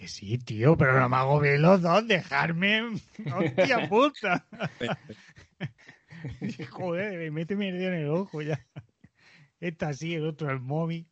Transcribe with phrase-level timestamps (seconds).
[0.00, 2.84] Que sí, tío, pero no me hago bien los dos, dejarme.
[3.36, 4.46] ¡Hostia puta!
[6.70, 8.66] Joder, méteme el dedo en el ojo ya.
[9.60, 11.06] Esta sí, el otro el mommy.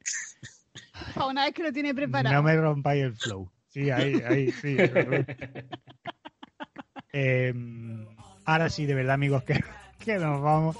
[1.17, 2.35] una vez que lo tiene preparado.
[2.35, 3.53] No me rompáis el flow.
[3.67, 4.79] Sí, ahí, ahí, sí.
[7.13, 7.53] eh,
[8.47, 9.63] ahora sí, de verdad, amigos, que,
[9.99, 10.79] que nos vamos.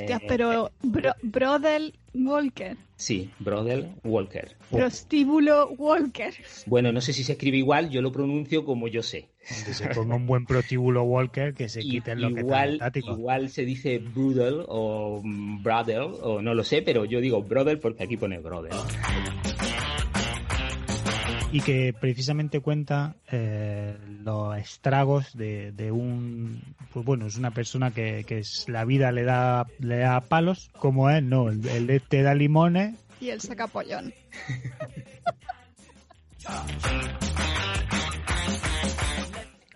[0.00, 2.76] Hostias, pero bro, Brodel Walker.
[2.96, 4.56] Sí, Brodel Walker.
[4.70, 6.34] Prostíbulo Walker.
[6.66, 9.28] Bueno, no sé si se escribe igual, yo lo pronuncio como yo sé.
[9.40, 13.48] Que se ponga un buen prostíbulo Walker, que se quite lo igual, que está Igual
[13.48, 18.16] se dice Brudel o Brodel, o no lo sé, pero yo digo Brodel porque aquí
[18.16, 18.72] pone Brodel
[21.52, 27.90] y que precisamente cuenta eh, los estragos de, de, un pues bueno es una persona
[27.90, 32.00] que, que es, la vida le da le da palos como es no el, el
[32.02, 32.94] te da limones.
[33.20, 34.14] Y él saca pollón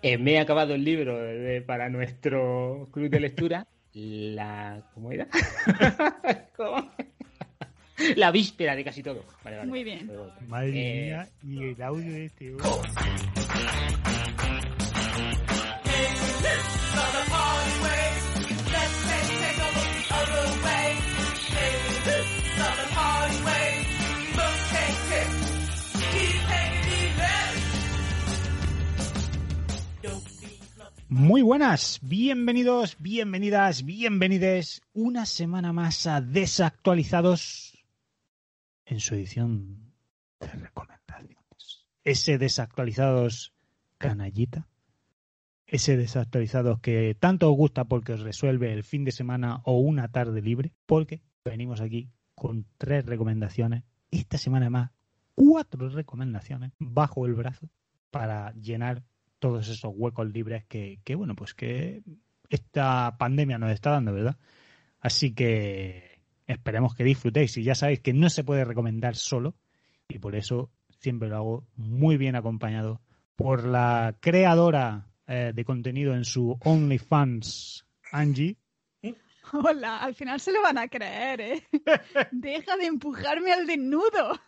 [0.01, 3.67] eh, me he acabado el libro de, para nuestro club de lectura.
[3.93, 5.27] La cómo era
[6.57, 6.91] ¿Cómo?
[8.15, 9.23] La víspera de casi todo.
[9.43, 9.69] Vale, vale.
[9.69, 10.11] Muy bien.
[10.47, 11.05] Madre eh...
[11.05, 12.55] mía, y el audio de este.
[31.07, 37.74] Muy buenas, bienvenidos, bienvenidas, bienvenides una semana más a Desactualizados
[38.85, 39.93] en su edición
[40.39, 41.85] de recomendaciones.
[42.03, 43.53] Ese desactualizados
[43.97, 44.67] canallita.
[45.65, 50.09] Ese desactualizados que tanto os gusta porque os resuelve el fin de semana o una
[50.09, 50.73] tarde libre.
[50.85, 53.83] Porque venimos aquí con tres recomendaciones.
[54.11, 54.91] Esta semana más,
[55.33, 57.69] cuatro recomendaciones bajo el brazo
[58.11, 59.03] para llenar
[59.39, 62.03] todos esos huecos libres que, que bueno, pues que
[62.49, 64.37] esta pandemia nos está dando, ¿verdad?
[64.99, 66.14] Así que
[66.47, 69.55] Esperemos que disfrutéis y ya sabéis que no se puede recomendar solo
[70.07, 70.69] y por eso
[70.99, 73.01] siempre lo hago muy bien acompañado
[73.35, 78.57] por la creadora eh, de contenido en su OnlyFans, Angie.
[79.53, 81.63] Hola, al final se lo van a creer, ¿eh?
[82.31, 84.39] Deja de empujarme al desnudo.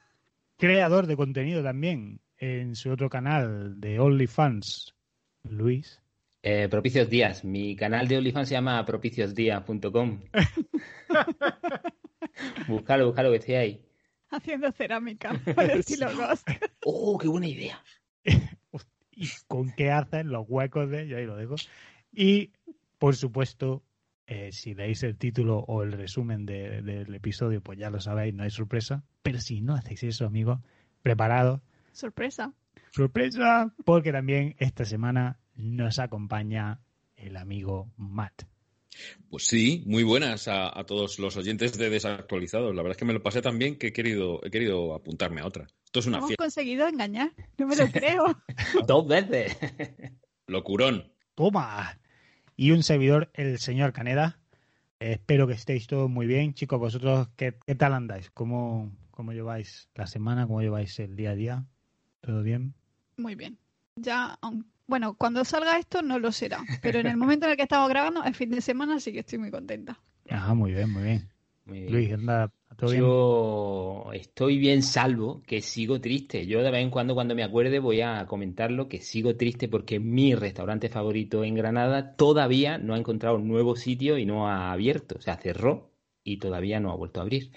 [0.58, 4.96] Creador de contenido también en su otro canal de OnlyFans,
[5.44, 6.02] Luis.
[6.50, 7.44] Eh, propicios Días.
[7.44, 10.22] Mi canal de OnlyFans se llama propiciosdías.com.
[12.70, 13.86] búscalo, búscalo que estoy ahí.
[14.30, 16.48] Haciendo cerámica por estilo Ghost.
[16.86, 17.84] ¡Oh, qué buena idea!
[19.12, 21.10] ¿Y con qué hacen los huecos de...?
[21.10, 21.56] Yo ahí lo dejo.
[22.14, 22.54] Y,
[22.98, 23.84] por supuesto,
[24.26, 28.34] eh, si leéis el título o el resumen de, del episodio, pues ya lo sabéis,
[28.34, 29.04] no hay sorpresa.
[29.22, 30.62] Pero si no hacéis eso, amigos,
[31.02, 31.60] preparados.
[31.92, 32.54] Sorpresa.
[32.92, 36.80] Sorpresa, porque también esta semana nos acompaña
[37.16, 38.44] el amigo Matt.
[39.30, 42.76] Pues sí, muy buenas a, todos los oyentes de Desactualizados.
[42.76, 45.42] La verdad es que me lo pasé tan bien que he querido, he querido apuntarme
[45.42, 45.68] a otra.
[45.86, 48.26] Esto es una Hemos conseguido engañar, no me lo creo.
[48.88, 49.58] Dos veces.
[50.48, 51.12] Locurón.
[51.36, 52.00] Toma.
[52.56, 54.40] Y un servidor, el señor Caneda.
[55.00, 56.54] espero que estéis todos muy bien.
[56.54, 58.32] Chicos, vosotros, ¿qué, tal andáis?
[58.32, 60.48] ¿Cómo, ¿Cómo lleváis la semana?
[60.48, 61.66] ¿Cómo lleváis el día a día?
[62.22, 62.74] ¿Todo bien?
[63.18, 63.60] Muy bien.
[63.96, 64.40] Ya,
[64.88, 67.90] bueno, cuando salga esto no lo será, pero en el momento en el que estamos
[67.90, 70.00] grabando, el fin de semana, sí que estoy muy contenta.
[70.30, 71.30] Ajá, muy bien, muy bien.
[71.66, 73.02] Luis, anda, ¿todo bien?
[73.02, 76.48] Yo estoy bien salvo, que sigo triste.
[76.48, 80.00] Yo de vez en cuando, cuando me acuerde, voy a comentarlo, que sigo triste porque
[80.00, 84.72] mi restaurante favorito en Granada todavía no ha encontrado un nuevo sitio y no ha
[84.72, 85.16] abierto.
[85.18, 85.92] O sea, cerró
[86.24, 87.52] y todavía no ha vuelto a abrir.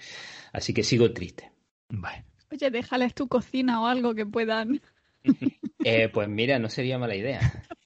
[0.51, 1.51] Así que sigo triste.
[1.89, 2.25] Bueno.
[2.51, 4.81] Oye, déjales tu cocina o algo que puedan
[5.83, 7.39] eh, pues mira, no sería mala idea.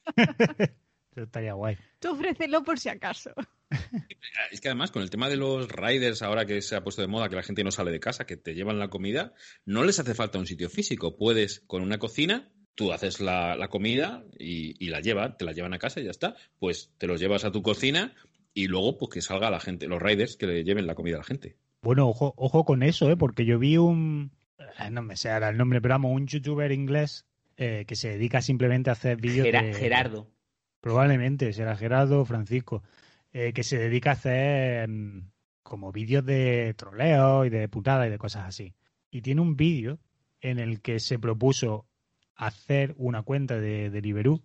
[1.12, 1.78] Eso estaría guay.
[2.00, 3.32] Tú ofrécelo por si acaso.
[4.52, 7.08] Es que además, con el tema de los riders, ahora que se ha puesto de
[7.08, 9.34] moda que la gente no sale de casa, que te llevan la comida,
[9.66, 11.18] no les hace falta un sitio físico.
[11.18, 15.80] Puedes, con una cocina, tú haces la, comida y, la llevan, te la llevan a
[15.80, 16.36] casa y ya está.
[16.60, 18.14] Pues te los llevas a tu cocina
[18.54, 21.20] y luego pues que salga la gente, los riders que le lleven la comida a
[21.20, 21.58] la gente.
[21.82, 23.18] Bueno, ojo, ojo con eso, ¿eh?
[23.18, 24.32] porque yo vi un,
[24.80, 27.26] eh, no me sé ahora el nombre, pero vamos, un youtuber inglés
[27.58, 29.46] eh, que se dedica simplemente a hacer vídeos.
[29.46, 30.28] de, Gerardo.
[30.82, 32.84] Probablemente, será Gerardo Francisco,
[33.34, 35.32] eh, que se dedica a hacer mm,
[35.64, 38.74] como vídeos de troleo y de putada y de cosas así.
[39.10, 40.00] Y tiene un vídeo
[40.42, 41.88] en el que se propuso
[42.36, 44.44] hacer una cuenta de Deliveroo,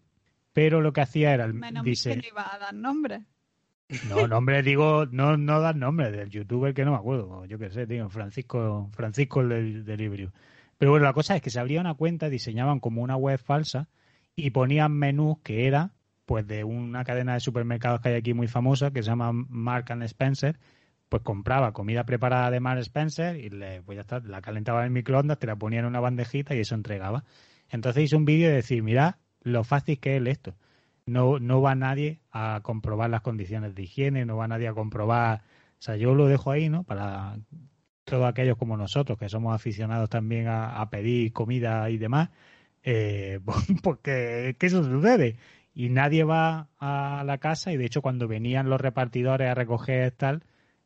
[0.53, 1.47] pero lo que hacía era...
[1.49, 3.25] Menos dice, que no iba a dar nombre.
[4.09, 7.71] No, nombre, digo, no, no das nombre del youtuber que no me acuerdo, yo qué
[7.71, 10.31] sé, tío, Francisco, Francisco el del Delivery.
[10.81, 13.91] Pero bueno, la cosa es que se abría una cuenta, diseñaban como una web falsa
[14.35, 15.93] y ponían menús que era
[16.25, 19.93] pues de una cadena de supermercados que hay aquí muy famosa que se llama Mark
[19.93, 20.59] and Spencer,
[21.11, 25.38] pues compraba comida preparada de Mark Spencer y le, pues la calentaba en el microondas,
[25.38, 27.25] te la ponía en una bandejita y eso entregaba.
[27.69, 30.55] Entonces hice un vídeo de decir, mira lo fácil que es esto.
[31.05, 35.43] No, no va nadie a comprobar las condiciones de higiene, no va nadie a comprobar.
[35.79, 36.85] O sea, yo lo dejo ahí, ¿no?
[36.85, 37.37] Para
[38.05, 42.31] todos aquellos como nosotros, que somos aficionados también a, pedir comida y demás,
[42.82, 43.41] eh,
[43.82, 45.37] porque ¿qué eso sucede?
[45.75, 50.11] Y nadie va a la casa y de hecho cuando venían los repartidores a recoger
[50.12, 50.43] tal,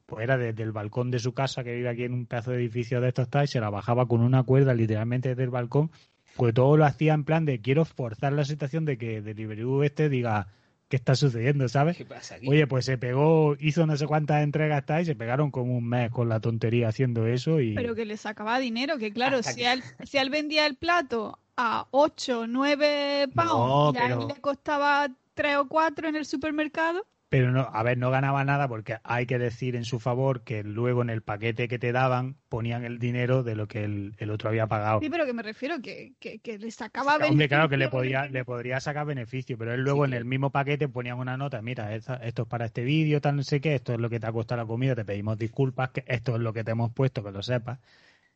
[0.06, 2.58] pues era desde el balcón de su casa, que vive aquí en un pedazo de
[2.58, 5.90] edificio de estos tal, y se la bajaba con una cuerda literalmente desde el balcón,
[6.36, 10.08] pues todo lo hacía en plan de quiero forzar la situación de que Deliveroo este
[10.08, 10.48] diga
[10.94, 11.96] qué está sucediendo, ¿sabes?
[11.96, 12.48] ¿Qué pasa aquí?
[12.48, 15.88] Oye, pues se pegó, hizo no sé cuántas entregas tal y se pegaron como un
[15.88, 17.74] mes con la tontería haciendo eso y...
[17.74, 20.76] Pero que le sacaba dinero, que claro, Hasta si que- él, si él vendía el
[20.76, 26.08] plato a 8, 9 No, pounds y a él pero- le costaba 3 o 4
[26.08, 29.84] en el supermercado, Pero no, a ver, no ganaba nada porque hay que decir en
[29.84, 33.66] su favor que luego en el paquete que te daban ponían el dinero de lo
[33.66, 35.00] que el, el otro había pagado.
[35.00, 37.98] sí, pero que me refiero que, que, que le sacaba Hombre, claro que le beneficio
[37.98, 41.18] podía, le podría sacar beneficio, pero él luego Sí, en que- el mismo paquete ponían
[41.18, 43.98] una nota, mira, esta- esto es para este vídeo, tal no sé qué, esto es
[44.00, 46.62] lo que te ha costado la comida, te pedimos disculpas, que esto es lo que
[46.64, 47.80] te hemos puesto, que lo sepas.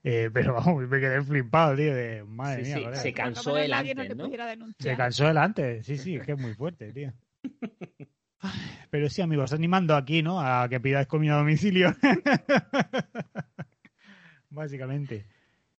[0.04, 4.16] Eh, pero vamos, me quedé flipado, tío, de madre Sí, mía, se cansó nadie antes,
[4.16, 4.28] no
[4.78, 7.12] Se cansó delante, sí, sí, es que es muy fuerte, tío.
[8.90, 10.40] Pero sí, amigos, animando aquí, ¿no?
[10.40, 11.94] A que pidáis comida a domicilio.
[14.50, 15.26] Básicamente.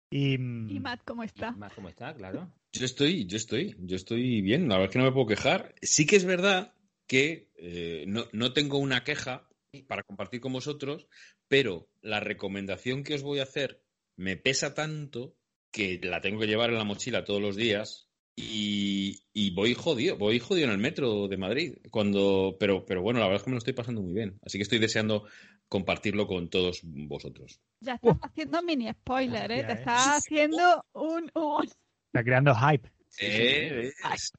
[0.10, 1.56] Y, mm, Y Matt, ¿cómo está?
[1.76, 2.52] Como está, claro.
[2.74, 4.68] Yo estoy, yo estoy, yo estoy bien.
[4.68, 5.74] La verdad es que no me puedo quejar.
[5.82, 6.74] Sí que es verdad
[7.08, 9.48] que eh, no, no tengo una queja
[9.88, 11.08] para compartir con vosotros,
[11.48, 13.84] pero la recomendación que os voy a hacer
[14.16, 15.36] me pesa tanto
[15.72, 18.09] que la tengo que llevar en la mochila todos los días
[18.42, 21.78] y, y voy jodido, voy jodido en el metro de Madrid.
[21.92, 24.40] Cuando, pero, pero bueno, la verdad es que me lo estoy pasando muy bien.
[24.44, 25.26] Así que estoy deseando
[25.68, 27.60] compartirlo con todos vosotros.
[27.82, 29.64] Ya estás haciendo mini spoiler, ¿eh?
[29.64, 29.76] Te ¿eh?
[29.76, 31.30] estás haciendo un...
[31.34, 31.66] un-
[32.08, 32.90] está creando hype.
[33.22, 34.32] Eh, es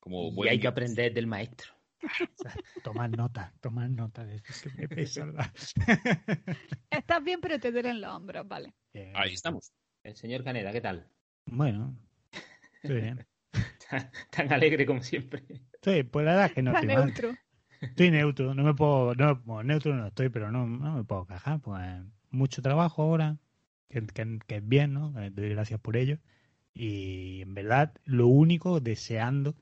[0.00, 1.72] como Y hay que aprender del maestro.
[2.82, 5.26] Tomar nota, tomar nota de eso que me pesa.
[5.26, 5.52] la-
[6.90, 8.74] Estás bien, pero te duelen los hombros, vale.
[9.14, 9.72] Ahí estamos.
[10.02, 11.08] El señor Caneda, ¿qué tal?
[11.46, 11.96] Bueno,
[12.82, 13.26] estoy bien.
[14.30, 15.44] Tan alegre como siempre.
[15.74, 17.06] Estoy, pues la verdad es que no estoy mal.
[17.06, 17.38] neutro.
[17.90, 21.26] Estoy neutro, no me puedo, no, bueno, neutro no estoy, pero no, no me puedo
[21.26, 21.82] quejar, pues
[22.30, 23.38] mucho trabajo ahora,
[23.90, 25.18] que, que- que es bien, ¿no?
[25.22, 26.18] Eh, Doy gracias por ello.
[26.74, 29.56] Y en verdad, lo único, deseando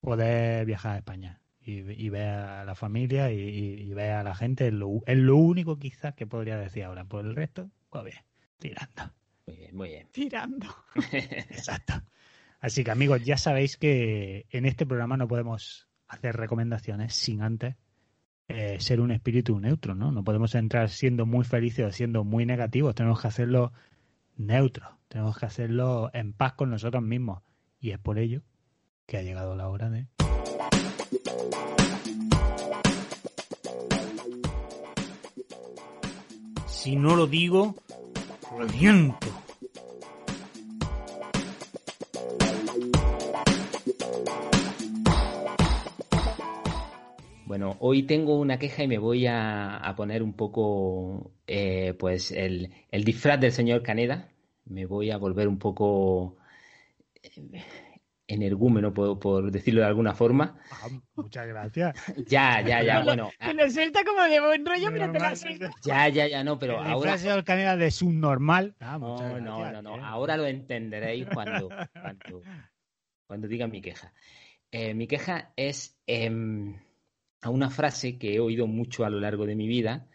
[0.00, 4.24] poder viajar a España y, y ver a la familia y, y- y ver a
[4.24, 7.04] la gente, es lo, es lo único quizás que podría decir ahora.
[7.06, 8.18] Por el resto, pues bien,
[8.58, 9.14] tirando.
[9.46, 10.08] Muy bien, muy bien.
[10.12, 10.66] Tirando.
[11.50, 11.94] Exacto.
[12.62, 17.74] Así que amigos, ya sabéis que en este programa no podemos hacer recomendaciones sin antes
[18.46, 20.12] eh, ser un espíritu neutro, ¿no?
[20.12, 22.94] No podemos entrar siendo muy felices o siendo muy negativos.
[22.94, 23.72] Tenemos que hacerlo
[24.36, 24.96] neutro.
[25.08, 27.42] Tenemos que hacerlo en paz con nosotros mismos.
[27.80, 28.42] Y es por ello
[29.06, 30.06] que ha llegado la hora de...
[36.68, 37.74] Si no lo digo,
[38.56, 39.41] reviento.
[47.52, 52.30] Bueno, hoy tengo una queja y me voy a, a poner un poco, eh, pues,
[52.30, 54.30] el, el disfraz del señor Caneda.
[54.64, 56.38] Me voy a volver un poco
[57.22, 57.62] eh,
[58.26, 60.58] energúmeno, por, por decirlo de alguna forma.
[60.70, 61.94] Ah, muchas gracias.
[62.26, 63.28] Ya, ya, ya, bueno.
[63.38, 65.70] Te ah, lo suelta como de buen rollo, pero te lo suelta.
[65.84, 67.12] Ya, ya, ya, no, pero el ahora...
[67.12, 68.74] disfraz del canela de subnormal.
[68.80, 69.96] Ah, No, no, gracias, no, no.
[69.98, 70.00] eh.
[70.02, 72.42] Ahora lo entenderéis cuando, cuando,
[73.26, 74.10] cuando diga mi queja.
[74.70, 76.78] Eh, mi queja es em,
[77.42, 80.08] a una frase que he oído mucho a lo largo de mi vida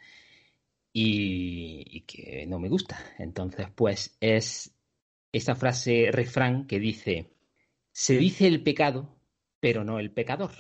[0.93, 2.98] y, y que no me gusta.
[3.19, 4.74] Entonces, pues es
[5.31, 7.34] esa frase refrán que dice,
[7.91, 9.19] se dice el pecado,
[9.60, 10.51] pero no el pecador.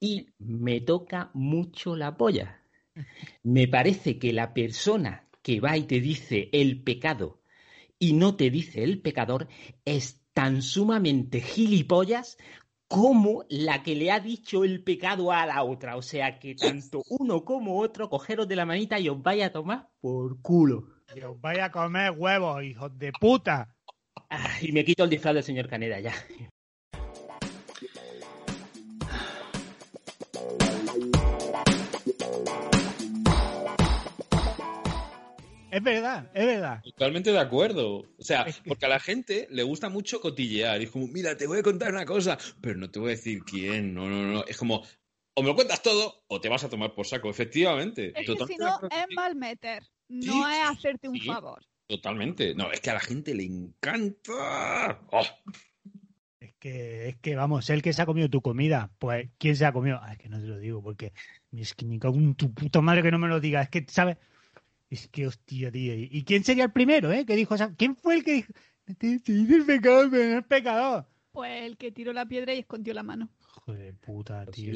[0.00, 2.62] Y me toca mucho la polla.
[3.42, 7.42] Me parece que la persona que va y te dice el pecado
[7.98, 9.48] y no te dice el pecador
[9.84, 12.38] es tan sumamente gilipollas
[12.90, 15.96] como la que le ha dicho el pecado a la otra.
[15.96, 19.52] O sea que tanto uno como otro, cogeros de la manita y os vaya a
[19.52, 20.88] tomar por culo.
[21.14, 23.76] Que os vaya a comer huevos, hijos de puta.
[24.28, 26.12] Ah, y me quito el disfraz del señor Caneda ya.
[35.70, 36.82] Es verdad, es verdad.
[36.82, 37.98] Totalmente de acuerdo.
[38.18, 40.80] O sea, Es que- porque a la gente le gusta mucho cotillear.
[40.80, 43.16] Y es como, mira, te voy a contar una cosa, pero no te voy a
[43.16, 43.94] decir quién.
[43.94, 44.44] No, no, no.
[44.46, 44.82] Es como,
[45.34, 47.30] o me lo cuentas todo o te vas a tomar por saco.
[47.30, 48.12] Efectivamente.
[48.16, 49.82] Es que si no, es mal meter.
[50.08, 51.26] No Sí, es hacerte un sí.
[51.26, 51.64] favor.
[51.86, 52.54] Totalmente.
[52.54, 55.00] No, es que a la gente le encanta.
[55.10, 55.22] Oh,
[56.40, 59.66] Es que, es que, vamos, el que se ha comido tu comida, pues, ¿quién se
[59.66, 59.98] ha comido?
[60.02, 61.12] Ah, es que no te lo digo, porque
[61.52, 63.64] es que me cago en tu puta madre que no me lo digas.
[63.64, 64.16] Es que, ¿sabes?
[64.90, 65.94] Es que, hostia, tío.
[65.94, 67.24] ¿Y quién sería el primero, eh?
[67.24, 67.74] Que dijo esa...
[67.76, 68.52] ¿Quién fue el que dijo?
[68.84, 71.06] Te, te dice el pecado, pero no es pecador.
[71.30, 73.30] Pues el que tiró la piedra y escondió la mano.
[73.38, 74.74] Joder de puta, tío.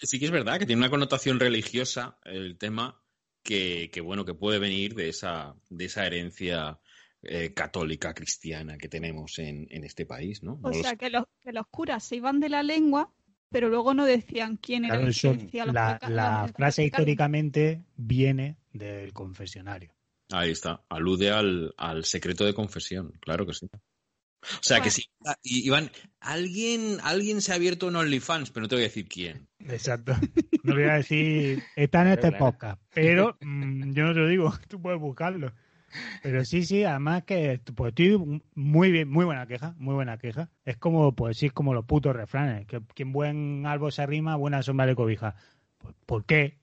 [0.00, 3.02] Sí que es verdad que tiene una connotación religiosa el tema
[3.42, 6.78] que, que, bueno, que puede venir de esa, de esa herencia
[7.22, 10.60] eh, católica cristiana que tenemos en, en este país, ¿no?
[10.62, 13.12] O sea, que los, que los curas se iban de la lengua,
[13.48, 19.92] pero luego no decían quién era Claro, el la, la frase históricamente viene del confesionario.
[20.30, 20.84] Ahí está.
[20.88, 23.68] Alude al, al secreto de confesión, claro que sí.
[24.42, 25.04] O sea que sí.
[25.26, 29.08] Ah, Iván, alguien, alguien se ha abierto un OnlyFans, pero no te voy a decir
[29.08, 29.48] quién.
[29.58, 30.14] Exacto.
[30.62, 32.44] No voy a decir, está en este Claro.
[32.44, 35.52] podcast, pero mm, yo no te lo digo, tú puedes buscarlo.
[36.22, 40.50] Pero sí, sí, además que pues estoy muy bien, muy buena queja, muy buena queja.
[40.64, 44.36] Es como, pues sí, es como los putos refranes, que quien buen árbol se arrima,
[44.36, 45.34] buena sombra le cobija.
[45.78, 46.58] Pues, ¿Por qué?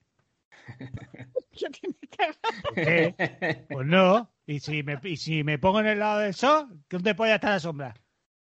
[1.52, 3.66] ¿Qué tiene que ver?
[3.70, 4.32] Pues no.
[4.48, 7.52] Y si me, y si me pongo en el lado del sol, ¿dónde puede estar
[7.52, 7.94] la sombra?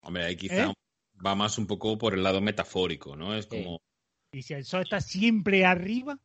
[0.02, 0.74] Hombre, ahí quizá ¿Eh?
[1.24, 3.34] va más un poco por el lado metafórico, ¿no?
[3.34, 3.78] Es como,
[4.32, 6.18] Y si el sol está siempre arriba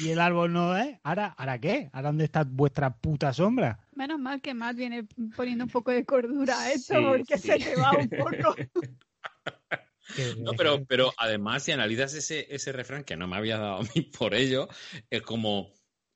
[0.00, 1.90] y el árbol no es, ¿ahora, ¿ahora qué?
[1.92, 3.80] ¿Ahora dónde está vuestra puta sombra?
[3.94, 5.04] Menos mal que Matt viene
[5.36, 7.48] poniendo un poco de cordura a esto Sí, porque sí.
[7.48, 8.54] se te va un poco.
[10.38, 13.82] No, pero, pero además, si analizas ese, ese refrán, que no me había dado a
[13.82, 14.68] mí por ello,
[15.10, 15.72] es como,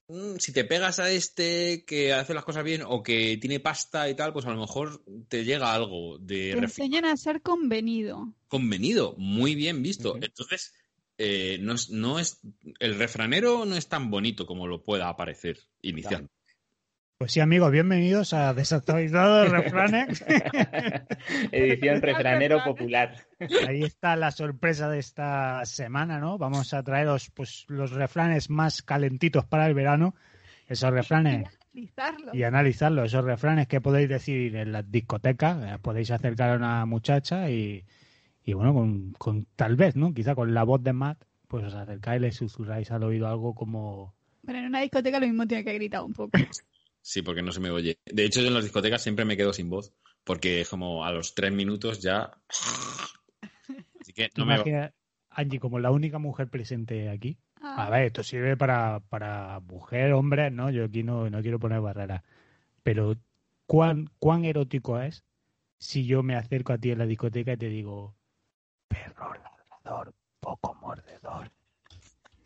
[0.08, 4.08] mm, si te pegas a este que hace las cosas bien o que tiene pasta
[4.08, 8.32] y tal, pues a lo mejor te llega algo de Te enseñan a ser convenido.
[8.48, 10.16] convenido, muy bien visto.
[10.20, 10.74] Entonces,
[11.18, 12.40] eh, no, es, no es,
[12.78, 16.41] el refranero no es tan bonito como lo pueda parecer inicialmente.
[17.22, 20.24] Pues sí, amigos, bienvenidos a Desactualizados Refranes.
[21.52, 23.14] Edición refranero popular.
[23.64, 26.36] Ahí está la sorpresa de esta semana, ¿no?
[26.36, 30.16] Vamos a traeros pues los refranes más calentitos para el verano.
[30.66, 32.34] Esos refranes Analizarlo.
[32.34, 36.86] y analizarlos, esos refranes que podéis decir en las discotecas, eh, podéis acercar a una
[36.86, 37.84] muchacha y,
[38.44, 40.12] y bueno, con, con tal vez, ¿no?
[40.12, 43.54] Quizá con la voz de Matt, pues os acercáis y le susurráis al oído algo
[43.54, 44.12] como
[44.44, 46.32] Pero en una discoteca lo mismo tiene que gritar un poco.
[47.02, 47.98] Sí, porque no se me oye.
[48.06, 49.92] De hecho, yo en las discotecas siempre me quedo sin voz,
[50.24, 52.30] porque como a los tres minutos ya...
[54.00, 54.54] Así que ¿Tú no me...
[54.54, 54.92] imaginas,
[55.30, 57.38] Angie, como la única mujer presente aquí?
[57.60, 60.70] Ah, A ver, esto sirve para, para mujer, hombre, ¿no?
[60.70, 62.22] Yo aquí no, no quiero poner barreras.
[62.82, 63.16] Pero,
[63.66, 65.24] ¿cuán, ¿cuán erótico es
[65.78, 68.16] si yo me acerco a ti en la discoteca y te digo,
[68.88, 71.50] perro ladrador, poco mordedor?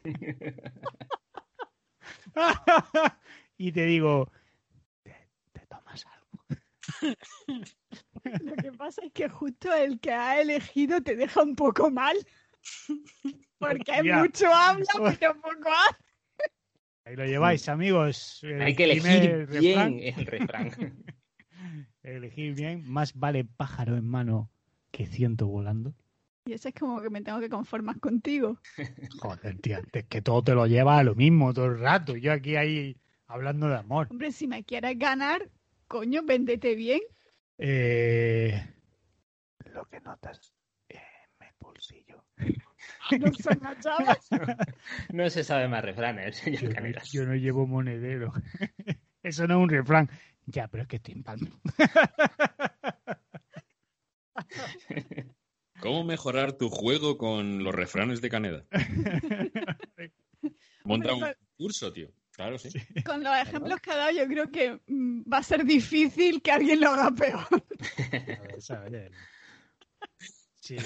[3.58, 4.30] y te digo,
[5.02, 5.16] ¿te,
[5.52, 6.26] te tomas algo?
[8.42, 12.16] Lo que pasa es que justo el que ha elegido te deja un poco mal.
[13.58, 14.86] Porque hay mucho habla,
[15.20, 16.02] pero poco hace.
[17.04, 18.40] Ahí lo lleváis, amigos.
[18.42, 19.96] El Hay que elegir refrán.
[19.96, 20.70] bien el refrán.
[22.02, 22.82] Elegir bien.
[22.88, 24.50] Más vale pájaro en mano
[24.90, 25.94] que ciento volando.
[26.46, 28.58] Y eso es como que me tengo que conformar contigo.
[29.18, 32.16] Joder, tío, es que todo te lo lleva a lo mismo todo el rato.
[32.16, 34.06] Yo aquí ahí hablando de amor.
[34.10, 35.48] Hombre, si me quieres ganar,
[35.88, 37.00] coño, véndete bien.
[37.58, 38.62] Eh,
[39.72, 40.52] lo que notas
[40.88, 41.00] en
[41.40, 42.24] mi bolsillo.
[43.20, 43.60] No son.
[45.12, 47.12] No se sabe más refranes, señor Yo, Canelas.
[47.12, 48.32] yo no llevo monedero.
[49.22, 50.10] Eso no es un refrán.
[50.46, 51.50] Ya, pero es que estoy en palma.
[55.80, 58.64] ¿Cómo mejorar tu juego con los refranes de Caneda?
[60.84, 61.24] Monta un
[61.56, 62.10] curso, tío.
[62.36, 62.68] Claro, sí.
[63.04, 66.52] Con los ejemplos que ha dado, yo creo que mm, va a ser difícil que
[66.52, 67.46] alguien lo haga peor.
[70.60, 70.76] Sí.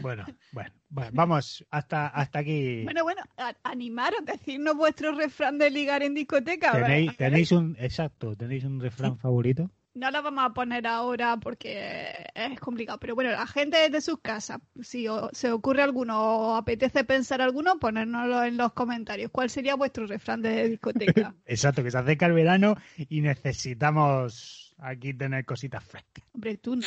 [0.00, 2.84] Bueno, bueno, bueno, vamos hasta, hasta aquí.
[2.84, 6.70] Bueno, bueno, a- animaros, decirnos vuestro refrán de ligar en discoteca.
[6.70, 7.16] a ver, ¿Tenéis, a ver.
[7.18, 9.70] tenéis un, exacto, ¿tenéis un refrán favorito?
[9.98, 13.00] No lo vamos a poner ahora porque es complicado.
[13.00, 17.80] Pero bueno, la gente desde sus casas, si se ocurre alguno o apetece pensar alguno,
[17.80, 19.32] ponérnoslo en los comentarios.
[19.32, 21.34] ¿Cuál sería vuestro refrán de discoteca?
[21.46, 26.24] Exacto, que se acerca el verano y necesitamos aquí tener cositas frescas.
[26.32, 26.86] Hombre, tú no.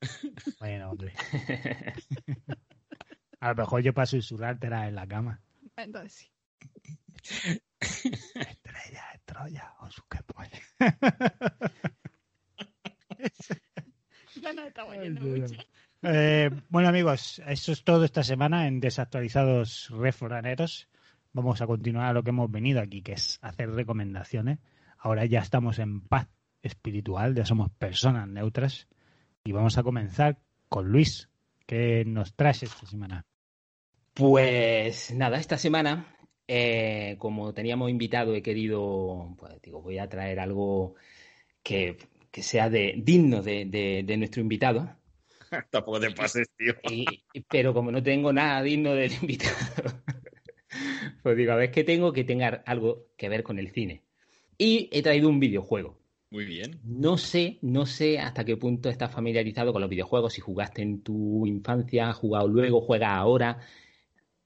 [0.58, 1.14] Bueno, hombre.
[3.40, 5.40] A lo mejor yo para susurrártela en la cama.
[5.76, 6.28] Entonces sí.
[7.80, 10.18] Estrella, estrella, o su que.
[14.42, 15.54] Ya nos estamos yendo mucho.
[16.02, 20.88] Eh, bueno amigos, eso es todo esta semana en Desactualizados Refraneros.
[21.32, 24.60] Vamos a continuar a lo que hemos venido aquí, que es hacer recomendaciones.
[24.98, 26.28] Ahora ya estamos en paz
[26.62, 28.86] espiritual, ya somos personas neutras.
[29.44, 31.28] Y vamos a comenzar con Luis.
[31.66, 33.24] ¿Qué nos traes esta semana?
[34.14, 40.40] Pues nada, esta semana, eh, como teníamos invitado, he querido, pues digo, voy a traer
[40.40, 40.94] algo
[41.62, 41.98] que,
[42.30, 44.96] que sea de, digno de, de- de nuestro invitado.
[45.70, 46.74] Tampoco te pases, tío.
[46.90, 50.02] Y- pero como no tengo nada digno del invitado,
[51.22, 54.02] pues digo, a ver qué tengo que tenga algo que ver con el cine.
[54.56, 55.98] Y he traído un videojuego.
[56.30, 56.78] Muy bien.
[56.84, 61.00] No sé, no sé hasta qué punto estás familiarizado con los videojuegos, si jugaste en
[61.02, 63.60] tu infancia, has jugado luego, juegas ahora.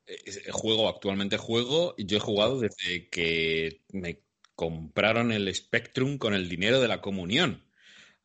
[0.06, 1.94] Eh, Juego, actualmente juego.
[1.98, 4.20] Yo he jugado desde que me
[4.54, 7.64] compraron el Spectrum con el dinero de la comunión.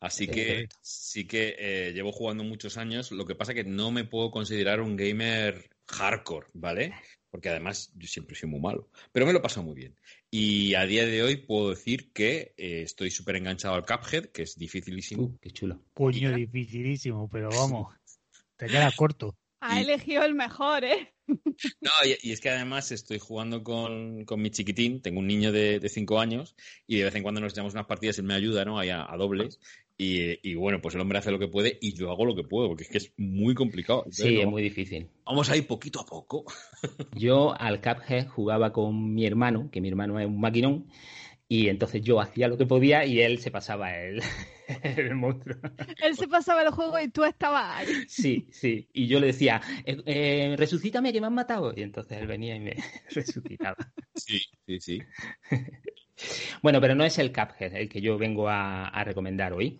[0.00, 3.10] Así que sí que eh, llevo jugando muchos años.
[3.10, 6.94] Lo que pasa que no me puedo considerar un gamer hardcore, ¿vale?
[7.30, 8.88] Porque además yo siempre soy muy malo.
[9.12, 9.96] Pero me lo paso muy bien.
[10.30, 14.42] Y a día de hoy puedo decir que eh, estoy súper enganchado al Cuphead, que
[14.42, 15.24] es dificilísimo.
[15.24, 15.82] Uh, qué chulo.
[15.94, 17.94] Puño dificilísimo, pero vamos,
[18.56, 19.36] te queda corto.
[19.60, 21.12] Ha Y- elegido el mejor, ¿eh?
[21.80, 25.52] No, y, y es que además estoy jugando con, con mi chiquitín, tengo un niño
[25.52, 26.54] de, de cinco años
[26.86, 28.78] y de vez en cuando nos echamos unas partidas, él me ayuda, ¿no?
[28.78, 29.58] Ahí a, a dobles.
[30.00, 32.44] Y, y bueno, pues el hombre hace lo que puede y yo hago lo que
[32.44, 34.04] puedo, porque es que es muy complicado.
[34.04, 35.08] Entonces, Sí, es muy difícil.
[35.26, 36.44] Vamos a ir poquito a poco.
[37.16, 40.86] Yo al Cuphead jugaba con mi hermano, que mi hermano es un maquinón,
[41.48, 44.22] y entonces yo hacía lo que podía y él se pasaba el,
[44.82, 45.56] el monstruo.
[46.02, 48.04] Él se pasaba el juego y tú estabas ahí.
[48.08, 48.88] Sí, sí.
[48.92, 51.72] Y yo le decía, eh, eh, resucítame que me han matado.
[51.76, 52.76] Y entonces él venía y me
[53.10, 53.76] resucitaba.
[54.14, 54.98] Sí, sí, sí.
[56.62, 59.78] Bueno, pero no es el Cuphead el que yo vengo a, a recomendar hoy.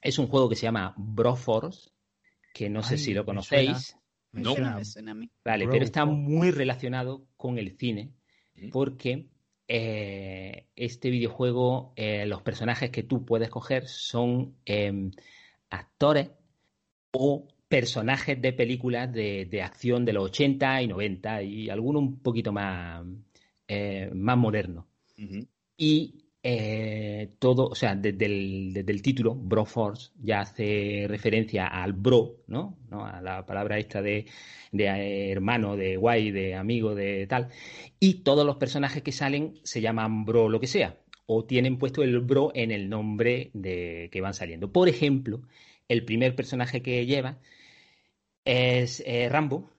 [0.00, 1.90] Es un juego que se llama Broforce,
[2.52, 3.96] que no sé si lo me conocéis.
[4.32, 4.54] Me No.
[4.54, 5.30] suena- Me suena a mí.
[5.44, 8.12] Vale, Bro pero está muy relacionado con el cine,
[8.72, 9.28] porque
[9.74, 15.10] eh, este videojuego, eh, los personajes que tú puedes coger son eh,
[15.70, 16.30] actores
[17.12, 22.18] o personajes de películas de, de acción de los 80 y 90 y algunos un
[22.18, 23.02] poquito más,
[23.66, 24.84] eh, más modernos.
[25.16, 25.46] Ujú.
[25.78, 31.92] Y eh, todo, o sea, desde el, desde el título, Broforce, ya hace referencia al
[31.92, 32.78] bro, ¿no?
[32.90, 33.06] ¿No?
[33.06, 34.26] A la palabra esta de,
[34.72, 37.48] de eh, hermano, de guay, de amigo, de tal.
[38.00, 40.98] Y todos los personajes que salen se llaman bro lo que sea.
[41.26, 44.72] O tienen puesto el bro en el nombre de que van saliendo.
[44.72, 45.42] Por ejemplo,
[45.88, 47.38] el primer personaje que lleva
[48.44, 49.70] es eh, Rambo.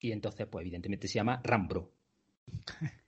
[0.00, 1.92] Y entonces, pues evidentemente se llama Rambro.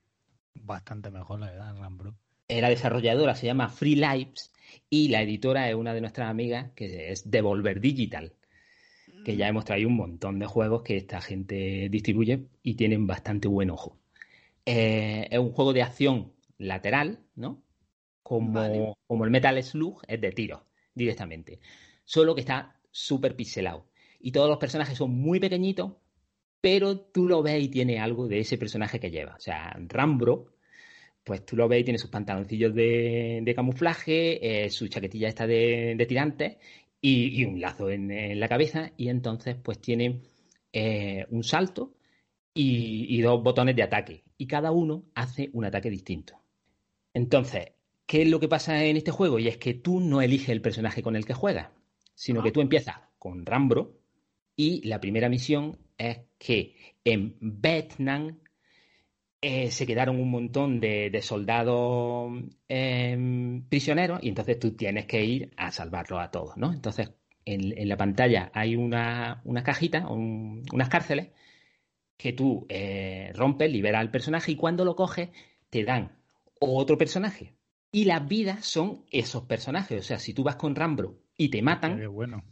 [0.55, 2.22] Bastante mejor, la verdad, Rambro.
[2.47, 4.51] La desarrolladora se llama Free Lives
[4.89, 8.33] y la editora es una de nuestras amigas que es Devolver Digital,
[9.25, 13.47] que ya hemos traído un montón de juegos que esta gente distribuye y tienen bastante
[13.47, 13.97] buen ojo.
[14.65, 17.63] Eh, es un juego de acción lateral, ¿no?
[18.21, 18.93] Como, Vale.
[19.07, 21.59] como el Metal Slug, es de tiro directamente.
[22.05, 23.89] Solo que está súper pixelado.
[24.19, 25.93] Y todos los personajes son muy pequeñitos,
[26.61, 29.35] pero tú lo ves y tiene algo de ese personaje que lleva.
[29.35, 30.52] O sea, Rambro,
[31.23, 35.47] pues tú lo ves y tiene sus pantaloncillos de, de camuflaje, eh, su chaquetilla esta
[35.47, 36.57] de, de tirantes
[37.01, 38.91] y, y un lazo en, en la cabeza.
[38.97, 40.21] Y entonces, pues tiene
[40.73, 41.95] eh, un salto
[42.53, 44.23] y, y dos botones de ataque.
[44.37, 46.41] Y cada uno hace un ataque distinto.
[47.13, 47.73] Entonces,
[48.05, 49.39] ¿qué es lo que pasa en este juego?
[49.39, 51.69] Y es que tú no eliges el personaje con el que juegas,
[52.15, 52.43] sino Ah.
[52.43, 53.99] que tú empiezas con Rambro
[54.55, 58.39] y la primera misión es que en Vietnam
[59.43, 62.31] eh, se quedaron un montón de, soldados
[62.69, 66.71] em, prisioneros y entonces tú tienes que ir a salvarlos a todos, ¿no?
[66.73, 67.11] Entonces,
[67.45, 71.31] en, la pantalla hay una, una cajita, un- unas cárceles
[72.17, 75.29] que tú eh, rompes, liberas al personaje y cuando lo coges
[75.69, 76.13] te dan
[76.59, 77.53] otro personaje.
[77.91, 79.99] Y las vidas son esos personajes.
[79.99, 82.43] O sea, si tú vas con Rambro y te matan, bueno.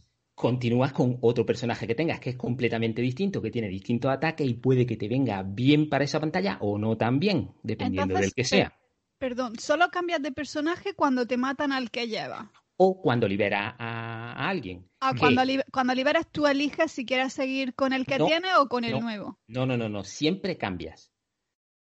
[0.41, 4.55] Continúas con otro personaje que tengas que es completamente distinto, que tiene distintos ataques y
[4.55, 8.33] puede que te venga bien para esa pantalla o no tan bien, dependiendo Entonces, del
[8.33, 8.75] que sea.
[9.19, 12.51] Perdón, solo cambias de personaje cuando te matan al que lleva.
[12.75, 14.89] O cuando liberas a, alguien.
[14.99, 18.25] Ah, Que- cuando, li- cuando liberas tú eliges si quieres seguir con el que No,
[18.25, 19.01] tiene o con el no.
[19.01, 19.39] nuevo.
[19.47, 21.13] No, no, no, no, siempre cambias.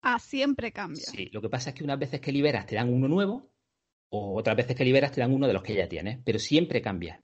[0.02, 1.00] Ah, siempre cambia.
[1.02, 3.50] Sí, lo que pasa es que unas veces que liberas te dan uno nuevo
[4.10, 6.82] o otras veces que liberas te dan uno de los que ya tienes, pero siempre
[6.82, 7.20] cambias.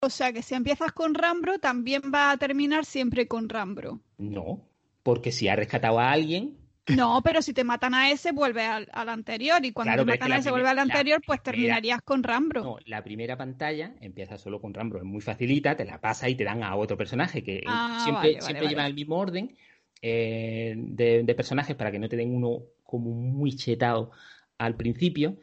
[0.00, 4.00] O sea que si empiezas con Rambro, también va a terminar siempre con Rambro.
[4.18, 4.68] No,
[5.02, 6.56] porque si has rescatado a alguien,
[6.88, 9.64] No, pero si te matan a ese, vuelve al, al anterior.
[9.64, 12.00] Y cuando Claro, te es matan que a ese, vuelve al anterior, pues primera- terminarías
[12.02, 12.62] con Rambro.
[12.62, 16.36] No, la primera pantalla empieza solo con Rambro, es muy facilita, te la pasa y
[16.36, 18.68] te dan a otro personaje que Ah, siempre, vale, siempre vale.
[18.68, 19.56] llevan el mismo orden
[20.02, 24.12] eh, de, de personajes para que no te den uno como muy chetado
[24.58, 25.36] al principio.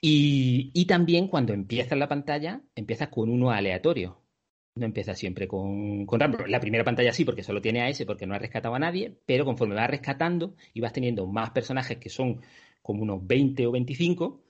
[0.00, 4.18] Y, y también cuando empiezas la pantalla, empiezas con uno aleatorio.
[4.74, 6.20] No empiezas siempre con, con.
[6.46, 9.18] La primera pantalla sí, porque solo tiene a ese, porque no ha rescatado a nadie,
[9.26, 12.40] pero conforme vas rescatando y vas teniendo más personajes que son
[12.82, 14.42] como unos 20 o 25,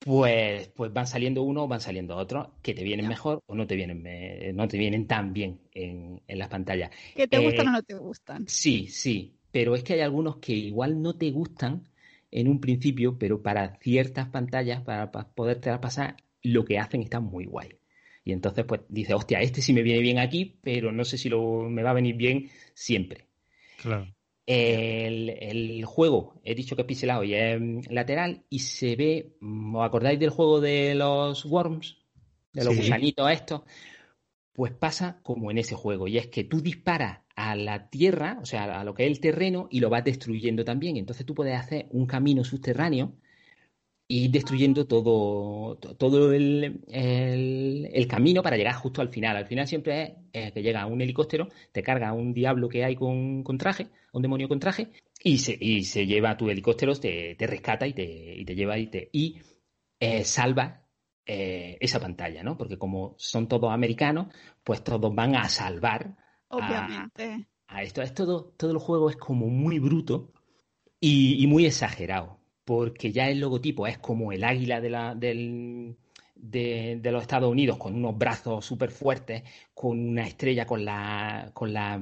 [0.00, 3.08] pues, pues van saliendo unos, van saliendo otros, que te vienen Ya.
[3.08, 6.90] mejor o no te vienen, me- no te vienen tan bien en, en las pantallas.
[7.14, 8.42] ¿Que te Eh, gustan o no te gustan?
[8.46, 11.84] Sí, sí, pero es que hay algunos que igual no te gustan
[12.34, 17.20] en un principio, pero para ciertas pantallas, para, para poderte pasar, lo que hacen está
[17.20, 17.78] muy guay.
[18.24, 21.28] Y entonces, pues dices, hostia, este sí me viene bien aquí, pero no sé si
[21.28, 23.28] lo, me va a venir bien siempre.
[23.80, 24.12] Claro.
[24.46, 29.36] El, el juego, he dicho que es pixelado y es mm, lateral, y se ve,
[29.40, 31.98] mm, ¿os acordáis del juego de los worms?
[32.52, 32.82] De los Sí.
[32.82, 33.62] gusanitos estos.
[34.52, 38.46] Pues pasa como en ese juego, y es que tú disparas a la tierra, o
[38.46, 40.96] sea, a lo que es el terreno, y lo vas destruyendo también.
[40.96, 43.14] Entonces tú puedes hacer un camino subterráneo
[44.06, 49.36] y ir destruyendo todo, to- todo el, el- camino para llegar justo al final.
[49.36, 52.96] Al final siempre es eh, que llega un helicóptero, te carga un diablo que hay
[52.96, 54.90] con, con traje, un demonio con traje,
[55.22, 58.54] y se, y se lleva a tu helicóptero, te, te rescata y te, y te
[58.54, 59.40] lleva y te y
[60.00, 60.82] eh, salva
[61.26, 62.56] eh, esa pantalla, ¿no?
[62.58, 64.28] Porque como son todos americanos,
[64.62, 66.16] pues todos van a salvar
[66.56, 67.46] Obviamente.
[67.68, 68.02] a esto.
[68.02, 70.32] Es todo, todo el juego es como muy bruto
[71.00, 75.96] y, y muy exagerado, porque ya el logotipo es como el águila de, la, del,
[76.34, 79.42] de, de los Estados Unidos, con unos brazos súper fuertes,
[79.74, 82.00] con una estrella con la, con la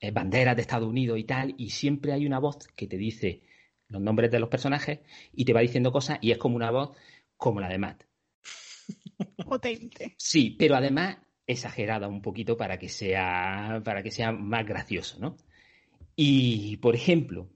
[0.00, 3.42] eh, bandera de Estados Unidos y tal, y siempre hay una voz que te dice
[3.88, 5.00] los nombres de los personajes
[5.32, 6.96] y te va diciendo cosas y es como una voz
[7.36, 8.04] como la de Matt.
[9.44, 10.14] Potente.
[10.16, 11.18] Sí, pero además
[11.50, 15.36] exagerada un poquito para que sea, para que sea más gracioso, ¿no?
[16.16, 17.48] Y, por ejemplo,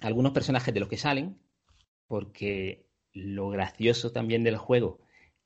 [0.00, 1.38] algunos personajes de los que salen,
[2.06, 5.00] porque lo gracioso también del juego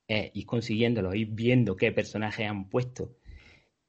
[0.08, 3.16] es ir consiguiéndolo, ir viendo qué personajes han puesto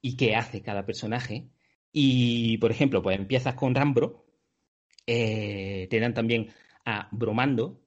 [0.02, 1.50] y qué hace cada personaje.
[1.92, 4.26] Y, por ejemplo, pues empiezas con Rambro,
[5.06, 6.50] eh, te dan también
[6.86, 7.82] a Bromando,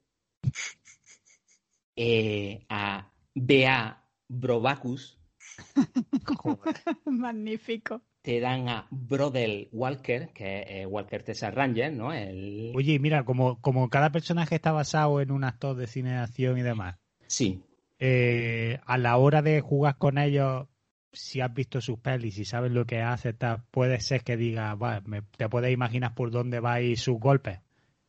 [1.97, 5.15] eh, a Bea Brovacus,
[7.07, 8.03] Magnífico.
[8.23, 12.12] te dan a Brodel Walker, que es eh, Walker Texas Ranger, ¿no?
[12.12, 12.73] El...
[12.75, 16.59] Oye, mira, como, como cada personaje está basado en un actor de cine de acción
[16.59, 16.97] y demás,
[17.29, 17.62] Sí,
[17.99, 20.66] eh, a la hora de jugar con ellos,
[21.12, 24.77] si has visto sus pelis y sabes lo que hace, tal, puede ser que digas,
[24.81, 27.61] va, me- te puedes imaginar por dónde va a ir sus golpes.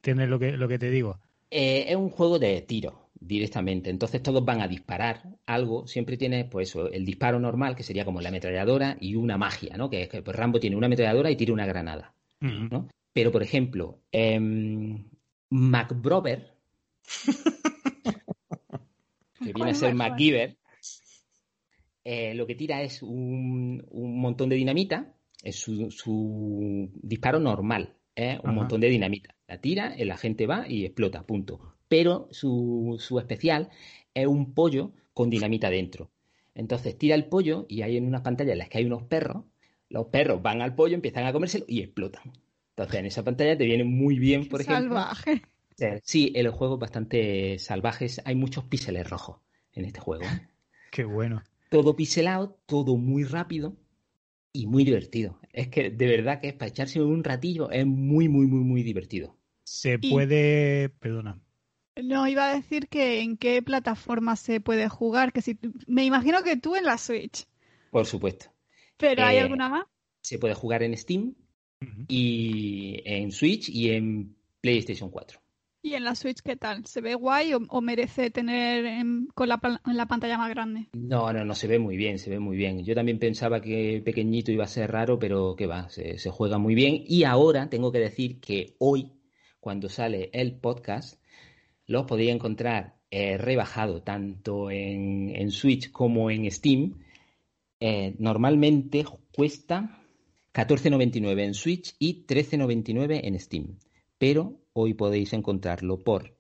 [0.02, 1.20] ¿Tienes lo que, lo que te digo?
[1.50, 6.46] Eh, es un juego de tiro directamente, entonces todos van a disparar algo, siempre tienes
[6.50, 9.90] pues eso, el disparo normal, que sería como la ametralladora, y una magia, ¿no?
[9.90, 12.14] Que es que pues, Rambo tiene una ametralladora y tira una granada.
[12.40, 12.88] ¿no?
[13.14, 15.06] Pero, por ejemplo, em,
[15.50, 16.54] MacBrover,
[19.44, 20.58] que viene a ser MacGyver,
[22.04, 27.96] eh, lo que tira es un, un montón de dinamita, es su, su disparo normal,
[28.16, 28.36] ¿eh?
[28.44, 28.52] un Ajá.
[28.52, 29.34] montón de dinamita.
[29.48, 31.74] La tira, el agente va y explota, punto.
[31.88, 33.70] Pero su, su especial
[34.14, 36.12] es un pollo con dinamita dentro.
[36.56, 39.44] Entonces tira el pollo y hay en unas pantallas en las que hay unos perros,
[39.90, 42.34] los perros van al pollo, empiezan a comérselo y explotan.
[42.70, 44.96] Entonces en esa pantalla te viene muy bien, por ejemplo.
[44.96, 45.42] Salvaje.
[46.04, 48.08] Sí, el juego es bastante salvaje.
[48.26, 49.38] Hay muchos píxeles rojos
[49.74, 50.26] en este juego.
[50.92, 51.44] Qué bueno.
[51.70, 53.76] Todo pixelado, todo muy rápido
[54.54, 55.40] y muy divertido.
[55.54, 58.84] Es que de verdad que es para echarse un ratillo, es muy, muy, muy, muy
[58.84, 59.38] divertido.
[59.64, 61.40] Se Y- puede, perdona,
[62.04, 65.58] No, iba a decir que en qué plataforma se puede jugar, que si
[65.88, 67.46] me imagino que tú en la Switch,
[67.92, 68.48] Por supuesto.
[68.98, 69.86] pero ¿hay Eh, alguna más?
[70.22, 71.36] Se puede jugar en Steam
[72.08, 75.40] y en Switch y en PlayStation 4.
[75.84, 76.86] ¿Y en la Switch qué tal?
[76.86, 80.88] ¿Se ve guay o, o merece tener en, con la, en la pantalla más grande?
[80.94, 82.84] No, no, no, se ve muy bien, se ve muy bien.
[82.84, 86.58] Yo también pensaba que pequeñito iba a ser raro, pero que va, se, se juega
[86.58, 87.04] muy bien.
[87.08, 89.14] Y ahora tengo que decir que hoy,
[89.62, 91.22] cuando sale el podcast,
[91.88, 97.00] los podéis encontrar eh, rebajado tanto en, en Switch como en Steam.
[97.80, 100.02] Eh, normalmente cuesta
[100.54, 103.78] 14.99 en Switch y 13.99 en Steam.
[104.18, 106.36] Pero hoy podéis encontrarlo por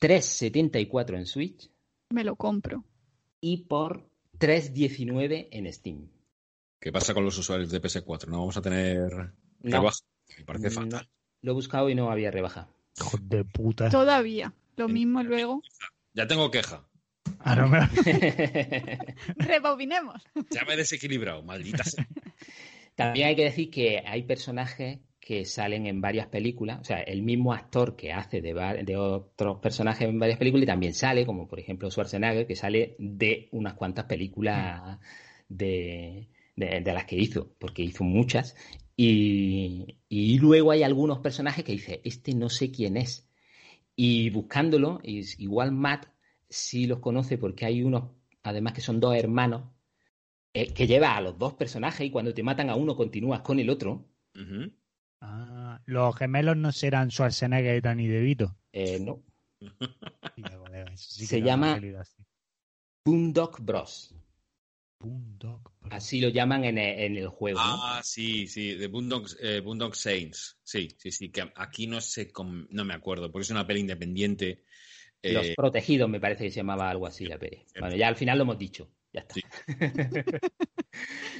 [0.00, 1.70] 3.74 en Switch
[2.10, 2.84] Me lo compro.
[3.40, 6.08] y por 3.19 en Steam.
[6.80, 8.26] ¿Qué pasa con los usuarios de PS4?
[8.28, 9.98] ¿No vamos a tener No, rebaja?
[10.38, 11.08] Me parece no, fatal.
[11.42, 12.68] Lo he buscado y no había rebaja.
[12.98, 13.88] Hijo de puta.
[13.88, 14.52] Todavía.
[14.76, 15.62] Lo mismo luego.
[16.14, 16.86] Ya tengo queja.
[17.38, 17.88] Ahora me-
[19.36, 20.22] Rebobinemos.
[20.50, 22.06] Ya me he desequilibrado, maldita sea.
[22.94, 27.22] También hay que decir que hay personajes que salen en varias películas, o sea, el
[27.22, 28.52] mismo actor que hace de,
[28.84, 32.96] de otros personajes en varias películas y también sale, como por ejemplo Schwarzenegger, que sale
[32.98, 34.98] de unas cuantas películas
[35.48, 38.56] de, de- de las que hizo, porque hizo muchas.
[38.96, 43.28] Y, y luego hay algunos personajes que dice, este no sé quién es.
[43.94, 46.06] Y buscándolo, igual Matt
[46.48, 48.04] sí los conoce porque hay unos,
[48.42, 49.64] además que son dos hermanos,
[50.54, 53.58] eh, que lleva a los dos personajes y cuando te matan a uno continúas con
[53.58, 54.06] el otro.
[55.20, 58.56] Ah, los gemelos no serán Schwarzenegger y Danny DeVito.
[58.72, 59.22] Eh, no,
[60.96, 61.80] sí Se llama-.
[63.04, 64.14] Boondock Bros.
[65.02, 65.72] Boondock.
[65.90, 67.58] Así lo llaman en el, en el juego.
[67.58, 67.64] ¿no?
[67.84, 70.58] Ah, sí, sí, de Boondock, eh, Boondock Saints.
[70.62, 73.80] Sí, sí, sí, que aquí no sé, cómo- no me acuerdo, porque es una peli
[73.80, 74.64] independiente.
[75.22, 77.64] Eh, Los protegidos me parece que se llamaba algo así la peli.
[77.78, 78.90] Bueno, ya al final lo hemos dicho.
[79.12, 79.34] Ya está.
[79.34, 79.42] Sí.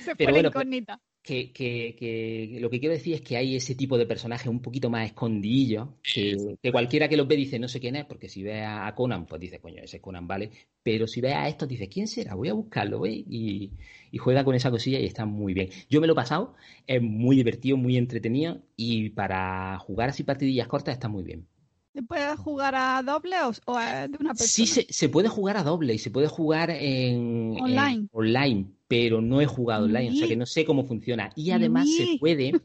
[0.04, 0.96] Se fue Pero la bueno, pues-.
[1.22, 4.60] Que, que- que lo que quiero decir es que hay ese tipo de personajes un
[4.60, 8.28] poquito más escondidillos, que, que cualquiera que los ve dice no sé quién es, porque
[8.28, 10.50] si ve a Conan, pues dice, coño, ese es Conan, vale.
[10.82, 12.34] Pero si ve a estos, dice, ¿quién será?
[12.34, 13.24] Voy a buscarlo, voy.
[13.28, 13.70] Y,
[14.10, 15.70] y juega con esa cosilla y está muy bien.
[15.88, 16.54] Yo me lo he pasado,
[16.86, 21.46] es muy divertido, muy entretenido, y para jugar así partidillas cortas está muy bien.
[21.94, 24.48] ¿Se puede jugar a doble o, o a- de una persona?
[24.48, 27.92] Sí, se, se puede jugar a doble y se puede jugar en Online.
[27.92, 31.32] en online, pero no he jugado online, o sea que no sé cómo funciona.
[31.34, 32.60] Y además se puede.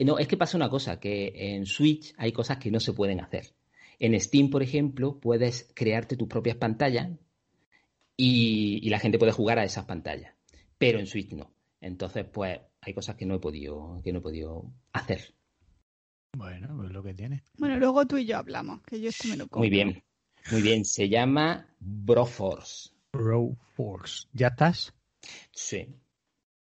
[0.00, 3.20] No, es que pasa una cosa, que en Switch hay cosas que no se pueden
[3.20, 3.54] hacer.
[4.00, 7.10] En Steam, por ejemplo, puedes crearte tus propias pantallas
[8.16, 10.34] y, y la gente puede jugar a esas pantallas,
[10.76, 11.52] pero en Switch no.
[11.80, 15.34] Entonces, pues hay cosas que no he podido, que no he podido hacer.
[16.36, 17.44] Bueno, pues lo que tiene.
[17.56, 19.60] Bueno, luego tú y yo hablamos, que yo esto me lo compro.
[19.60, 20.02] Muy bien,
[20.50, 20.84] muy bien.
[20.84, 22.90] Se llama Broforce.
[23.12, 24.26] Pro Force.
[24.32, 24.92] ¿Ya estás?
[25.52, 25.94] Sí.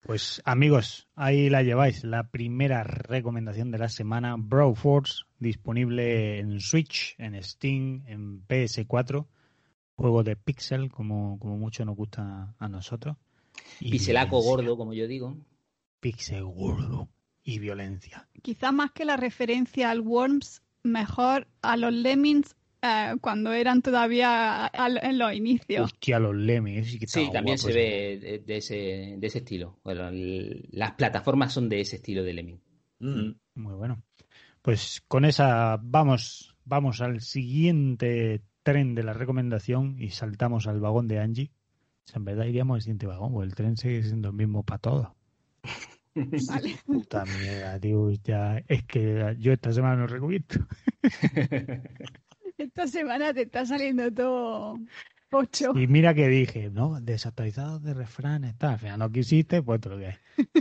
[0.03, 6.59] Pues amigos, ahí la lleváis, la primera recomendación de la semana, Bro Force, disponible en
[6.61, 9.27] Switch, en Steam, en PS4,
[9.95, 13.17] juego de pixel, como, como mucho nos gusta a nosotros.
[13.79, 14.51] Y Piselaco violencia.
[14.51, 15.37] gordo, como yo digo.
[16.01, 17.09] Pixel gordo
[17.45, 18.29] y violencia.
[18.43, 24.67] Quizás más que la referencia al Worms, mejor a los Lemmings eh, cuando eran todavía
[24.67, 25.85] al- en los inicios.
[25.85, 26.87] Hostia, los lemes.
[26.91, 28.75] Sí, que Sí, estaba también guapo se ve de, ese,
[29.19, 29.79] de ese estilo.
[29.85, 32.61] Bueno, el- las plataformas son de ese estilo de Lemming.
[33.01, 34.03] mm, Muy bueno.
[34.63, 41.09] Pues con esa vamos, vamos al siguiente tren de la recomendación y saltamos al vagón
[41.09, 41.51] de Angie.
[42.07, 44.63] O sea, en verdad iríamos al siguiente vagón, porque el tren sigue siendo el mismo
[44.65, 45.09] para todos.
[46.49, 46.77] Vale.
[46.87, 48.11] Puta mierda, tío.
[48.25, 50.47] Ya, es que yo esta semana no recomiendo.
[52.63, 54.79] Esta semana te está saliendo todo
[55.31, 55.73] pocho.
[55.75, 57.01] Y mira que dije, ¿no?
[57.01, 58.73] Desactualizados de refranes, tal.
[58.73, 60.19] Al final no quisiste, pues te lo que es.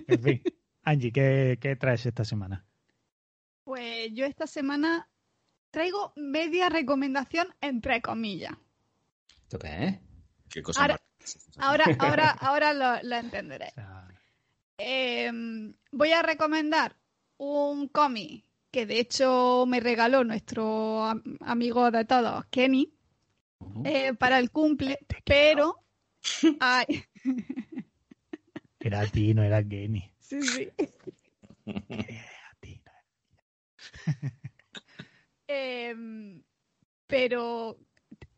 [0.07, 0.41] En fin.
[0.83, 2.65] Angie, ¿qué, qué traes esta semana?
[3.63, 5.07] Pues yo esta semana
[5.69, 8.53] traigo media recomendación entre comillas.
[9.43, 9.99] ¿Esto qué es?
[10.49, 10.97] qué cosa Ahora-
[11.59, 13.67] Ahora, ahora, ahora lo, lo entenderé.
[13.67, 14.07] O sea,
[14.79, 15.31] Eh,
[15.91, 16.95] voy a recomendar
[17.37, 22.93] un cómic que de hecho me regaló nuestro am- amigo de todos, Kenny,
[23.84, 25.84] eh, para el cumple, pero
[26.60, 27.05] hay,
[28.81, 30.03] era a ti, no era Kenny.
[30.19, 30.71] sí, sí.
[31.65, 32.91] Era a ti, no
[35.47, 36.43] Em,
[37.07, 37.79] pero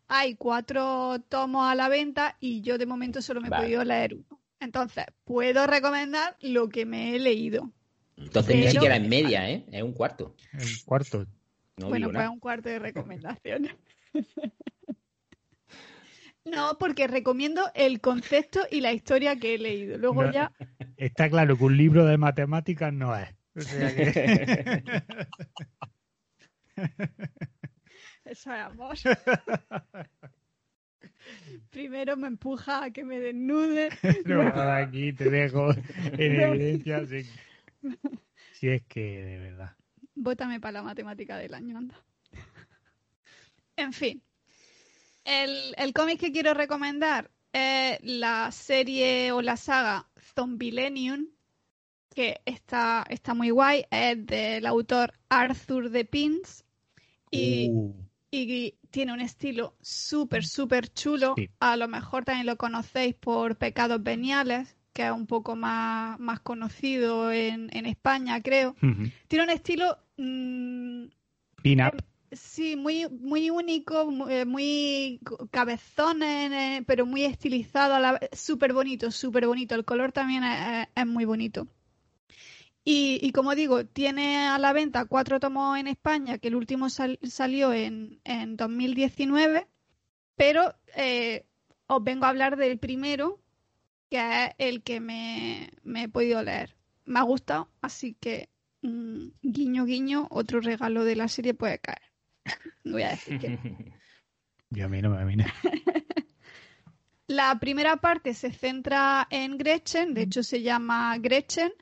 [0.08, 3.54] hay cuatro tomos a la venta y yo de momento solo me he Vale.
[3.54, 4.42] podido leer uno.
[4.60, 7.74] Entonces, puedo recomendar lo que me he leído.
[8.18, 9.66] Entonces ni Pero- siquiera en media, ¿eh?
[9.72, 10.36] Es un cuarto.
[10.54, 11.26] El cuarto.
[11.78, 13.76] No bueno, pues un cuarto de recomendaciones.
[16.46, 19.98] no, porque recomiendo el concepto y la historia que he leído.
[19.98, 20.32] Luego No.
[20.32, 20.52] ya,
[20.98, 23.30] Está claro que un libro de matemáticas no es.
[23.56, 24.84] O sea que...
[28.26, 28.96] eso es amor.
[31.70, 33.90] Primero me empuja a que me desnude.
[34.26, 35.72] No, aquí te dejo
[36.18, 37.02] en evidencia.
[38.54, 39.76] Si es que, de verdad.
[40.16, 41.96] Bótame para la matemática del año, anda.
[43.76, 44.22] En fin.
[45.24, 51.28] El, el cómic que quiero recomendar es la serie o la saga Zombilenium,
[52.14, 53.86] que está, está muy guay.
[53.90, 56.66] Es del autor Arthur de Pins.
[57.32, 57.96] Y, Uh,
[58.30, 61.34] y tiene un estilo súper, súper chulo.
[61.36, 61.50] Sí.
[61.60, 66.40] A lo mejor también lo conocéis por Pecados Veniales, que es un poco más, más
[66.40, 68.76] conocido en, en España, creo
[69.28, 71.06] tiene un estilo mm,
[71.64, 72.04] Pin-up.
[72.32, 75.20] sí, muy, muy único, eh, muy
[75.52, 77.96] cabezones, eh, pero muy estilizado.
[78.32, 79.76] Súper bonito, súper bonito.
[79.76, 81.68] El color también es, es- es muy bonito.
[82.86, 86.90] Y, y como digo, tiene a la venta cuatro tomos en España, que el último
[86.90, 89.68] sal- salió en, en 2019,
[90.36, 91.46] pero eh,
[91.88, 93.40] os vengo a hablar del primero,
[94.14, 96.76] que es el que me, me he podido leer.
[97.06, 98.48] Me ha gustado, así que
[98.84, 102.12] mm, guiño, guiño, otro regalo de la serie puede caer.
[102.86, 103.58] Voy a decir que
[104.70, 105.48] Yo a mí no me viene.
[107.26, 111.74] La primera parte se centra en Gretchen, de hecho se llama Gretchen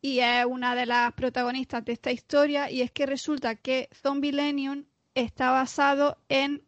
[0.00, 4.32] y es una de las protagonistas de esta historia y es que resulta que Zombie
[5.14, 6.62] está basado en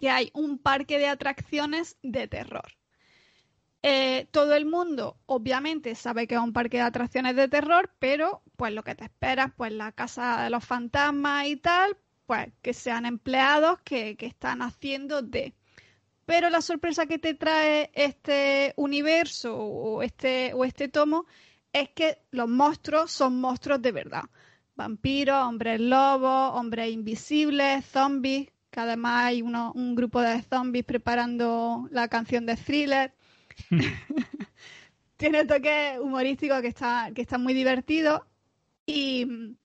[0.00, 2.81] que hay un parque de atracciones de terror.
[3.84, 8.42] Eh, todo el mundo obviamente sabe que es un parque de atracciones de terror, pero
[8.56, 12.74] pues lo que te esperas, pues la casa de los fantasmas y tal, pues que
[12.74, 15.54] sean empleados que, que están haciendo de...
[16.26, 21.26] Pero la sorpresa que te trae este universo o este, o este tomo
[21.72, 24.22] es que los monstruos son monstruos de verdad.
[24.76, 31.88] Vampiros, hombres lobos, hombres invisibles, zombies, que además hay uno- un grupo de zombies preparando
[31.90, 33.12] la canción de thriller.
[35.16, 38.26] Tiene toque humorístico que está, que está muy divertido.
[38.86, 39.56] Y,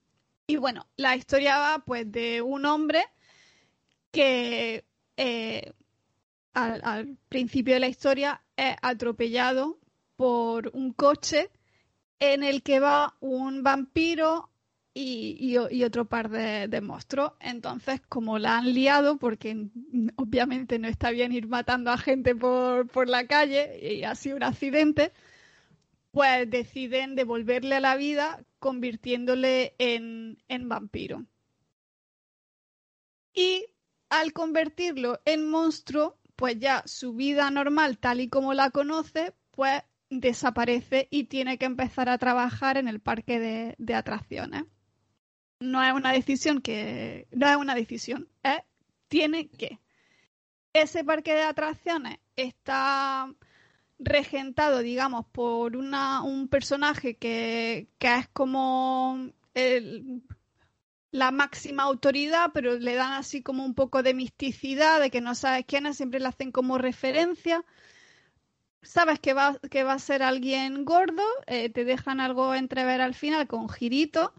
[0.46, 3.04] y bueno, la historia va pues de un hombre
[4.12, 4.86] que
[5.18, 5.74] eh,
[6.54, 9.80] al, al principio de la historia es atropellado
[10.16, 11.50] por un coche
[12.20, 14.50] en el que va un vampiro
[15.00, 17.34] y, otro par de, monstruos.
[17.40, 19.68] Entonces, como la han liado, porque
[20.16, 24.38] obviamente no está bien ir matando a gente por, por la calle y ha sido
[24.38, 25.12] un accidente,
[26.12, 31.26] pues deciden devolverle a la vida convirtiéndole en, vampiro.
[33.34, 33.68] Y
[34.10, 39.84] al convertirlo en monstruo, pues ya su vida normal, tal y como la conoce, pues
[40.10, 44.64] desaparece y tiene que empezar a trabajar en el parque de atracciones.
[45.60, 47.28] No es una decisión que.
[47.32, 48.28] No es una decisión,
[49.08, 49.80] tiene que.
[50.74, 53.34] Ese parque de atracciones está
[54.00, 59.32] regentado, digamos, por una, un personaje que, que es como
[61.12, 65.34] la máxima autoridad, pero le dan así como un poco de misticidad, de que no
[65.34, 67.66] sabes quién es, siempre le hacen como referencia.
[68.84, 73.16] Sabes que va, que va a ser alguien gordo, eh, te dejan algo entrever al
[73.16, 74.34] final con girito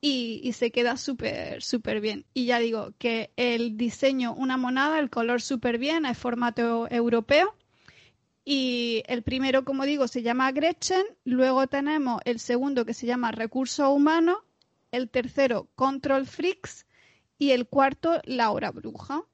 [0.00, 2.26] y, se queda súper, súper bien.
[2.34, 7.54] Y ya digo que el diseño, una monada, el color súper bien, es formato europeo.
[8.44, 11.04] Y el primero, como digo, se llama Gretchen.
[11.24, 14.38] Luego tenemos el segundo que se llama Recursos Humanos.
[14.92, 16.86] El tercero, Control Freaks.
[17.38, 19.24] Y el cuarto, Laura Bruja.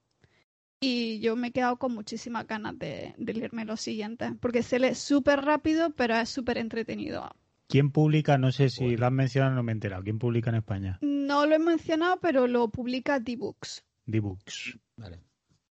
[0.80, 4.32] Y yo me he quedado con muchísimas ganas de, de leerme los siguientes.
[4.40, 7.30] Porque se lee súper rápido, pero es súper entretenido.
[7.72, 8.36] ¿Quién publica?
[8.36, 8.98] No sé si Bueno.
[8.98, 10.02] lo has mencionado, no me he enterado.
[10.02, 10.98] ¿Quién publica en España?
[11.00, 13.82] No lo he mencionado, pero lo publica D-Books.
[14.04, 14.78] D-Books.
[14.96, 15.20] Vale.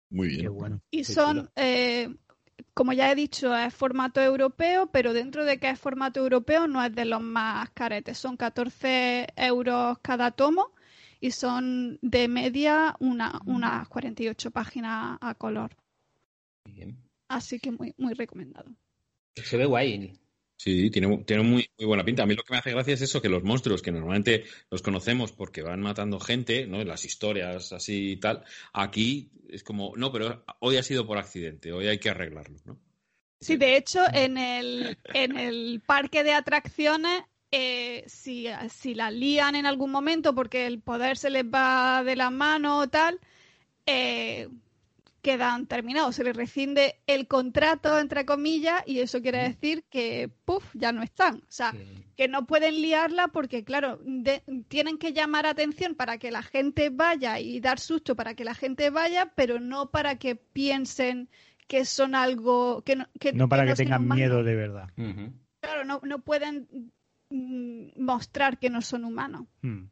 [0.10, 0.53] Muy Qué bien.
[0.56, 0.82] bueno.
[0.89, 2.10] Y Qué son, eh,
[2.73, 6.84] como ya he dicho, es formato europeo, pero dentro de que es formato europeo no
[6.84, 8.17] es de los más caretes.
[8.17, 10.71] Son 14 euros cada tomo
[11.19, 15.75] y son de media una, unas 48 páginas a color.
[16.65, 16.97] Muy bien.
[17.27, 18.71] Así que muy, muy recomendado.
[19.36, 20.19] Se ve guay.
[20.63, 22.23] Sí, tiene, tiene muy, muy buena pinta.
[22.23, 24.82] A mí lo que me hace gracia es eso, que los monstruos que normalmente los
[24.82, 26.82] conocemos porque van matando gente, ¿no?
[26.86, 31.73] Las historias así y tal, aquí es como, no, pero hoy ha sido por accidente,
[31.73, 32.80] hoy hay que arreglarlo, ¿no?
[33.41, 39.58] Sí, de hecho, en el, en el parque de atracciones, eh, si, si la lían
[39.58, 43.19] en algún momento porque el poder se les va de las manos o tal,
[43.86, 44.47] eh,
[45.23, 46.15] quedan terminados.
[46.15, 51.01] Se les rescinde el contrato, entre comillas, y eso quiere decir que, puff, ya no
[51.01, 51.38] están.
[51.38, 56.19] O sea, Que- que no pueden liarla porque, claro, de- tienen que llamar atención para
[56.19, 60.19] que la gente vaya y dar susto para que la gente vaya, pero no para
[60.19, 61.29] que piensen
[61.67, 64.17] que son algo que no, que, No para que, tengan humanos.
[64.17, 64.89] miedo de verdad.
[65.62, 66.67] Claro, no, no pueden
[67.29, 69.48] mm, mostrar que no son humanos.
[69.62, 69.85] Hmm.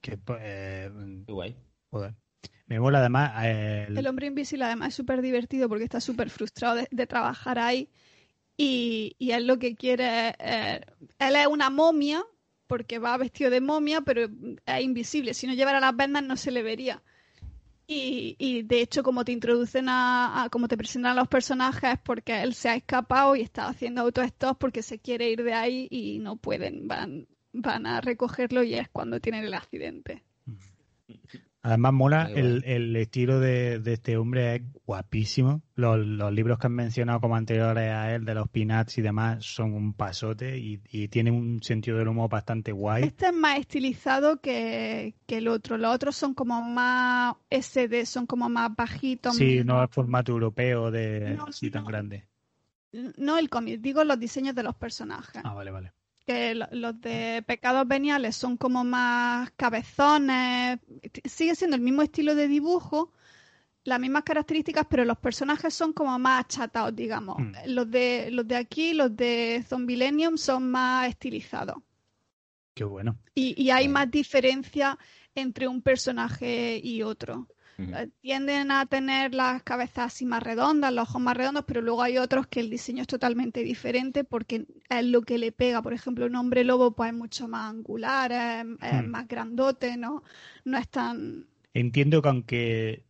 [0.00, 0.90] Que, pues, eh,
[1.26, 1.56] Qué guay.
[1.90, 2.14] joder.
[2.74, 6.28] Me mola además eh, el- El hombre invisible además es súper divertido porque está súper
[6.28, 7.88] frustrado de, de trabajar ahí
[8.56, 10.80] y, y él lo que quiere eh,
[11.20, 12.24] él es una momia
[12.66, 14.22] porque va vestido de momia pero
[14.66, 15.34] es invisible.
[15.34, 17.00] Si no llevara las vendas no se le vería.
[17.86, 21.92] Y, y de hecho como te introducen a, a- como te presentan a los personajes
[21.92, 25.54] es porque él se ha escapado y está haciendo autostop porque se quiere ir de
[25.54, 30.24] ahí y no pueden, van van a recogerlo y es cuando tienen el accidente.
[31.66, 35.62] Además, mola el, el estilo de, de este hombre, es guapísimo.
[35.74, 39.46] Los, los libros que han mencionado como anteriores a él, de los Peanuts y demás,
[39.46, 43.04] son un pasote y, y tiene un sentido del humor bastante guay.
[43.04, 45.78] Este es más estilizado que, que el otro.
[45.78, 49.34] Los otros son como más SD, son como más bajitos.
[49.34, 52.28] Sí, no es formato europeo de No, así tan grande.
[53.16, 55.40] No el cómic, digo los diseños de los personajes.
[55.42, 55.92] Ah, vale, vale.
[56.26, 60.78] Que lo- los de Pecados Veniales son como más cabezones,
[61.24, 63.12] sigue siendo el mismo estilo de dibujo,
[63.84, 67.36] las mismas características, pero los personajes son como más achatados, digamos.
[67.38, 67.52] Mm.
[67.66, 71.76] Los de los de aquí, los de Zombilenium son más estilizados.
[72.74, 73.18] Qué bueno.
[73.34, 74.98] Y, y hay más diferencia
[75.34, 77.48] entre un personaje y otro.
[77.92, 82.02] Eh, Tienden a tener las cabezas así más redondas, los ojos más redondos, pero luego
[82.02, 85.82] hay otros que el diseño es totalmente diferente porque es lo que le pega.
[85.82, 89.04] Por ejemplo, un hombre lobo pues es mucho más angular, es, es Hmm.
[89.04, 90.22] más grandote, ¿no?
[90.64, 91.46] No es tan...
[91.74, 93.04] Entiendo que aunque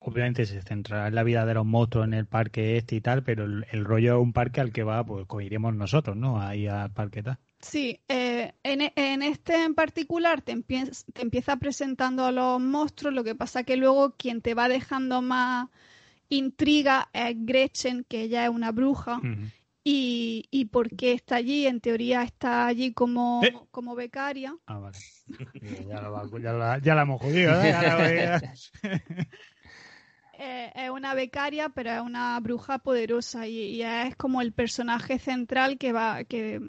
[0.00, 3.22] obviamente se centrará en la vida de los monstruos en el parque este y tal,
[3.24, 6.40] pero el, el rollo es un parque al que va, pues iremos nosotros, ¿no?
[6.42, 7.38] Ahí al parque tal.
[7.60, 13.12] Sí, eh, en, en este en particular te, empie- te empieza presentando a los monstruos,
[13.14, 15.68] lo que pasa que luego quien te va dejando más
[16.28, 19.20] intriga es Gretchen, que ella es una bruja.
[19.82, 21.66] Y, y por qué está allí.
[21.66, 23.54] En teoría está allí como, Eh.
[23.70, 24.54] como becaria.
[24.66, 24.98] Ah, vale.
[25.88, 27.70] Ya, lo va- ya lo- ya la hemos jodido, ¿eh?
[27.70, 28.42] Ya la-
[30.40, 35.18] Eh, es una becaria, pero es una bruja poderosa y, y es como el personaje
[35.18, 36.60] central que va, que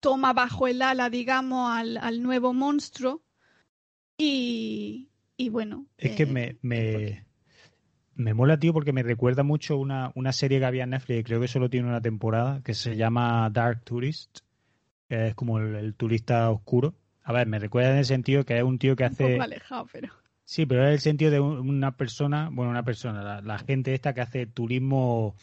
[0.00, 3.22] toma bajo el ala, digamos, al, al nuevo monstruo.
[4.18, 5.86] Y, y bueno.
[5.96, 7.24] Es que eh, me, me,
[8.14, 11.24] me mola, tío, porque me recuerda mucho una, una serie que había en Netflix, y
[11.24, 14.40] creo que solo tiene una temporada, que se llama Dark Tourist,
[15.08, 16.94] que es como el, el turista oscuro.
[17.22, 19.32] A ver, me recuerda en el sentido que es un tío que un hace...
[19.32, 20.12] poco alejado, pero.
[20.44, 23.94] Sí, pero es el sentido de un- una persona, bueno, una persona, la, la gente
[23.94, 25.36] esta que hace turismo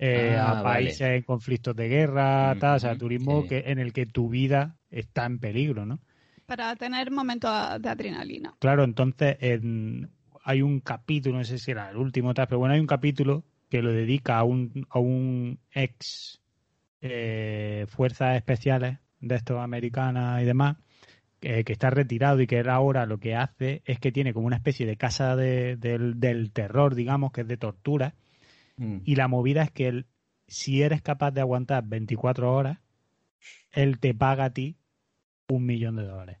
[0.00, 0.90] eh, Ah, a vale.
[0.90, 3.48] países en conflictos de guerra, tal, o sea, Ujú, turismo sí.
[3.48, 6.00] que, en el que tu vida está en peligro, ¿no?
[6.46, 8.54] Para tener momentos de adrenalina.
[8.58, 10.10] Claro, entonces en-
[10.44, 13.44] hay un capítulo, no sé si era el último, tal, pero bueno, hay un capítulo
[13.68, 16.40] que lo dedica a un, a un ex
[17.02, 20.76] eh, fuerzas especiales de estos americanas y demás,
[21.40, 24.46] que, que está retirado y que él ahora lo que hace es que tiene como
[24.46, 28.14] una especie de casa de- del, del terror, digamos, que es de tortura,
[28.80, 29.02] Mm.
[29.04, 30.06] y la movida es que él,
[30.46, 32.78] si eres capaz de aguantar 24 horas,
[33.72, 34.76] él te paga a ti
[35.48, 36.38] un millón de dólares.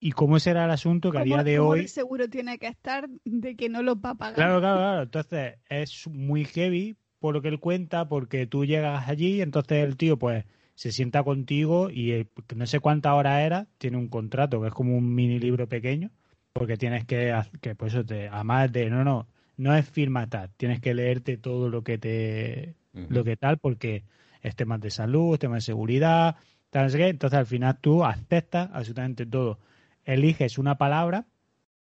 [0.00, 1.88] ¿Y cómo será el asunto que a ¿Cómo- día de cómo hoy...
[1.88, 4.34] seguro tiene que estar de que no los va a pagar?
[4.34, 5.02] Claro, claro, claro.
[5.02, 9.96] Entonces es muy heavy por lo que él cuenta, porque tú llegas allí, entonces el
[9.96, 10.44] tío pues
[10.74, 12.26] se sienta contigo y eh,
[12.56, 16.10] no sé cuántas horas era, tiene un contrato que es como un mini libro pequeño,
[16.54, 20.50] porque tienes que, que pues eso te, además de, no, no, no es firma tal,
[20.56, 24.04] tienes que leerte todo lo que te, lo que tal, porque
[24.42, 26.36] es temas de salud, es temas de seguridad,
[26.70, 27.08] tal, sé qué.
[27.08, 29.58] Entonces al final tú aceptas absolutamente todo.
[30.04, 31.26] Eliges una palabra,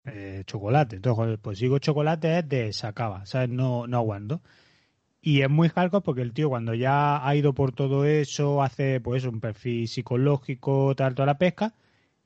[0.05, 0.97] eh, chocolate.
[0.97, 3.51] Entonces, pues sigo chocolate es de se acaba, ¿sabes?
[3.51, 4.43] No, no aguanto.
[5.23, 9.01] Y es muy hardcore porque el tío cuando ya ha ido por todo eso, hace
[9.01, 11.75] pues un perfil psicológico, tal, toda la pesca,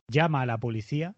[0.09, 1.15] llama a la policía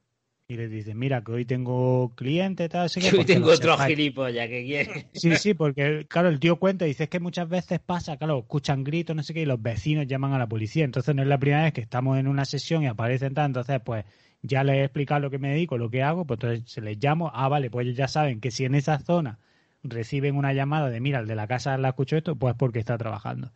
[0.49, 3.73] y le dice, mira que hoy tengo cliente, tal, sé qué, Yo porque tengo otro
[3.73, 3.97] sepáis".
[3.97, 5.07] gilipollas que quiere.
[5.13, 8.39] Sí, sí, porque claro, el tío cuenta y dice "Es que muchas veces pasa, claro,
[8.39, 10.85] escuchan gritos, no sé qué, y los vecinos llaman a la policía.
[10.85, 13.81] Entonces no es la primera vez que estamos en una sesión y aparecen tal, entonces
[13.85, 14.05] pues
[14.43, 16.99] ya les he explicado lo que me dedico, lo que hago, pues entonces se les
[17.03, 19.41] llamo, ah, vale, pues ellos ya saben que si en esa zona
[19.83, 22.97] reciben una llamada de, mira, el de la casa la escuchó esto, pues porque está
[22.97, 23.51] trabajando.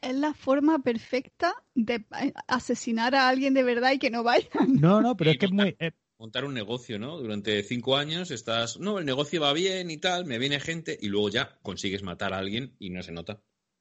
[0.00, 4.48] Es la forma perfecta de eh, asesinar a alguien de verdad y que no vaya.
[4.80, 5.76] No, no, pero es que es muy...
[6.22, 7.18] Montar un negocio, ¿no?
[7.18, 11.08] Durante cinco años estás, no, el negocio va bien y tal, me viene gente y
[11.08, 13.40] luego ya consigues matar a alguien y no se nota.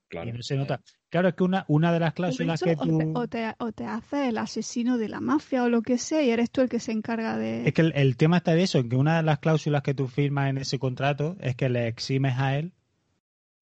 [0.10, 0.28] Claro.
[0.28, 0.82] y no se nota.
[1.10, 2.98] Claro, es que una, una de las cláusulas que tú...
[2.98, 6.24] te, o, te, o te haces el asesino de la mafia o lo que sea
[6.24, 7.68] y eres tú el que se encarga de...
[7.68, 9.94] Es que el, el tema está de eso, en que una de las cláusulas que
[9.94, 12.74] tú firmas en ese contrato es que le eximes a él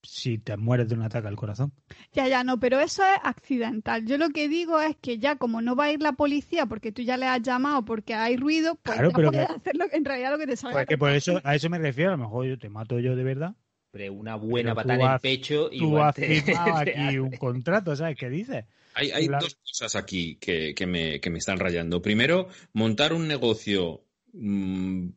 [0.01, 1.73] si te mueres de un ataque al corazón.
[2.13, 4.05] Ya, ya, no, pero eso es accidental.
[4.05, 6.91] Yo lo que digo es que ya como no va a ir la policía porque
[6.91, 9.75] tú ya le has llamado porque hay ruido, pues Claro, ya pero puedes que- hacer
[9.75, 10.77] lo que- en realidad lo que te salga.
[10.77, 13.15] Pues que por eso, a eso me refiero, a lo mejor yo te mato yo
[13.15, 13.55] de verdad.
[13.91, 17.95] Pero una buena Pero patada en el pecho y Tú has firmado aquí un contrato,
[17.95, 18.65] ¿sabes qué dices?
[18.93, 22.01] Hay, dos cosas aquí que, que me, que me están rayando.
[22.01, 25.07] Primero, montar un negocio mm,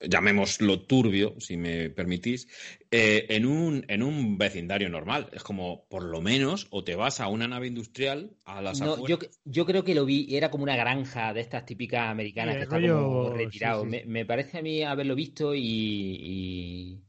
[0.00, 2.48] llamémoslo turbio, si me permitís,
[2.90, 5.28] eh, en, un, en un vecindario normal.
[5.32, 9.06] Es como, por lo menos, o te vas a una nave industrial a las no,
[9.06, 12.62] yo, yo, creo que lo vi, era como una granja de estas típicas americanas que
[12.62, 13.84] está como retirado.
[13.84, 17.02] Me, parece a mí haberlo visto y...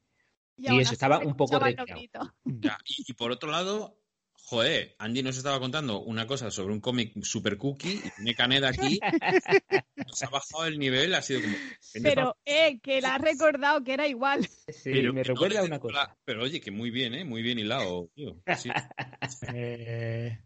[0.58, 0.80] y...
[0.80, 2.02] eso estaba un poco retirado.
[2.46, 4.00] y, por otro lado,
[4.50, 8.70] Joder, Andy nos estaba contando una cosa sobre un cómic super cookie y tiene Caneda
[8.70, 8.98] aquí.
[9.98, 11.54] nos ha bajado el nivel, ha sido como.
[12.02, 14.48] Pero, eh, que la ha recordado que era igual.
[14.48, 16.16] Sí, pero me recuerda una cosa.
[16.24, 17.26] Pero oye, que muy bien, ¿eh?
[17.26, 18.38] Muy bien hilado, tío.
[19.54, 20.40] Eh,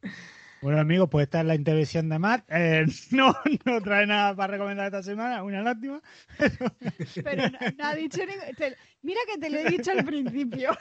[0.63, 2.45] bueno, amigos, pues esta es la intervención de Matt.
[2.49, 3.35] Eh, no,
[3.65, 6.01] no trae nada para recomendar esta semana, una lástima.
[7.23, 8.33] Pero no, ha dicho ni...
[9.03, 10.75] Mira que te lo he dicho al principio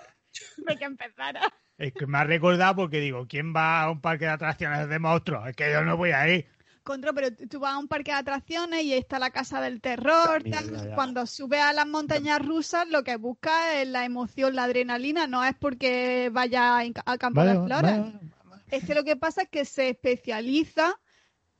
[0.56, 1.42] de que empezara.
[1.80, 4.98] Es que me ha recordado porque digo, ¿quién va a un parque de atracciones de
[4.98, 5.48] monstruos?
[5.48, 6.46] Es que yo no voy a ir.
[6.82, 10.42] Contra, pero tú vas a un parque de atracciones y está la casa del terror.
[10.94, 15.42] Cuando sube a las montañas rusas, lo que busca es la emoción, la adrenalina, no
[15.42, 18.12] es porque vaya a campo de flores.
[18.70, 21.00] es que lo que pasa es que se especializa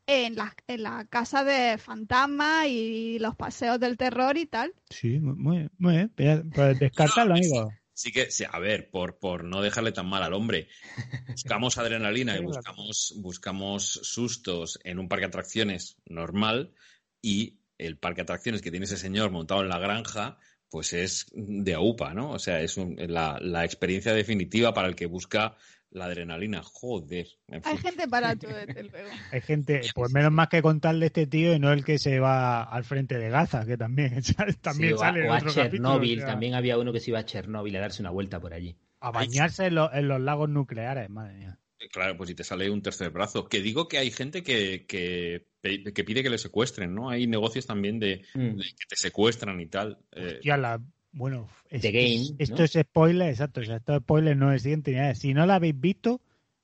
[0.07, 4.75] en la, en la casa de fantasmas y los paseos del terror y tal.
[4.91, 6.51] Sí, muy, muy bien.
[6.51, 10.69] Pues descartarlo, amigo sí que, a ver, por, por no dejarle tan mal al hombre,
[11.29, 16.73] buscamos adrenalina y buscamos, buscamos sustos en un parque de atracciones normal
[17.21, 20.39] y el parque de atracciones que tiene ese señor montado en la granja,
[20.71, 22.31] pues es de AUPA, ¿no?
[22.31, 25.59] O sea, es la, la experiencia definitiva para el que busca
[25.91, 27.27] la adrenalina, joder.
[27.65, 29.09] Hay gente para todo, desde luego.
[29.33, 32.63] Hay gente, pues menos más que contarle este tío y no el que se va
[32.63, 34.23] al frente de Gaza, que también,
[34.61, 38.03] también sale o a, Chernobyl, también había uno que se iba a Chernobyl a darse
[38.03, 38.77] una vuelta por allí.
[39.01, 41.59] A bañarse en, los lagos nucleares, madre mía.
[41.79, 43.49] Eh, claro, pues si te sale un tercer brazo.
[43.49, 47.09] Que digo que hay gente que, que, pide que le secuestren, ¿no?
[47.09, 48.59] Hay negocios también de, mm.
[48.59, 49.99] que te secuestran y tal.
[50.13, 50.35] Eh.
[50.35, 50.83] Hostia, la,
[51.13, 53.61] bueno, Game, esto es spoiler, exacto.
[53.61, 55.15] esto es spoiler, no es siguiente.
[55.15, 56.21] Si no lo habéis visto,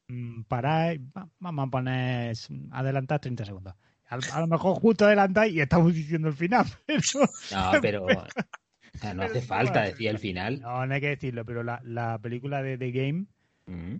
[0.09, 0.97] mm, parad,
[1.39, 2.37] vamos a poner,
[2.71, 3.75] adelantar 30 segundos.
[4.09, 6.67] A, lo mejor justo adelantáis y estamos diciendo el final.
[7.53, 8.07] no, pero
[9.15, 10.61] no hace falta decir el final.
[10.61, 13.27] No, no hay que decirlo, pero la, la película de The Game,
[13.67, 13.97] mm.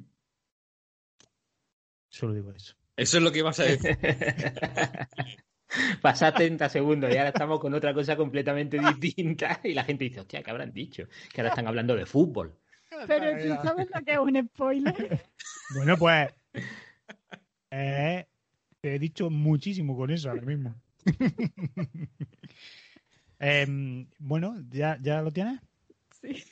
[2.09, 2.77] solo digo eso.
[2.97, 3.99] Eso es lo que ibas a decir.
[6.03, 10.21] Pasa 30 segundos y ahora estamos con otra cosa completamente distinta y la gente dice,
[10.21, 11.09] hostia, ¿qué habrán dicho?
[11.33, 12.57] Que ahora están hablando de fútbol.
[13.07, 15.23] Pero tú sabes lo que es un spoiler.
[15.75, 16.33] Bueno, pues
[17.73, 18.25] eh,
[18.81, 20.77] te he dicho muchísimo con eso ahora mismo.
[23.39, 25.61] Em, bueno, ¿ya, ¿ya lo tienes?
[26.23, 26.45] Sí.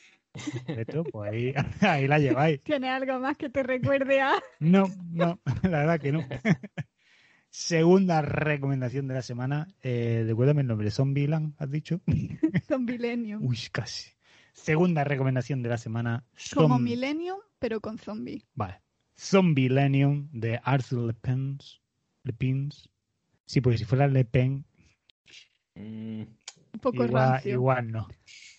[0.67, 2.61] Esto, pues ahí, ahí la lleváis.
[2.63, 4.33] ¿Tiene algo más que te recuerde a...?
[4.59, 6.27] No, no, la verdad que no.
[7.57, 9.69] Segunda recomendación de la semana.
[9.81, 10.91] Eh, recuérdame el nombre.
[10.91, 12.01] Zombieland, has dicho.
[12.67, 13.41] Zombilenium.
[13.47, 14.11] Uy, casi.
[14.51, 16.25] Segunda recomendación de la semana.
[16.53, 18.43] Como Millennium, pero con zombie.
[18.55, 18.81] Vale.
[19.17, 21.81] Zombilenium de Arthur Le Pens.
[22.23, 22.89] Le Pins.
[23.45, 24.65] Sí, porque si fuera Le Pen.
[25.75, 26.23] Mm,
[26.73, 28.09] un poco igual, igual no.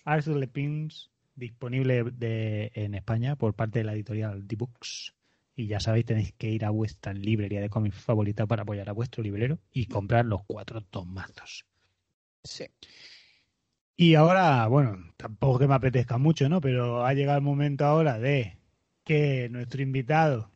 [0.05, 5.13] Arthur Le Pins, disponible de, en España por parte de la editorial D-Books.
[5.59, 8.91] Y ya sabéis, tenéis que ir a vuestra librería de cómics favorita para apoyar a
[8.91, 11.65] vuestro librero y comprar los cuatro tomazos.
[12.43, 12.67] Sí.
[13.95, 16.61] Y ahora, bueno, tampoco que me apetezca mucho, ¿no?
[16.61, 18.59] Pero ha llegado el momento ahora de
[19.03, 20.51] que nuestro invitado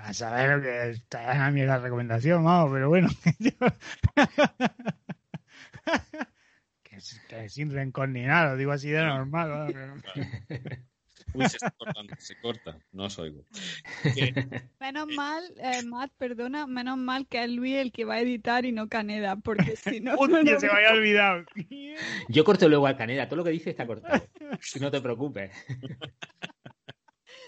[0.00, 3.08] va a saber que está en mi la recomendación, vamos, pero bueno.
[6.82, 6.98] que,
[7.28, 10.02] que, sin rencor ni nada, lo digo así de normal.
[11.34, 13.44] Uy, se está cortando, se corta, no os oigo.
[14.80, 18.64] Menos mal, eh, Matt, perdona, menos mal que es Luis el que va a editar
[18.64, 20.16] y no Caneda, porque si no...
[20.28, 21.44] no se me había olvidado.
[22.28, 24.26] Yo corto luego al Caneda, todo lo que dice está cortado.
[24.80, 25.50] No te preocupes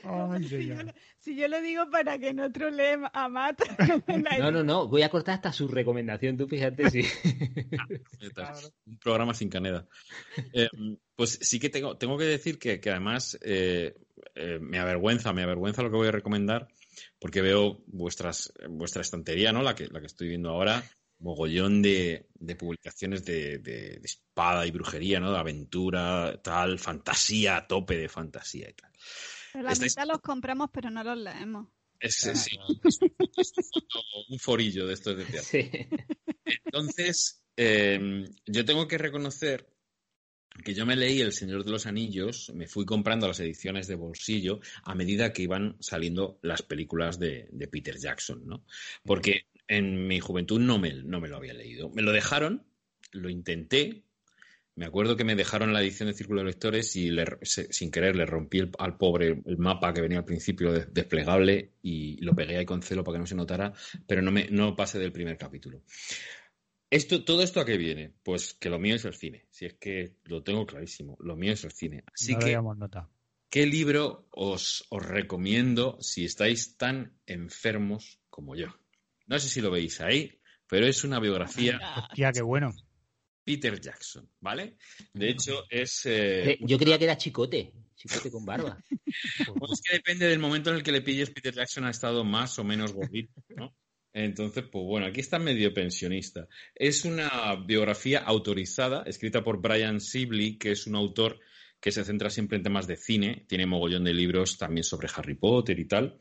[1.21, 3.61] si, yo, lo digo para que no trolee a Matt.
[4.39, 4.89] no, no, no.
[4.89, 6.37] Voy a cortar hasta su recomendación.
[6.37, 7.01] Tú fíjate si.
[8.87, 9.87] Un programa sin caneda.
[10.53, 10.69] Eh,
[11.15, 13.97] pues sí que tengo, tengo que decir que, además eh,
[14.35, 16.69] eh, me avergüenza, me avergüenza lo que voy a recomendar,
[17.19, 19.63] porque veo vuestras, vuestra estantería, ¿no?
[19.63, 20.85] La que, la que estoy viendo ahora,
[21.19, 25.33] mogollón de, de publicaciones de, de, espada y brujería, ¿no?
[25.33, 28.93] De aventura, tal, fantasía, a tope de fantasía y tal.
[29.55, 31.69] La mitad los compramos, pero no los leemos.
[32.01, 32.57] Es, sí,
[34.29, 35.99] un forillo de estos de teatro.
[36.65, 39.67] Entonces, em, yo tengo que reconocer
[40.65, 43.95] que yo me leí El Señor de los Anillos, me fui comprando las ediciones de
[43.95, 48.65] bolsillo a medida que iban saliendo las películas de, Peter Jackson, ¿no?
[49.05, 51.91] Porque en mi juventud no me, no me lo había leído.
[51.91, 52.67] Me lo dejaron,
[53.13, 54.05] lo intenté,
[54.79, 57.11] Me acuerdo que me dejaron la edición de Círculo de Lectores y
[57.43, 62.33] sin querer le rompí al pobre el mapa que venía al principio desplegable y lo
[62.33, 63.73] pegué ahí con celo para que no se notara,
[64.07, 65.83] pero no, me, no pasé del primer capítulo.
[66.91, 68.15] Esto, ¿Todo esto a qué viene?
[68.23, 69.47] Pues que lo mío es el cine.
[69.51, 72.05] Si es que lo tengo clarísimo, lo mío es el cine.
[72.15, 72.57] Así que,
[73.51, 78.69] ¿qué libro os, os recomiendo si estáis tan enfermos como yo?
[79.27, 81.81] No sé si lo veis ahí, pero es una biografía.
[82.11, 82.73] Hostia, qué bueno.
[83.49, 84.77] Peter Jackson, ¿vale?
[85.15, 86.05] De hecho, es.
[86.05, 88.77] Eh, eh, yo creía que era chicote, chicote con barba.
[89.59, 91.31] pues es que depende del momento en el que le pilles.
[91.31, 93.75] Peter Jackson ha estado más o menos gordito, ¿no?
[94.13, 96.47] Entonces, pues bueno, aquí está medio pensionista.
[96.75, 101.41] Es una biografía autorizada, escrita por Brian Sibley, que es un autor
[101.81, 105.37] que se centra siempre en temas de cine, tiene mogollón de libros también sobre Harry
[105.37, 106.19] Potter y tal.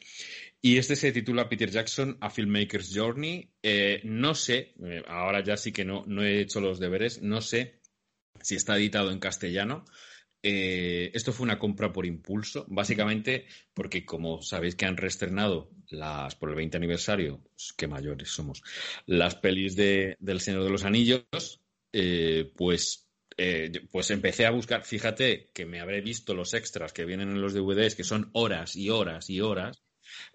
[0.62, 3.52] Y este se titula Peter Jackson, A Filmmaker's Journey.
[3.62, 7.42] Eh, no sé, eh, ahora ya sí que no, no he hecho los deberes, no
[7.42, 7.82] sé
[8.42, 9.86] si está editado en castellano.
[10.42, 16.36] Eh, esto fue una compra por impulso, básicamente porque como sabéis que han reestrenado las
[16.36, 17.44] por el 20 aniversario,
[17.76, 18.62] qué mayores somos,
[19.06, 21.62] las pelis de, del Señor de los Anillos,
[22.56, 23.04] pues
[23.92, 27.54] pues empecé a buscar, fíjate que me habré visto los extras que vienen en los
[27.54, 29.84] DVDs, que son horas y horas y horas,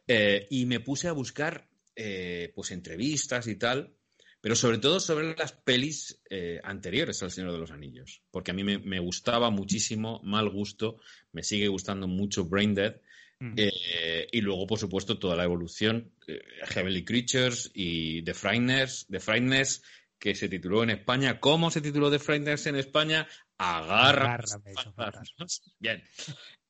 [0.06, 3.94] eh, y me puse a buscar eh, pues entrevistas y tal,
[4.40, 6.20] pero sobre todo sobre las pelis
[6.64, 10.96] anteriores al Señor de los Anillos, porque a mí me, gustaba muchísimo, mal gusto,
[11.30, 13.00] me sigue gustando mucho Brain Dead,
[13.38, 13.54] mm.
[14.32, 16.10] y luego, por supuesto, toda la evolución,
[16.64, 19.82] Heavenly Creatures y The Frighteners, The Frighteners
[20.22, 21.40] que se tituló en España.
[21.40, 23.26] ¿Cómo se tituló The Frighteners en España?
[23.58, 24.38] Agarra.
[25.80, 26.00] Bien.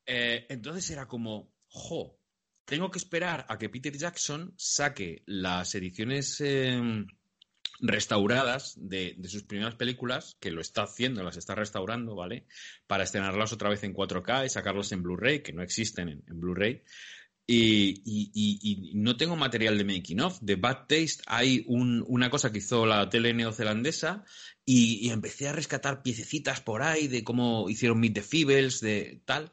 [0.06, 2.18] Eh, entonces era como, jo,
[2.64, 7.06] tengo que esperar a que Peter Jackson saque las ediciones em,
[7.80, 12.46] restauradas de, sus primeras películas, que lo está haciendo, las está restaurando, ¿vale?
[12.86, 16.82] Para estrenarlas otra vez en 4K y sacarlas en Blu-ray, que no existen en Blu-ray.
[17.46, 20.38] Y, no tengo material de making of.
[20.40, 24.24] De Bad Taste hay una cosa que hizo la tele neozelandesa
[24.64, 29.52] y, empecé a rescatar piececitas por ahí de cómo hicieron Meet the Feebles, de tal.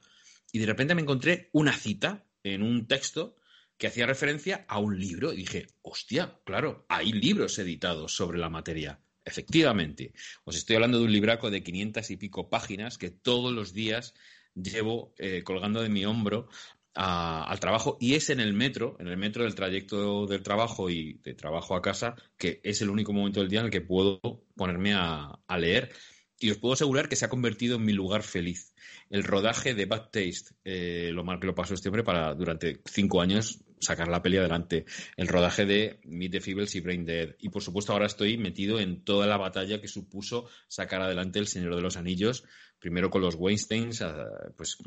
[0.51, 3.35] Y de repente me encontré una cita en un texto
[3.77, 8.49] que hacía referencia a un libro y dije, hostia, claro, hay libros editados sobre la
[8.49, 8.99] materia.
[9.23, 10.13] Efectivamente,
[10.43, 14.13] os estoy hablando de un libraco de 500 y pico páginas que todos los días
[14.55, 16.49] llevo eh, colgando de mi hombro
[16.95, 21.13] al trabajo y es en el metro, en el metro del trayecto del trabajo y
[21.23, 24.19] de trabajo a casa, que es el único momento del día en el que puedo
[24.55, 25.93] ponerme a, leer.
[26.39, 28.73] Y os puedo asegurar que se ha convertido en mi lugar feliz.
[29.09, 32.81] El rodaje de Bad Taste, eh, lo mal que lo pasó este hombre para durante
[32.85, 34.85] cinco años sacar la peli adelante.
[35.17, 37.35] El rodaje de Meet the Feebles y Brain Dead.
[37.39, 41.47] Y por supuesto ahora estoy metido en toda la batalla que supuso sacar adelante El
[41.47, 42.43] Señor de los Anillos,
[42.79, 44.25] primero con los Weinsteins, ah,
[44.55, 44.77] pues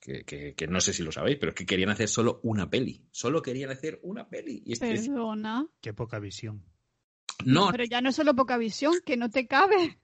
[0.00, 3.04] que, no sé si lo sabéis, pero es que querían hacer solo una peli.
[3.10, 4.62] Solo querían hacer una peli.
[4.64, 5.66] Y este Perdona.
[5.80, 6.64] Qué poca visión.
[7.44, 7.70] No.
[7.70, 9.98] Pero ya no es solo poca visión, que no te cabe.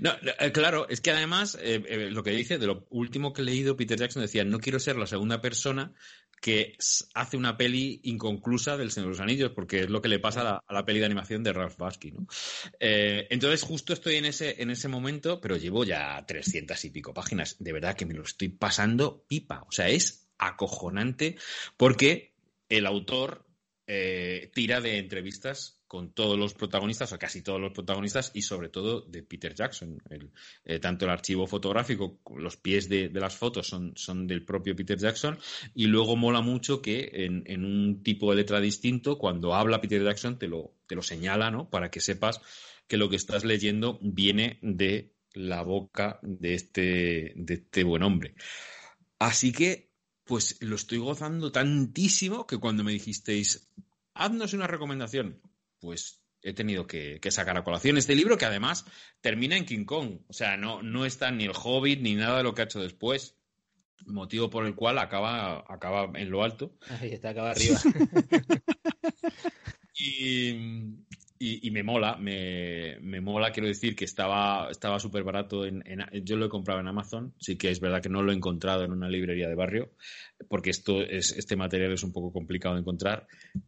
[0.00, 3.42] No, eh, claro, es que además, eh, eh, lo que dice, de lo último que
[3.42, 5.92] he leído, Peter Jackson decía, no quiero ser la segunda persona
[6.40, 6.76] que
[7.14, 10.60] hace una peli inconclusa del Señor de los Anillos, porque es lo que le pasa
[10.66, 12.26] a la, peli de animación de Ralph Basky, ¿no?
[12.80, 17.56] entonces, justo estoy en ese, en ese momento, pero llevo ya trescientas y pico páginas.
[17.60, 19.64] De verdad que me lo estoy pasando pipa.
[19.66, 21.36] O sea, es acojonante
[21.78, 22.34] porque
[22.68, 23.46] el autor
[23.86, 29.02] tira de entrevistas con todos los protagonistas, o casi todos los protagonistas, y sobre todo
[29.02, 30.02] de Peter Jackson.
[30.64, 34.98] Eh, tanto el archivo fotográfico, los pies de, las fotos son, son, del propio Peter
[34.98, 35.38] Jackson,
[35.72, 40.36] y luego mola mucho que en, un tipo de letra distinto, cuando habla Peter Jackson,
[40.36, 41.70] te lo, te lo señala, ¿no?
[41.70, 42.40] Para que sepas
[42.88, 48.34] que lo que estás leyendo viene de la boca de este, de este buen hombre.
[49.20, 49.92] Así que,
[50.24, 53.70] pues lo estoy gozando tantísimo que cuando me dijisteis,
[54.12, 55.40] haznos una recomendación,
[55.84, 58.84] pues he tenido que, sacar a colación este libro que además
[59.20, 60.20] termina en King Kong.
[60.28, 62.80] O sea, no, no está ni el Hobbit ni nada de lo que ha hecho
[62.80, 63.38] después.
[64.06, 66.76] Motivo por el cual acaba, acaba en lo alto.
[67.00, 67.80] Ahí está, acaba arriba.
[69.98, 70.96] y,
[71.46, 75.66] y, me mola, me, mola, quiero decir que estaba estaba súper barato.
[75.66, 75.82] En,
[76.22, 78.84] yo lo he comprado en Amazon, sí que es verdad que no lo he encontrado
[78.84, 79.92] en una librería de barrio,
[80.48, 83.26] porque esto es, este material es un poco complicado de encontrar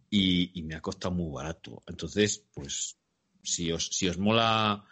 [0.08, 1.82] y, me ha costado muy barato.
[1.86, 2.98] Entonces, pues,
[3.42, 4.82] si os, si os mola,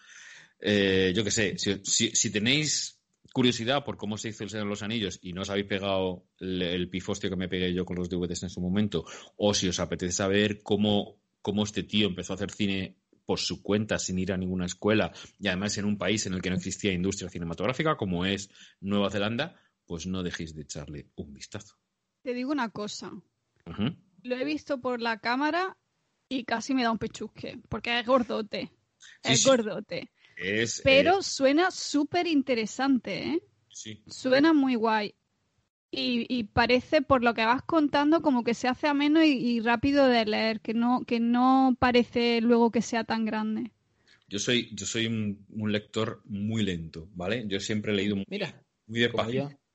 [0.61, 3.01] eh, yo qué sé, si, si, tenéis
[3.32, 6.26] curiosidad por cómo se hizo el Señor de los Anillos y no os habéis pegado
[6.39, 9.05] el, el pifostio que me pegué yo con los DVDs en su momento,
[9.37, 13.62] o si os apetece saber cómo cómo este tío empezó a hacer cine por su
[13.62, 16.57] cuenta sin ir a ninguna escuela y además en un país en el que no
[16.57, 18.49] existía industria cinematográfica como es
[18.80, 21.76] Nueva Zelanda, pues no dejéis de echarle un vistazo.
[22.22, 23.12] Te digo una cosa.
[24.22, 25.76] Lo he visto por la cámara
[26.30, 28.72] y casi me da un pechusque, porque es gordote.
[29.22, 29.49] Sí, es sí.
[29.49, 30.12] gordote.
[30.38, 33.42] Es, Pero eh, suena súper interesante, ¿eh?
[33.68, 34.03] sí.
[34.07, 35.14] Suena muy guay.
[35.97, 39.61] Y, y parece, por lo que vas contando, como que se hace ameno y, y
[39.61, 43.70] rápido de leer, que no, que no parece luego que sea tan grande.
[44.28, 47.45] Yo soy, yo soy un, un lector muy lento, ¿vale?
[47.47, 49.05] Yo siempre he leído muy, Mira, muy.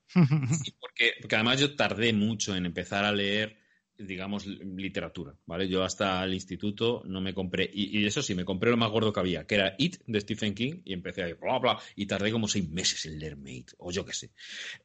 [0.63, 3.57] Sí, porque, porque además yo tardé mucho en empezar a leer,
[3.97, 5.69] digamos, literatura, ¿vale?
[5.69, 8.89] Yo hasta el instituto no me compré, y, y eso sí, me compré lo más
[8.89, 11.79] gordo que había, que era It de Stephen King, y empecé a ir bla, bla,
[11.95, 14.31] y tardé como seis meses en leerme It, o yo qué sé.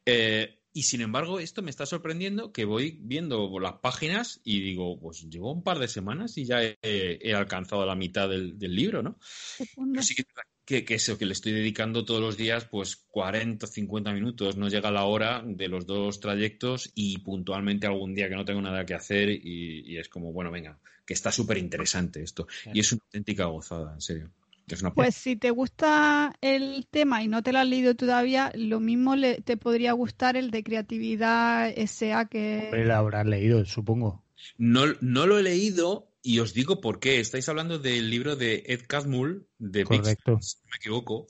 [0.05, 4.99] Eh, y sin embargo, esto me está sorprendiendo que voy viendo las páginas y digo,
[4.99, 8.75] pues llevo un par de semanas y ya he, he alcanzado la mitad del, del
[8.75, 9.17] libro, ¿no?
[9.57, 10.25] Pero sí que,
[10.65, 14.57] que, que eso, que le estoy dedicando todos los días, pues 40 o 50 minutos.
[14.57, 18.61] No llega la hora de los dos trayectos y puntualmente algún día que no tengo
[18.61, 22.47] nada que hacer y, y es como, bueno, venga, que está súper interesante esto.
[22.73, 24.29] Y es una auténtica gozada, en serio.
[24.67, 28.51] Es una Pues si te gusta el tema y no te lo has leído todavía,
[28.55, 32.61] lo mismo le- te podría gustar el de creatividad SA que...
[32.65, 34.23] Hombre, la habrás leído, supongo.
[34.57, 37.19] No, no lo he leído y os digo por qué.
[37.19, 40.39] Estáis hablando del libro de Ed Catmull, de Pixar, Correcto.
[40.41, 41.27] si no me equivoco,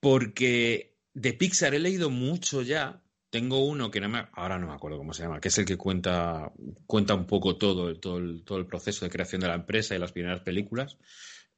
[0.00, 3.02] porque de Pixar he leído mucho ya.
[3.30, 5.66] Tengo uno que no me, ahora no me acuerdo cómo se llama, que es el
[5.66, 6.50] que cuenta,
[6.86, 10.12] cuenta un poco todo, el, todo el proceso de creación de la empresa y las
[10.12, 10.96] primeras películas.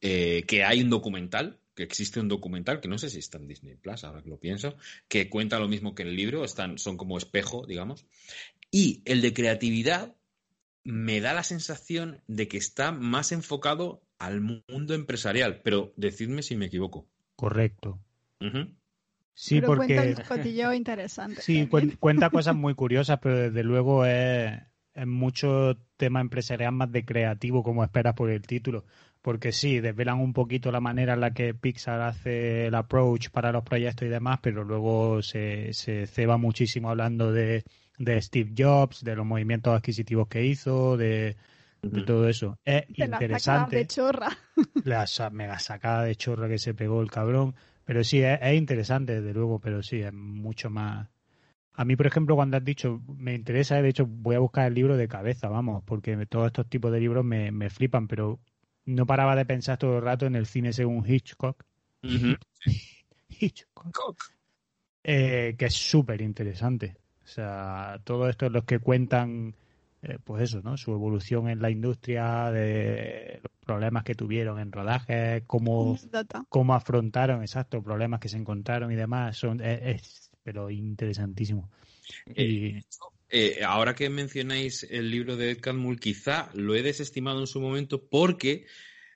[0.01, 3.46] Eh, que hay un documental, que existe un documental, que no sé si está en
[3.46, 4.76] Disney Plus, ahora que lo pienso,
[5.09, 8.07] que cuenta lo mismo que el libro, están, son como espejo, digamos.
[8.70, 10.14] Y el de creatividad
[10.84, 16.57] me da la sensación de que está más enfocado al mundo empresarial, pero decidme si
[16.57, 17.07] me equivoco.
[17.36, 18.01] Correcto.
[19.34, 21.42] Sí, pero cuenta porque un cotilleo interesante.
[21.42, 24.61] sí, cuenta cosas muy curiosas, pero desde luego es,
[24.95, 28.84] es mucho tema empresarial más de creativo, como esperas por el título.
[29.22, 33.53] Porque sí, desvelan un poquito la manera en la que Pixar hace el approach para
[33.53, 37.64] los proyectos y demás, pero luego se, se ceba muchísimo hablando de,
[37.99, 41.36] de Steve Jobs, de los movimientos adquisitivos que hizo, de,
[42.07, 42.59] todo eso.
[42.64, 43.76] Es Te la interesante.
[43.76, 44.30] de chorra.
[44.84, 47.55] la mega sacada de chorra que se pegó el cabrón.
[47.84, 51.09] Pero sí, es, es interesante, desde luego, pero sí, es mucho más.
[51.80, 54.74] A mí, por ejemplo, cuando has dicho, me interesa, de hecho, voy a buscar el
[54.74, 58.38] libro de cabeza, vamos, porque todos estos tipos de libros me, me flipan, pero
[58.84, 61.64] no paraba de pensar todo el rato en el cine según Hitchcock.
[63.30, 64.18] Hitchcock.
[65.04, 66.98] eh, que es súper interesante.
[67.24, 69.54] O sea, todo esto es los que cuentan,
[70.02, 70.76] eh, pues eso, ¿no?
[70.76, 75.94] Su evolución en la industria, de los problemas que tuvieron en rodajes, cómo,
[76.50, 79.38] cómo afrontaron, exacto, problemas que se encontraron y demás.
[79.38, 81.70] Son, es, es- pero interesantísimo.
[82.34, 82.80] Y
[83.32, 87.61] Eh, ahora que mencionáis el libro de Ed Catmull, quizá lo he desestimado en su
[87.61, 88.66] momento porque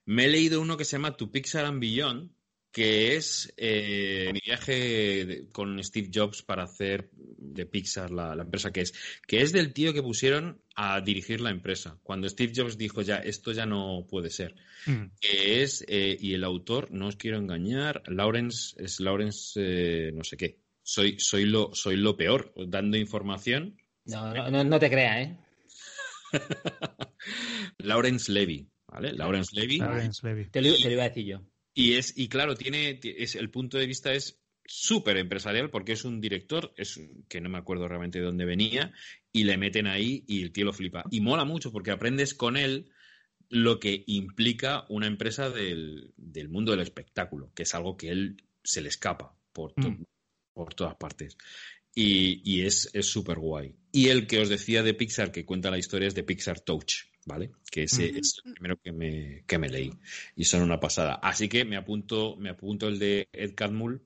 [0.06, 2.30] me he leído uno que se llama To Pixar and Beyond,
[2.70, 8.72] que es eh, mi viaje con Steve Jobs para hacer de Pixar la, la empresa
[8.72, 8.94] que es,
[9.26, 11.98] que es del tío que pusieron a dirigir la empresa.
[12.02, 14.54] Cuando Steve Jobs dijo ya, esto ya no puede ser.
[14.86, 20.12] mm, Que es, eh, y el autor, no os quiero engañar, Lawrence, es Lawrence eh,
[20.12, 20.63] no sé qué.
[20.86, 23.76] Soy, soy, lo, soy lo peor, dando información.
[24.04, 25.38] No, no, no, no te creas, ¿eh?
[27.78, 29.14] Lawrence Levy, ¿vale?
[29.14, 29.78] Lawrence Levy.
[29.78, 30.50] Lawrence Levy.
[30.50, 31.40] Te lo, te lo iba a decir yo.
[31.72, 36.04] Y es, y claro, tiene, es, el punto de vista es súper empresarial porque es
[36.04, 38.92] un director, es que no me acuerdo realmente de dónde venía,
[39.32, 41.04] y le meten ahí y el tío lo flipa.
[41.10, 42.90] Y mola mucho porque aprendes con él
[43.48, 48.36] lo que implica una empresa del, del mundo del espectáculo, que es algo que él
[48.62, 50.04] se le escapa por, Mm.
[50.54, 51.36] Por todas partes.
[51.94, 53.76] Y, y es súper guay.
[53.92, 57.04] Y el que os decía de Pixar, que cuenta la historia, es de Pixar Touch,
[57.26, 57.52] ¿vale?
[57.70, 59.92] Que ese es el primero que me, que me leí.
[60.34, 61.14] Y son una pasada.
[61.22, 64.02] Así que me apunto, me apunto el de Ed Catmull,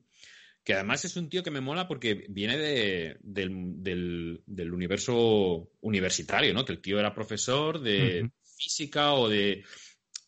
[0.64, 5.70] que además es un tío que me mola porque viene de, del, del- del universo
[5.80, 6.66] universitario, ¿no?
[6.66, 9.64] Que el tío era profesor de física o de...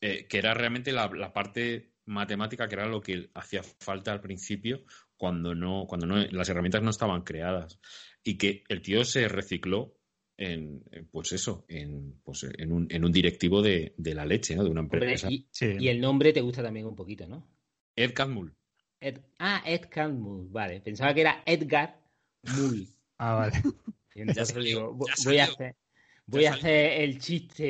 [0.01, 4.23] eh, que era realmente la, la parte matemática que era lo que hacía falta al
[4.23, 4.83] principio
[5.21, 7.79] cuando no, cuando no, las herramientas no estaban creadas.
[8.25, 9.95] Y que el tío se recicló
[10.39, 14.57] en, en, pues eso, en, pues en, un, en un directivo de, de la leche,
[14.57, 14.65] ¿no?
[14.65, 15.29] De una Hombre, empresa.
[15.31, 15.77] y, Sí.
[15.79, 17.47] y el nombre te gusta también un poquito, ¿no?
[17.95, 18.55] Ed Catmull.
[18.99, 20.81] Ed- ah, Ed Catmull, vale.
[20.81, 22.01] Pensaba que era Edgar
[22.57, 22.87] Mull.
[23.19, 23.53] Ah, vale.
[24.15, 25.77] Entonces salió, digo, vo- ya voy a hacer,
[26.31, 27.67] Voy a hacer el chiste,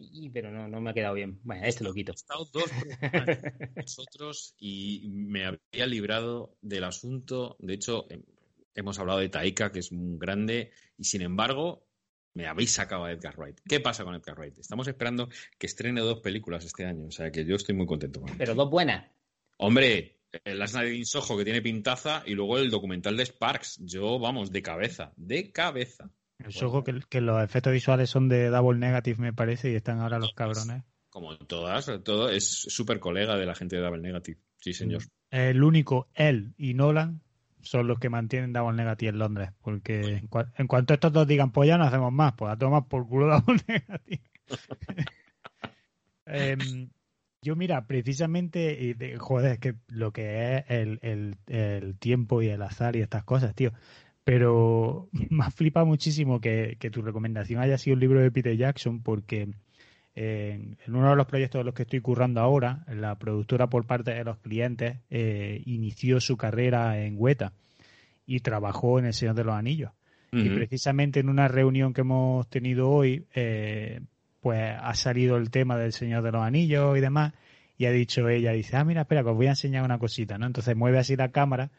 [0.00, 1.38] y- pero no, no me ha quedado bien.
[1.44, 2.12] Bueno, este lo quito.
[2.12, 2.70] He estado dos
[3.76, 7.56] nosotros y me había librado del asunto.
[7.60, 8.22] De hecho, em,
[8.74, 11.86] hemos hablado de Taika, que es un grande, y sin embargo,
[12.34, 13.60] me habéis sacado a Edgar Wright.
[13.66, 14.58] ¿Qué pasa con Edgar Wright?
[14.58, 18.20] Estamos esperando que estrene dos películas este año, o sea que yo estoy muy contento
[18.20, 18.36] con él.
[18.38, 19.10] Pero dos buenas.
[19.58, 23.80] Hombre, el Last Night in Soho que tiene pintaza y luego el documental de Sparks.
[23.86, 26.10] Yo, vamos, de cabeza, de cabeza.
[26.38, 30.00] Es ojo que, que los efectos visuales son de Double Negative, me parece, y están
[30.00, 30.82] ahora los cabrones.
[31.10, 34.38] Como todas, todo es súper colega de la gente de Double Negative.
[34.58, 35.02] Sí, señor.
[35.30, 37.22] El único, él y Nolan,
[37.62, 39.50] son los que mantienen Double Negative en Londres.
[39.62, 42.56] Porque en, cua- en cuanto estos dos digan, pues ya no hacemos más, pues a
[42.58, 44.22] tomar por culo Double Negative.
[46.26, 46.90] Em,
[47.42, 52.42] yo, mira, precisamente, y de- joder, es que lo que es el, el- el tiempo
[52.42, 53.72] y el azar y estas cosas, tío.
[54.26, 58.56] Pero me ha flipado muchísimo que, que tu recomendación haya sido un libro de Peter
[58.56, 59.42] Jackson, porque
[60.16, 63.86] en, en uno de los proyectos de los que estoy currando ahora, la productora por
[63.86, 67.52] parte de los clientes eh, inició su carrera en Weta
[68.26, 69.92] y trabajó en El Señor de los Anillos.
[70.32, 74.00] Y precisamente en una reunión que hemos tenido hoy, eh,
[74.40, 77.32] pues ha salido el tema del Señor de los Anillos y demás,
[77.78, 80.36] y ha dicho ella, dice, ah, mira, espera, que os voy a enseñar una cosita,
[80.36, 80.46] ¿no?
[80.46, 81.70] Entonces mueve así la cámara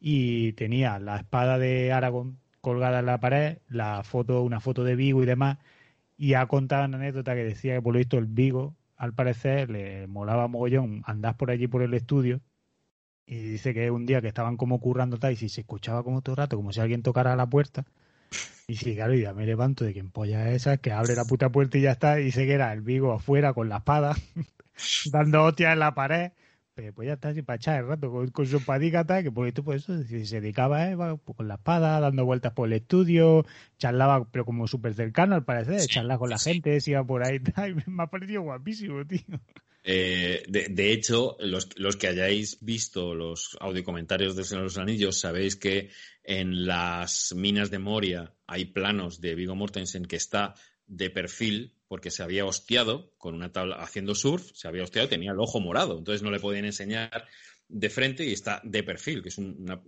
[0.00, 4.96] y tenía la espada de Aragón colgada en la pared, la foto, una foto de
[4.96, 5.58] Vigo y demás,
[6.16, 9.70] y ha contado una anécdota que decía que por lo visto el Vigo, al parecer,
[9.70, 12.40] le molaba mogollón andar por allí por el estudio,
[13.26, 16.22] y dice que un día que estaban como currando tal, y si se escuchaba como
[16.22, 17.84] todo el rato, como si alguien tocara la puerta,
[18.66, 21.24] y sí, claro, y ya me levanto de que en polla esa, que abre la
[21.24, 24.16] puta puerta y ya está, y dice que era el Vigo afuera con la espada,
[25.12, 26.32] dando hostias en la pared,
[26.78, 29.48] pero pues ya está, así para echar el rato, con, con su tal, que por
[29.48, 33.44] esto, pues si se dedicaba eh, pues, con la espada, dando vueltas por el estudio,
[33.78, 36.52] charlaba, pero como súper cercano al parecer, Sí, charlaba con la sí.
[36.52, 39.18] gente, se iba por ahí, tal, y me ha parecido guapísimo, tío.
[39.82, 44.78] Eh, de, de hecho, los, los que hayáis visto los audiocomentarios de Señor de los
[44.78, 45.90] Anillos, sabéis que
[46.22, 50.54] en las minas de Moria hay planos de Viggo Mortensen que está
[50.88, 55.10] de perfil porque se había hostiado con una tabla haciendo surf, se había hostiado y
[55.10, 57.26] tenía el ojo morado, entonces no le podían enseñar
[57.68, 59.82] de frente y está de perfil, que es un- una,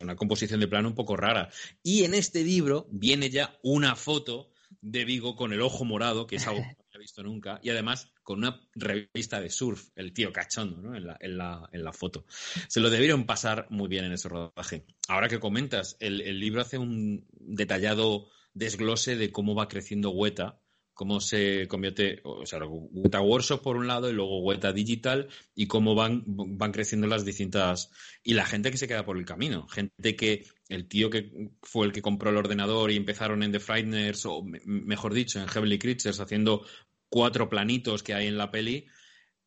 [0.00, 1.50] una composición de plano un poco rara.
[1.82, 6.36] Y en este libro viene ya una foto de Vigo con el ojo morado, que
[6.36, 10.12] es algo que no había visto nunca, y además con una revista de surf, el
[10.12, 10.94] tío cachondo, ¿no?
[10.94, 12.24] En la, en la, en la foto.
[12.68, 14.84] Se lo debieron pasar muy bien en ese rodaje.
[15.08, 18.28] Ahora que comentas, el, el libro hace un detallado
[18.58, 20.60] desglose de cómo va creciendo Weta,
[20.94, 25.68] cómo se convierte, o sea, Weta Workshop por un lado y luego Weta Digital y
[25.68, 27.90] cómo van, van creciendo las distintas...
[28.24, 31.86] Y la gente que se queda por el camino, gente que el tío que fue
[31.86, 35.46] el que compró el ordenador y empezaron en The Frighteners, o me- mejor dicho, en
[35.46, 36.66] Heavenly Creatures, haciendo
[37.08, 38.86] cuatro planitos que hay en la peli,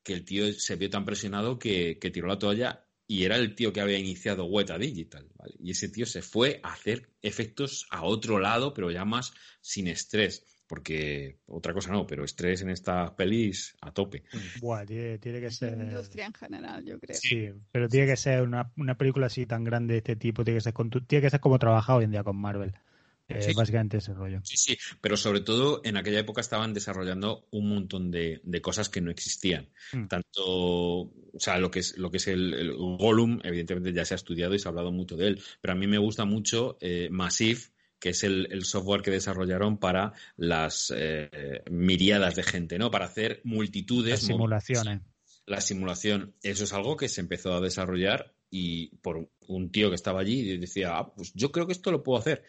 [0.04, 3.74] que el tío se vio tan presionado que tiró la toalla y era el tío
[3.74, 5.28] que había iniciado Weta Digital.
[5.36, 5.54] ¿vale?
[5.60, 9.88] Y ese tío se fue a hacer efectos a otro lado, pero ya más sin
[9.88, 10.46] estrés.
[10.66, 14.24] Porque otra cosa no, pero estrés en estas pelis a tope.
[14.62, 15.74] Buah, tiene, tiene que La ser...
[15.78, 17.18] industria en general, yo creo.
[17.18, 20.60] Sí, pero tiene que ser una, una película así tan grande de este tipo, tiene
[20.60, 22.74] que ser, con tu- tiene que ser como trabaja hoy en día con Marvel.
[23.38, 23.54] Eh, Sí.
[23.54, 24.42] Básicamente ese rollo.
[24.44, 28.90] Sí, sí, pero sobre todo en aquella época estaban desarrollando un montón de, de cosas
[28.90, 29.70] que no existían.
[29.94, 30.08] Mm.
[30.08, 34.14] Tanto, o sea, lo que es, lo que es el, el Gollum, evidentemente ya se
[34.14, 36.78] ha estudiado y se ha hablado mucho de él, pero a mí me gusta mucho
[36.82, 37.62] eh, Massive,
[38.00, 42.90] que es el, el software que desarrollaron para las eh, miriadas de gente, ¿no?
[42.90, 44.14] Para hacer multitudes.
[44.14, 45.02] Las simulaciones.
[45.52, 49.96] La simulación, eso es algo que se empezó a desarrollar y por un tío que
[49.96, 52.46] estaba allí y decía, ah, pues yo creo que esto lo puedo hacer.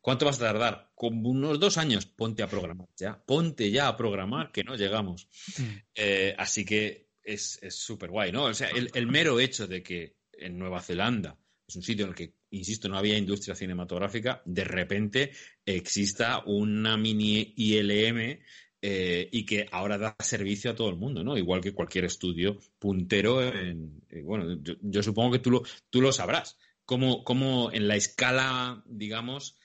[0.00, 0.90] ¿Cuánto vas a tardar?
[0.96, 5.28] Como unos dos años, ponte a programar ya, ponte ya a programar, que no llegamos.
[5.56, 5.62] Mm.
[5.94, 8.46] Eh, así que es súper guay, ¿no?
[8.46, 11.38] O sea, el, el mero hecho de que en Nueva Zelanda
[11.68, 15.30] es un sitio en el que, insisto, no había industria cinematográfica, de repente
[15.64, 18.40] exista una mini ILM
[18.84, 21.38] eh, y que ahora da servicio a todo el mundo, ¿no?
[21.38, 23.76] Igual que cualquier estudio puntero eh,
[24.24, 26.58] bueno, yo, supongo que tú lo, tú lo sabrás.
[26.84, 29.56] Cómo, cómo en la escala, digamos,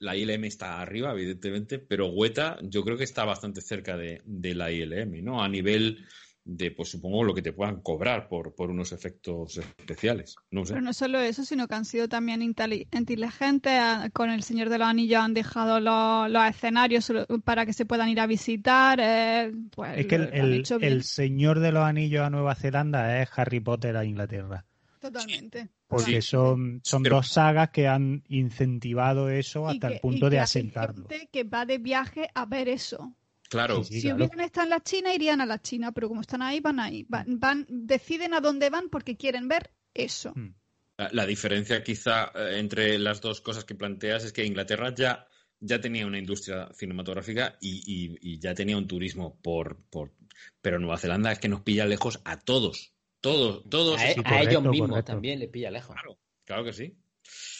[0.00, 4.54] la ILM está arriba, evidentemente, pero Weta yo creo que está bastante cerca de, de
[4.54, 5.42] la ILM, ¿no?
[5.42, 6.06] A nivel
[6.46, 10.36] de, pues supongo, lo que te puedan cobrar por, por unos efectos especiales.
[10.50, 10.74] No sé.
[10.74, 13.72] Pero no solo eso, sino que han sido también inteli- inteligentes.
[13.74, 17.10] ah, Con El Señor de los Anillos han dejado los, los escenarios
[17.44, 18.98] para que se puedan ir a visitar.
[19.00, 23.60] eh, pues Es que el, el- señor de los anillos a Nueva Zelanda es Harry
[23.60, 24.66] Potter a Inglaterra.
[25.00, 25.68] Totalmente.
[25.86, 26.28] Porque Sí.
[26.30, 30.30] son, son Pero- dos sagas que han incentivado eso hasta que- el punto y de
[30.30, 31.08] que hay asentarlo.
[31.08, 33.14] gente que va de viaje a ver eso.
[33.54, 34.00] Claro, Sí, sí.
[34.00, 34.16] si claro.
[34.26, 37.04] hubieran estado en la China, irían a la China, pero como están ahí, van ahí.
[37.08, 40.32] Van, van- deciden a dónde van porque quieren ver eso.
[40.34, 40.54] Mm.
[40.98, 45.26] La, la diferencia quizá eh, entre las dos cosas que planteas es que Inglaterra ya,
[45.60, 50.12] ya tenía una industria cinematográfica y, y- y ya tenía un turismo por, por...
[50.60, 52.92] Pero Nueva Zelanda es que nos pilla lejos a todos.
[53.20, 54.00] Todos, todos.
[54.00, 55.12] A, sí, a correcto, ellos mismos correcto.
[55.12, 55.94] también les pilla lejos.
[55.94, 56.94] Claro, claro que sí.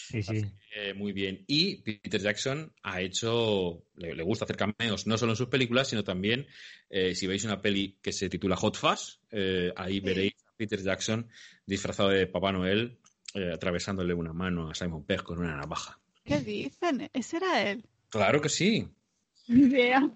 [0.09, 0.37] Sí, sí.
[0.39, 1.45] Así que, muy bien.
[1.47, 5.89] Y Peter Jackson ha hecho, le, le gusta hacer cameos, no solo en sus películas,
[5.89, 6.47] sino también,
[6.91, 10.83] eh, si veis una peli que se titula Hot Fuzz, eh, ahí veréis a Peter
[10.83, 11.29] Jackson
[11.67, 12.99] disfrazado de Papá Noel,
[13.35, 15.99] eh, atravesándole una mano a Simon Pegg con una navaja.
[16.25, 17.11] ¿Qué dicen?
[17.13, 17.85] Ese era él.
[18.11, 18.89] Claro que sí.
[19.49, 20.09] Idea.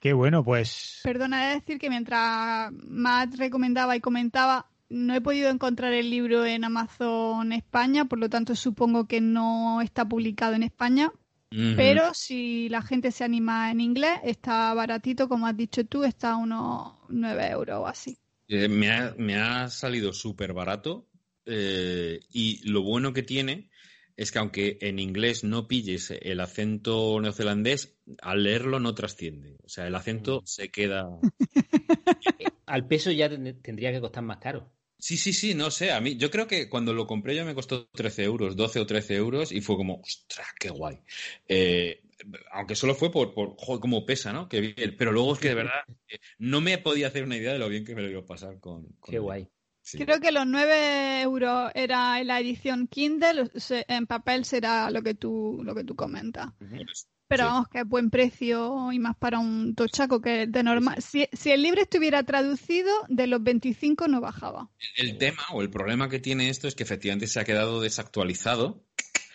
[0.00, 1.00] Qué bueno, pues.
[1.02, 6.10] Perdona, he de decir que mientras Matt recomendaba y comentaba, no he podido encontrar el
[6.10, 11.12] libro en Amazon España, por lo tanto supongo que no está publicado en España.
[11.50, 16.32] Pero si la gente se anima en inglés, está baratito, como has dicho tú, está
[16.32, 18.18] a unos 9 euros o así.
[18.48, 21.08] Eh, me, ha, me ha salido súper barato
[21.46, 23.70] eh, y lo bueno que tiene
[24.14, 29.56] es que aunque en inglés no pilles el acento neozelandés, al leerlo no trasciende.
[29.64, 30.46] O sea, el acento Mm.
[30.46, 31.06] se queda...
[32.66, 34.70] Al peso ya ten- tendría que costar más caro.
[34.98, 35.92] Sí, sí, sí, no sé.
[35.92, 38.86] A mí, yo creo que cuando lo compré yo me costó 13 euros, 12 o
[38.86, 40.98] 13 euros y fue como, ostras, qué guay.
[41.46, 42.02] Eh,
[42.50, 44.48] aunque solo fue por, por joder, cómo pesa, ¿no?
[44.48, 44.96] Qué bien.
[44.98, 47.68] Pero luego es que de verdad eh, no me podía hacer una idea de lo
[47.68, 48.86] bien que me lo iba a pasar con.
[48.98, 49.46] con Qué guay.
[49.80, 49.98] Sí.
[49.98, 55.02] Creo que los 9 euros era en la edición Kindle, se- en papel será lo
[55.02, 56.48] que tú, lo que tú comentas.
[56.58, 57.06] Por eso.
[57.28, 57.48] Pero Sí.
[57.50, 61.00] vamos, que es buen precio y más para un tochaco que de normal.
[61.02, 64.70] Si, si el libro estuviera traducido, de los 25 no bajaba.
[64.96, 68.82] El tema o el problema que tiene esto es que efectivamente se ha quedado desactualizado.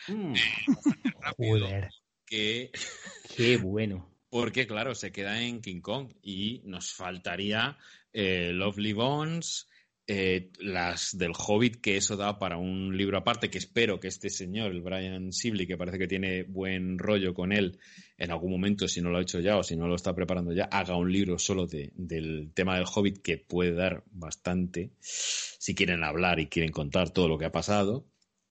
[0.08, 0.34] Mm,
[1.22, 1.90] rápido, Joder.
[2.26, 2.72] que
[3.38, 4.10] qué bueno.
[4.30, 7.78] porque claro, se queda en King Kong y nos faltaría
[8.12, 9.68] eh, Lovely Bones,
[10.08, 14.30] eh, las del Hobbit, que eso da para un libro aparte, que espero que este
[14.30, 17.80] señor, el Brian Sibley, que parece que tiene buen rollo con él,
[18.18, 20.52] en algún momento, si no lo ha hecho ya o si no lo está preparando
[20.54, 25.74] ya, haga un libro solo de- del tema del Hobbit que puede dar bastante, si
[25.76, 28.06] quieren hablar y quieren contar todo lo que ha pasado.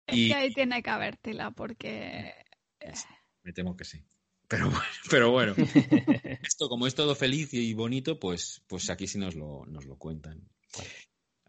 [0.06, 2.32] Es Y- que ahí tiene que habértela, porque
[3.44, 4.02] Me temo que sí.
[4.48, 5.54] Pero bueno, pero bueno.
[6.42, 9.96] esto como es todo feliz y bonito, pues, pues aquí sí nos lo, nos lo
[9.96, 10.48] cuentan.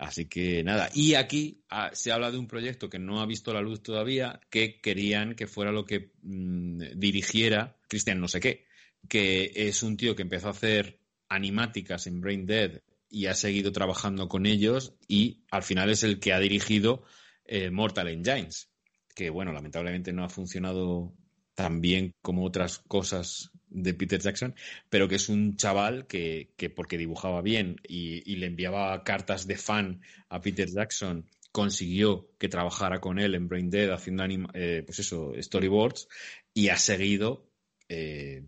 [0.04, 3.54] Así que nada, y aquí ah, se habla de un proyecto que no ha visto
[3.54, 8.66] la luz todavía, que querían que fuera lo que mm, dirigiera Cristian no sé qué,
[9.08, 11.00] que es un tío que empezó a hacer
[11.30, 16.20] animáticas en Brain Dead y ha seguido trabajando con ellos y al final es el
[16.20, 17.04] que ha dirigido
[17.46, 18.70] eh, Mortal Engines,
[19.16, 21.14] que bueno, lamentablemente no ha funcionado
[21.56, 24.56] tan bien como otras cosas de Peter Jackson,
[24.90, 29.48] pero que es un chaval que, que porque dibujaba bien y, y le enviaba cartas
[29.48, 34.50] de fan a Peter Jackson, consiguió que trabajara con él en Brain Dead haciendo anima-
[34.54, 36.08] eh, pues eso, storyboards
[36.54, 37.48] y ha seguido
[37.90, 38.44] eh,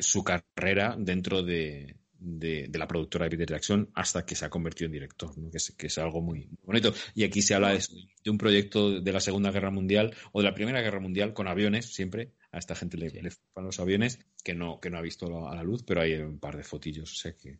[0.00, 4.86] su carrera dentro de, de- la productora de Peter Jackson hasta que se ha convertido
[4.86, 5.50] en director, ¿no?
[5.50, 6.92] que, es, que es algo muy bonito.
[7.14, 10.54] Y aquí se habla de un proyecto de la Segunda Guerra Mundial o de la
[10.54, 12.32] Primera Guerra Mundial con aviones, siempre.
[12.52, 13.20] A esta gente le, Sí.
[13.20, 16.14] le flipan los aviones, que no, que no ha visto a la luz, pero hay
[16.14, 17.10] un par de fotillos.
[17.10, 17.58] O sea que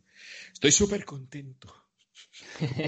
[0.53, 1.75] estoy súper contento.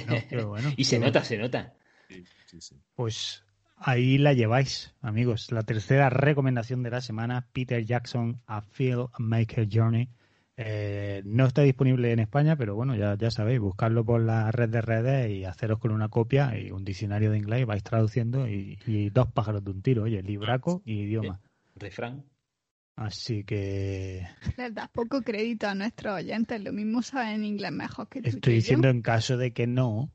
[0.06, 0.72] No, qué bueno.
[0.76, 1.74] Y se nota, se nota.
[2.08, 2.76] Sí, sí, sí.
[2.94, 3.42] Pues
[3.76, 5.50] ahí la lleváis, amigos.
[5.50, 10.08] La tercera recomendación de la semana, Peter Jackson, A Filmmaker Journey.
[10.56, 14.68] Eh, no está disponible en España, pero bueno, ya, ya sabéis, buscarlo por la red
[14.68, 18.46] de redes y haceros con una copia y un diccionario de inglés y vais traduciendo
[18.46, 21.40] y, y dos pájaros de un tiro, oye, libraco y idioma.
[21.74, 22.24] Refrán.
[22.96, 24.24] Así que
[24.56, 26.62] les das poco crédito a nuestros oyentes.
[26.62, 28.26] Lo mismo saben inglés mejor que tú.
[28.26, 28.56] y estoy yo.
[28.56, 30.12] diciendo en caso de que no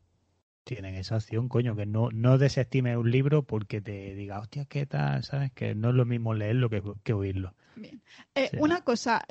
[0.63, 4.85] tienen esa opción, coño, que no, no desestimes un libro porque te diga, hostia, ¿qué
[4.85, 5.23] tal?
[5.23, 5.51] ¿Sabes?
[5.53, 7.55] Que no es lo mismo leerlo que, que oírlo.
[7.75, 8.01] Bien.
[8.35, 8.51] Eh.
[8.59, 9.25] Una cosa,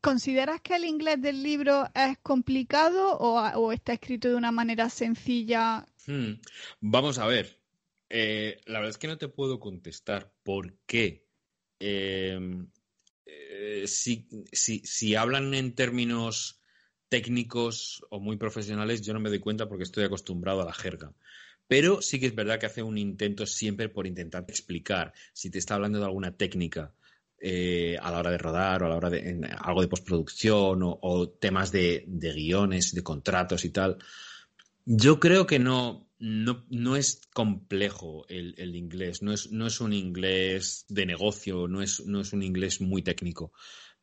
[0.00, 4.88] ¿consideras que el inglés del libro es complicado o, o está escrito de una manera
[4.88, 5.84] sencilla?
[6.06, 6.34] Hmm.
[6.80, 7.60] Vamos a ver.
[8.08, 11.26] Eh, la verdad es que no te puedo contestar por qué.
[11.80, 12.38] Eh,
[13.26, 16.60] eh, si, si- si hablan en términos
[17.08, 21.12] técnicos o muy profesionales, yo no me doy cuenta porque estoy acostumbrado a la jerga.
[21.66, 25.58] Pero sí que es verdad que hace un intento siempre por intentar explicar si te
[25.58, 26.94] está hablando de alguna técnica
[27.38, 31.28] eh, a la hora de rodar o a la hora de algo de postproducción o,
[31.30, 32.04] temas de
[32.34, 33.98] guiones, de contratos y tal
[34.84, 39.80] Yo creo que no, no, no es complejo el, el inglés, no es, no es,
[39.80, 43.52] un inglés de negocio, no es, no es un inglés muy técnico.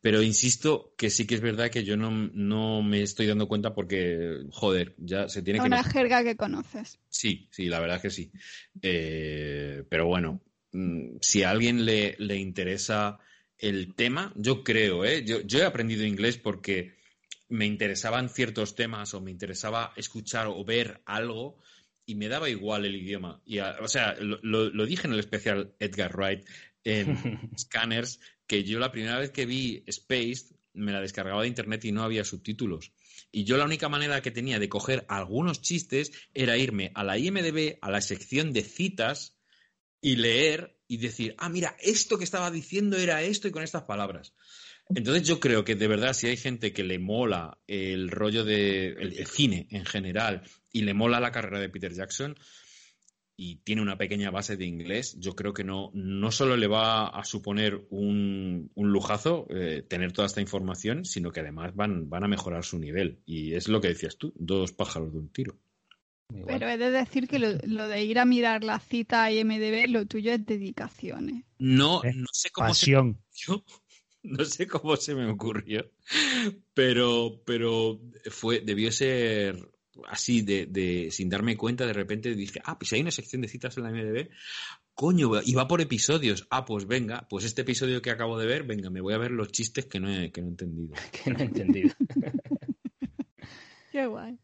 [0.00, 3.74] Pero insisto que sí que es verdad que yo no, no me estoy dando cuenta
[3.74, 5.66] porque, joder, ya se tiene que...
[5.66, 6.98] Una jerga que conoces.
[7.08, 8.32] Sí, sí, la verdad es que sí.
[8.82, 10.42] Eh, pero bueno,
[10.72, 13.18] mm, si a alguien le, le, interesa
[13.58, 15.24] el tema, yo creo, ¿eh?
[15.24, 16.96] Yo, yo he aprendido inglés porque
[17.48, 21.58] me interesaban ciertos temas o me interesaba escuchar o ver algo
[22.08, 23.42] y me daba igual el idioma.
[23.44, 26.42] Y o sea, lo, lo, dije en el especial Edgar Wright
[26.82, 31.84] en Scanners, que yo la primera vez que vi Space me la descargaba de internet
[31.84, 32.92] y no había subtítulos.
[33.30, 37.18] Y yo la única manera que tenía de coger algunos chistes era irme a la
[37.18, 39.36] IMDB, a la sección de citas
[40.00, 43.82] y leer y decir, ah, mira, esto que estaba diciendo era esto y con estas
[43.82, 44.32] palabras.
[44.94, 48.92] Entonces yo creo que de verdad si hay gente que le mola el rollo de
[48.92, 50.42] el cine en general
[50.72, 52.36] y le mola la carrera de Peter Jackson,
[53.40, 57.06] y tiene una pequeña base de inglés, yo creo que no, no solo le va
[57.06, 62.24] a suponer un, un lujazo eh, tener toda esta información, sino que además van, van
[62.24, 63.20] a mejorar su nivel.
[63.26, 65.56] Y es lo que decías tú, dos pájaros de un tiro.
[66.46, 70.04] Pero he de decir que lo, lo, de ir a mirar la cita IMDB, lo
[70.06, 71.30] tuyo es dedicación.
[71.30, 71.44] ¿eh?
[71.58, 73.22] No, no sé cómo Pasión.
[73.30, 73.64] se me ocurrió,
[74.24, 75.92] no sé cómo se me ocurrió,
[76.74, 78.00] pero, pero
[78.30, 79.56] fue, debió ser
[80.06, 83.48] así de, de, sin darme cuenta, de repente dije, ah, pues hay una sección de
[83.48, 84.28] citas en la MDB,
[84.94, 86.46] coño, y va por episodios.
[86.50, 89.30] Ah, pues venga, pues este episodio que acabo de ver, venga, me voy a ver
[89.30, 90.94] los chistes que no he, que no he entendido.
[91.24, 91.94] que no he entendido.
[93.92, 94.38] Qué guay.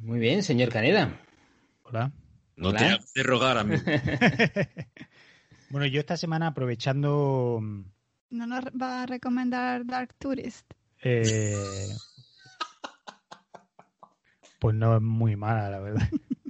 [0.00, 1.20] Muy bien, señor Caneda.
[1.84, 2.12] Hola.
[2.56, 2.78] No Hola.
[2.78, 3.76] te hagas de rogar a mí.
[5.70, 7.60] bueno, yo esta semana aprovechando...
[8.30, 10.70] ¿No nos va a recomendar Dark Tourist?
[11.02, 11.88] Eh,
[14.64, 16.08] pues no es muy mala, la verdad.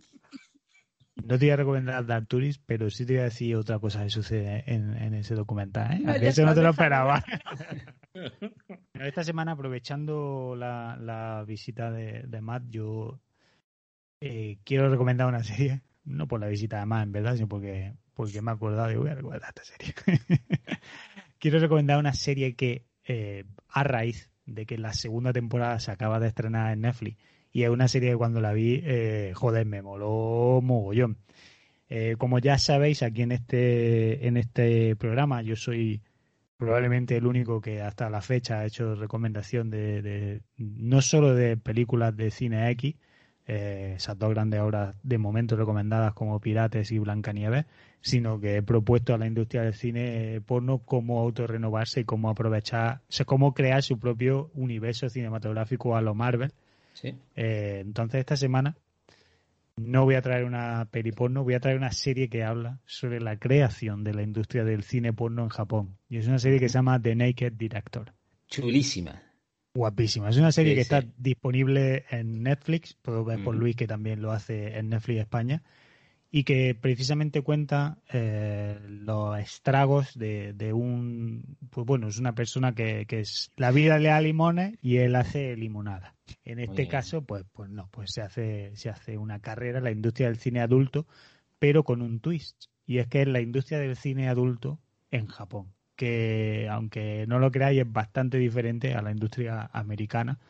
[1.17, 4.03] No te voy a recomendar Dark Tourist, pero sí te voy a decir otra cosa
[4.03, 5.95] que sucede en, en ese documental.
[5.95, 6.01] ¿eh?
[6.01, 7.25] No, eso no te lo esperaba.
[8.93, 13.21] Esta semana, aprovechando la, la visita de, de, Matt, yo
[14.21, 15.81] eh, quiero recomendar una serie.
[16.05, 18.97] No por la visita de Matt, en verdad, sino porque, porque me he acordado y
[18.97, 19.95] voy a recomendar esta serie.
[21.39, 26.21] quiero recomendar una serie que, eh, a raíz de que la segunda temporada se acaba
[26.21, 27.17] de estrenar en Netflix,
[27.55, 31.19] y es una serie que cuando la vi, eh, joder, me moló mogollón.
[31.89, 36.03] Eh, como ya sabéis, aquí en este, en este programa yo soy
[36.57, 42.17] probablemente el único que hasta la fecha ha hecho recomendación de, no solo de películas
[42.17, 42.97] de cine X,
[43.47, 47.67] eh, esas dos grandes obras de momento recomendadas como Pirates y Blancanieves,
[48.01, 53.03] sino que he propuesto a la industria del cine porno cómo autorrenovarse y cómo aprovechar,
[53.09, 56.53] o sea, cómo crear su propio universo cinematográfico a lo Marvel
[56.95, 57.15] Sí.
[57.37, 58.77] Eh, entonces esta semana
[59.77, 63.21] no voy a traer una peli porno, voy a traer una serie que habla sobre
[63.21, 65.99] la creación de la industria del cine porno en Japón.
[66.09, 68.13] Y es una serie que se llama The Naked Director.
[68.49, 69.23] Chulísima.
[69.75, 70.29] Guapísima.
[70.29, 70.95] Es una serie sí, que sí.
[70.95, 75.63] está disponible en Netflix, puedo ver por Luis que también lo hace en Netflix España,
[76.37, 82.75] y que precisamente cuenta eh, los estragos de, de, un, pues bueno, es una persona
[82.75, 86.17] que, que, es, la vida le da limones y él hace limonada.
[86.45, 89.93] En este caso, pues, pues no, pues se hace, se hace una carrera en la
[89.93, 91.07] industria del cine adulto,
[91.61, 92.65] pero con un twist.
[92.85, 94.81] Y es que es la industria del cine adulto
[95.13, 100.41] en Japón, que aunque no lo creáis es bastante diferente a la industria americana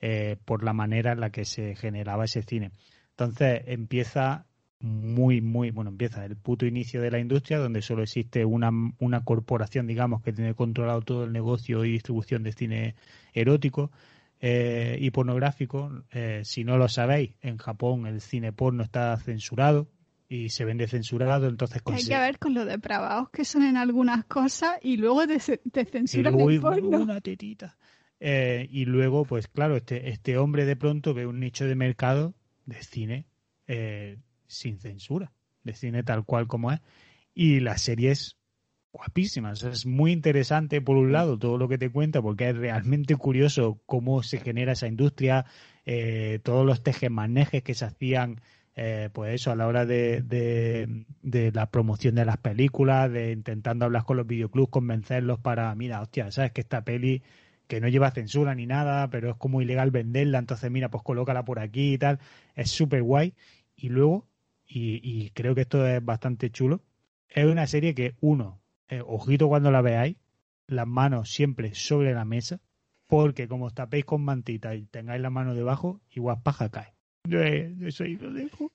[0.00, 2.70] eh, por la manera en la que se generaba ese cine.
[3.10, 4.46] Entonces empieza
[4.82, 9.24] muy, muy, bueno, empieza el puto inicio de la industria, donde solo existe una, una
[9.24, 12.94] corporación, digamos, que tiene controlado todo el negocio y distribución de cine
[13.32, 13.90] erótico
[14.40, 16.02] eh, y pornográfico.
[16.10, 19.88] Eh, si no lo sabéis, en Japón el cine porno está censurado
[20.28, 21.82] y se vende censurado, entonces...
[21.86, 25.84] Hay que ver con lo depravados que son en algunas cosas y luego te, te
[25.84, 27.02] censuran el porno.
[27.02, 27.76] Una tetita.
[28.18, 32.34] Eh, y luego, pues claro, este, este hombre de pronto ve un nicho de mercado
[32.66, 33.26] de cine
[33.66, 34.18] eh,
[34.52, 35.32] sin censura,
[35.64, 36.80] de cine tal cual como es.
[37.34, 38.36] Y la serie es
[38.92, 43.16] guapísima, es muy interesante por un lado todo lo que te cuenta porque es realmente
[43.16, 45.46] curioso cómo se genera esa industria,
[45.86, 48.40] eh, todos los tejemanejes que se hacían
[48.74, 53.32] eh, pues eso, a la hora de, de, de, la promoción de las películas, de
[53.32, 57.22] intentando hablar con los videoclubs, convencerlos para, mira, hostia, sabes que esta peli
[57.66, 61.44] que no lleva censura ni nada, pero es como ilegal venderla, entonces mira, pues colócala
[61.44, 62.18] por aquí y tal,
[62.54, 63.34] es súper guay.
[63.76, 64.26] Y luego
[64.74, 66.82] y, y, creo que esto es bastante chulo.
[67.28, 70.16] Es una serie que, uno, eh, ojito cuando la veáis,
[70.66, 72.60] las manos siempre sobre la mesa,
[73.06, 76.94] porque como os tapéis con mantita y tengáis la mano debajo, igual paja cae.
[77.28, 78.72] Yo, eh, eso ahí lo dejo.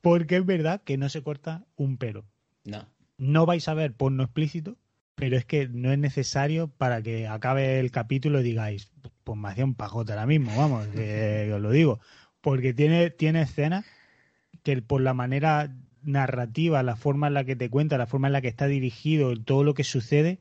[0.00, 2.24] Porque es verdad que no se corta un pelo.
[2.64, 2.88] No.
[3.18, 4.78] No vais a ver porno explícito,
[5.14, 8.90] pero es que no es necesario para que acabe el capítulo y digáis,
[9.22, 12.00] pues me hacía un pajote ahora mismo, vamos, que, que os lo digo.
[12.40, 13.84] Porque tiene, tiene escenas
[14.62, 18.32] que por la manera narrativa, la forma en la que te cuenta, la forma en
[18.32, 20.40] la que está dirigido, todo lo que sucede,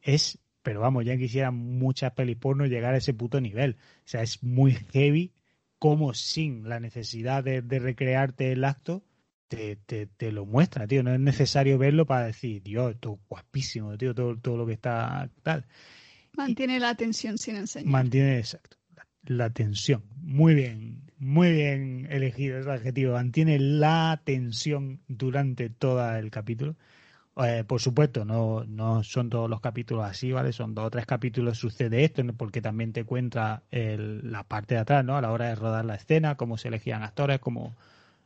[0.00, 3.76] es, pero vamos, ya quisieran muchas pelis porno llegar a ese puto nivel.
[3.98, 5.32] O sea, es muy heavy
[5.78, 9.02] como sin la necesidad de, de recrearte el acto,
[9.48, 11.02] te, te, te, lo muestra, tío.
[11.02, 14.74] No es necesario verlo para decir, Dios, esto es guapísimo, tío, todo, todo lo que
[14.74, 15.66] está tal.
[16.34, 17.90] Mantiene la atención sin enseñar.
[17.90, 20.04] Mantiene, exacto, la, la tensión.
[20.22, 23.12] Muy bien, muy bien elegido ese adjetivo.
[23.12, 26.74] Mantiene la tensión durante todo el capítulo.
[27.36, 30.52] Eh, por supuesto, no, no son todos los capítulos así, ¿vale?
[30.52, 34.80] Son dos o tres capítulos sucede esto, porque también te cuenta el, la parte de
[34.80, 35.16] atrás, ¿no?
[35.16, 37.76] A la hora de rodar la escena, cómo se elegían actores, cómo,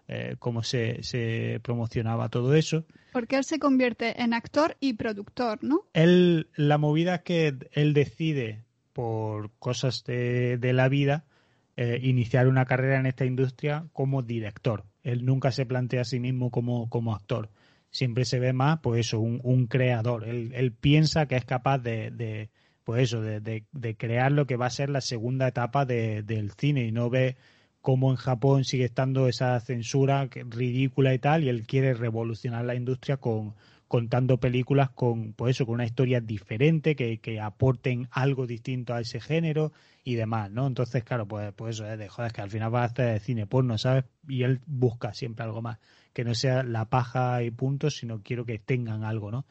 [0.09, 2.87] eh, cómo se, se, promocionaba todo eso.
[3.13, 5.83] Porque él se convierte en actor y productor, ¿no?
[5.93, 8.65] Él, la movida es que él decide,
[8.95, 11.27] por cosas de, de la vida,
[11.77, 14.85] eh, iniciar una carrera en esta industria como director.
[15.03, 17.51] Él nunca se plantea a sí mismo como, como actor
[17.97, 20.29] siempre se ve más, pues eso, un, un creador.
[20.29, 22.51] Él, él, piensa que es capaz de, de
[22.85, 26.53] pues eso, de, de, de, crear lo que va a ser la segunda etapa del
[26.53, 27.37] cine y no ve
[27.81, 32.75] cómo en Japón sigue estando esa censura ridícula y tal, y él quiere revolucionar la
[32.75, 33.55] industria con
[33.89, 39.01] contando películas con pues eso, con una historia diferente, que, que aporten algo distinto a
[39.01, 39.73] ese género
[40.05, 40.67] y demás, ¿no?
[40.67, 43.47] Entonces, claro, pues, pues eso es de joder, que al final va a hacer cine
[43.47, 44.05] porno, ¿sabes?
[44.29, 45.79] Y él busca siempre algo más
[46.17, 49.45] que no sea la paja y puntos, sino quiero que tengan algo, ¿no?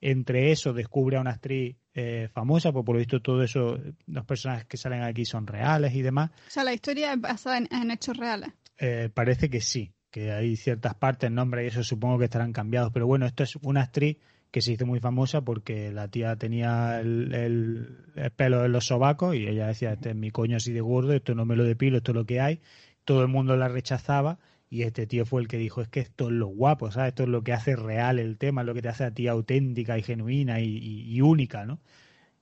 [0.00, 4.24] Entre eso descubre a una actriz eh, famosa, pues por lo visto todo eso, los
[4.24, 6.30] personajes que salen aquí son reales y demás.
[6.46, 8.50] O sea, la historia es basada en, en hechos reales.
[8.78, 12.92] Eh, parece que sí, que hay ciertas partes, nombres y eso supongo que estarán cambiados,
[12.92, 14.18] pero bueno, esto es una actriz
[14.52, 18.86] que se hizo muy famosa porque la tía tenía el, el, el pelo en los
[18.86, 21.64] sobacos y ella decía, este es mi coño así de gordo, esto no me lo
[21.64, 22.60] depilo, esto es lo que hay.
[23.04, 24.38] Todo el mundo la rechazaba
[24.70, 27.08] y este tío fue el que dijo, es que esto es lo guapo, ¿sabes?
[27.08, 29.26] Esto es lo que hace real el tema, es lo que te hace a ti
[29.26, 31.80] auténtica y genuina y, y, y única, ¿no?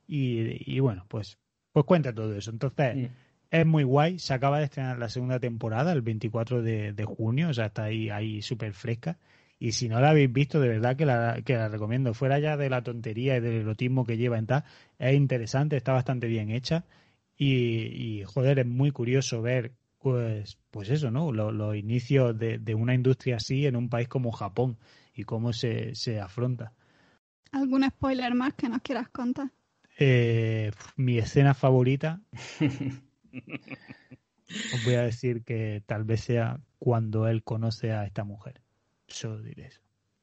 [0.07, 1.39] Y, y, bueno, pues,
[1.73, 2.51] pues cuenta todo eso.
[2.51, 3.11] Entonces.
[3.53, 4.19] Es muy guay.
[4.19, 7.85] Se acaba de estrenar la segunda temporada el 24 de, de junio, o sea, está
[7.85, 9.19] ahí, ahí súper fresca.
[9.59, 12.15] Y si no la habéis visto, de verdad que la, que la recomiendo.
[12.15, 14.65] Fuera ya de la tontería y del erotismo que lleva en tal,
[14.99, 16.85] es interesante, está bastante bien hecha.
[17.37, 21.31] Y, y joder, es muy curioso ver pues, pues eso, ¿no?
[21.31, 24.79] Los, los inicios de, de, una industria así en un país como Japón
[25.15, 26.73] y cómo se, se afronta.
[27.53, 29.51] ¿Algún spoiler más que nos quieras contar?
[29.99, 32.20] Eh, mi escena favorita.
[34.74, 38.60] os voy a decir que tal vez sea cuando él conoce a esta mujer.
[39.06, 39.80] Solo diré eso.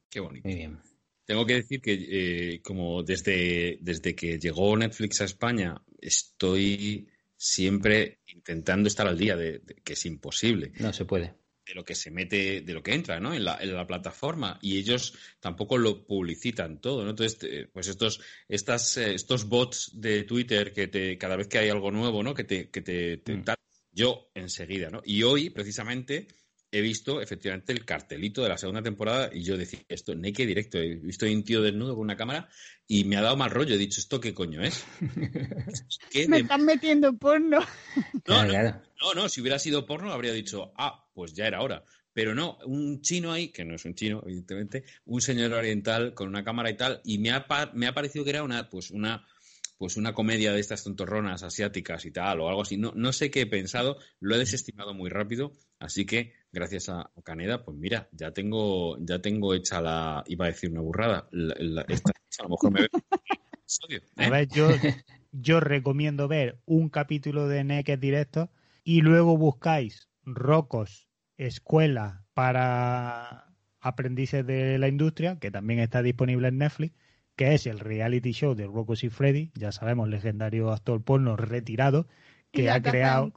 [0.08, 0.48] Qué bonito.
[0.48, 0.78] Muy bien.
[1.24, 8.18] Tengo que decir que eh, como desde, desde que llegó Netflix a España estoy siempre
[8.26, 10.72] intentando estar al día de, de, que es imposible.
[10.80, 11.34] No se puede.
[11.70, 13.32] De lo que se mete, de lo que entra, ¿no?
[13.32, 14.58] En la, en la plataforma.
[14.60, 17.10] Y ellos tampoco lo publicitan todo, ¿no?
[17.10, 21.92] Entonces, pues estos, estas, estos bots de Twitter que te, cada vez que hay algo
[21.92, 22.34] nuevo, ¿no?
[22.34, 23.44] Que te, que te, te mm.
[23.92, 25.00] yo enseguida, ¿no?
[25.04, 26.26] Y hoy, precisamente,
[26.72, 30.78] he visto efectivamente el cartelito de la segunda temporada y yo decía, esto, Naked Directo,
[30.78, 32.48] he visto a un tío desnudo con una cámara
[32.86, 33.74] y me ha dado mal rollo.
[33.74, 34.84] He dicho, ¿esto qué coño es?
[36.10, 36.42] ¿Qué me de...
[36.42, 37.60] están metiendo porno.
[38.26, 41.84] No, no, no, no, si hubiera sido porno habría dicho, ah, pues ya era hora.
[42.12, 46.28] Pero no, un chino ahí, que no es un chino, evidentemente, un señor oriental con
[46.28, 49.26] una cámara y tal, y me ha, me ha parecido que era una, pues una,
[49.80, 52.76] pues una comedia de estas tontorronas asiáticas y tal, o algo así.
[52.76, 57.10] No, no sé qué he pensado, lo he desestimado muy rápido, así que gracias a
[57.24, 61.86] Caneda, pues mira, ya tengo, ya tengo hecha la, iba a decir una burrada, la,
[61.88, 62.88] esta, a lo mejor me ve
[63.54, 64.24] episodio, ¿eh?
[64.26, 64.68] A ver, yo,
[65.32, 68.50] yo recomiendo ver un capítulo de Naked Directo
[68.84, 71.08] y luego buscáis Rocos,
[71.38, 76.94] escuela para aprendices de la industria, que también está disponible en Netflix,
[77.40, 82.06] que es el reality show de Rocos y Freddy, ya sabemos, legendario actor porno retirado,
[82.52, 83.32] que ha creado,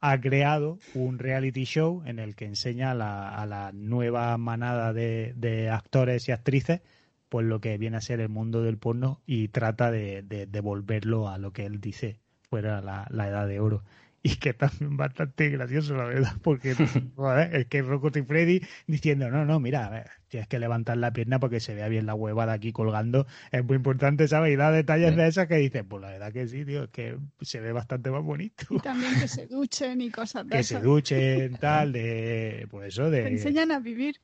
[0.00, 4.92] ha creado un reality show en el que enseña a la, a la nueva manada
[4.92, 6.80] de, de, actores y actrices
[7.28, 11.28] pues lo que viene a ser el mundo del porno y trata de, de devolverlo
[11.28, 12.18] a lo que él dice
[12.50, 13.84] fuera la, la edad de oro.
[14.26, 16.76] Y que también bastante gracioso, la verdad, porque
[17.16, 20.96] joder, es que Rocco y Freddy diciendo, no, no, mira, a ver, tienes que levantar
[20.98, 24.52] la pierna porque se vea bien la huevada aquí colgando, es muy importante, ¿sabes?
[24.52, 25.16] Y da detalles Sí.
[25.16, 28.10] de esas que dices, pues la verdad que sí, tío, es que se ve bastante
[28.10, 28.66] más bonito.
[28.68, 30.80] Y también que se duchen y cosas de Que se esas.
[30.80, 34.20] duchen, tal, de, pues eso, Te de enseñan a vivir.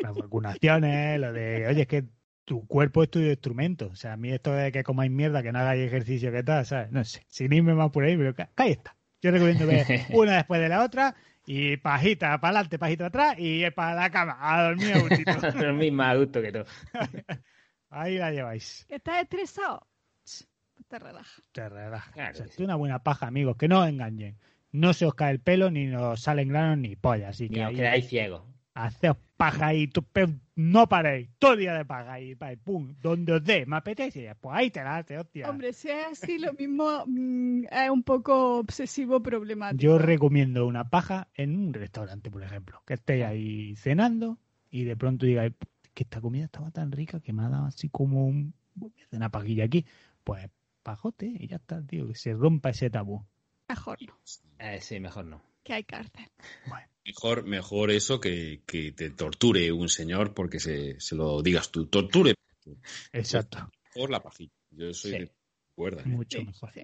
[0.00, 2.04] las vacunaciones, lo de, oye, es que
[2.44, 3.88] tu cuerpo es tu instrumento.
[3.92, 6.64] O sea, a mí esto de que comáis mierda, que no hagáis ejercicio, que tal,
[6.66, 6.90] ¿sabes?
[6.92, 8.96] No sé, sin irme más por ahí, pero ahí está.
[9.22, 11.14] Yo recomiendo ver una después de la otra
[11.46, 15.32] y pajita para adelante, pajita atrás y para la cama, a dormir a gustito.
[15.58, 16.64] Dormís más a gusto que todo.
[17.90, 18.84] Ahí la lleváis.
[18.88, 19.86] ¿Que estás estresado?
[20.88, 21.42] Te relaja.
[21.52, 22.12] Te relaja.
[22.12, 24.36] Claro O sea, es una buena paja, amigos, que no os engañen.
[24.72, 27.30] No se os cae el pelo, ni nos salen granos, ni pollas.
[27.30, 28.42] Así Ni que os ahí, quedáis ciegos.
[28.74, 29.16] Haceos
[29.50, 32.94] paja ahí, tú, pero no paréis, todo el día de paja ahí, pa, y pum,
[33.02, 35.50] donde os dé, me apetece, pues ahí te la hace, hostia.
[35.50, 39.82] Hombre, si es así, lo mismo mm, es un poco obsesivo problemático.
[39.82, 44.38] Yo recomiendo una paja en un restaurante, por ejemplo, que estéis ahí cenando
[44.70, 45.52] y de pronto digáis
[45.92, 48.54] que esta comida estaba tan rica que me ha dado así como un,
[49.12, 49.84] una pajilla aquí,
[50.24, 50.48] pues
[50.82, 53.24] pajote y ya está, tío, que se rompa ese tabú.
[53.68, 54.14] Mejor no,
[54.58, 55.42] Eh, sí, mejor no.
[55.62, 56.26] que hay cárcel.
[56.68, 61.70] Bueno, Mejor, mejor eso que, que te torture un señor porque se, se lo digas
[61.70, 61.86] tú.
[61.86, 62.34] Torture
[63.12, 64.52] exacto, por la pajilla.
[64.70, 65.18] Yo soy Sí.
[65.18, 65.32] de
[65.74, 66.02] cuerda.
[66.02, 66.06] ¿eh?
[66.06, 66.72] mucho Sí, mejor.
[66.72, 66.82] sí.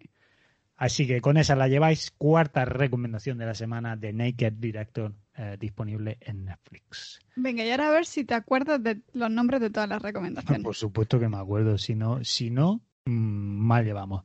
[0.77, 2.11] Así que con esa la lleváis.
[2.17, 7.21] Cuarta recomendación de la semana de Naked Director eh, disponible en Netflix.
[7.37, 10.63] Venga, y ahora a ver si te acuerdas de los nombres de todas las recomendaciones.
[10.65, 11.77] Por supuesto que me acuerdo.
[11.77, 14.25] Si no, si no mm, mal llevamos.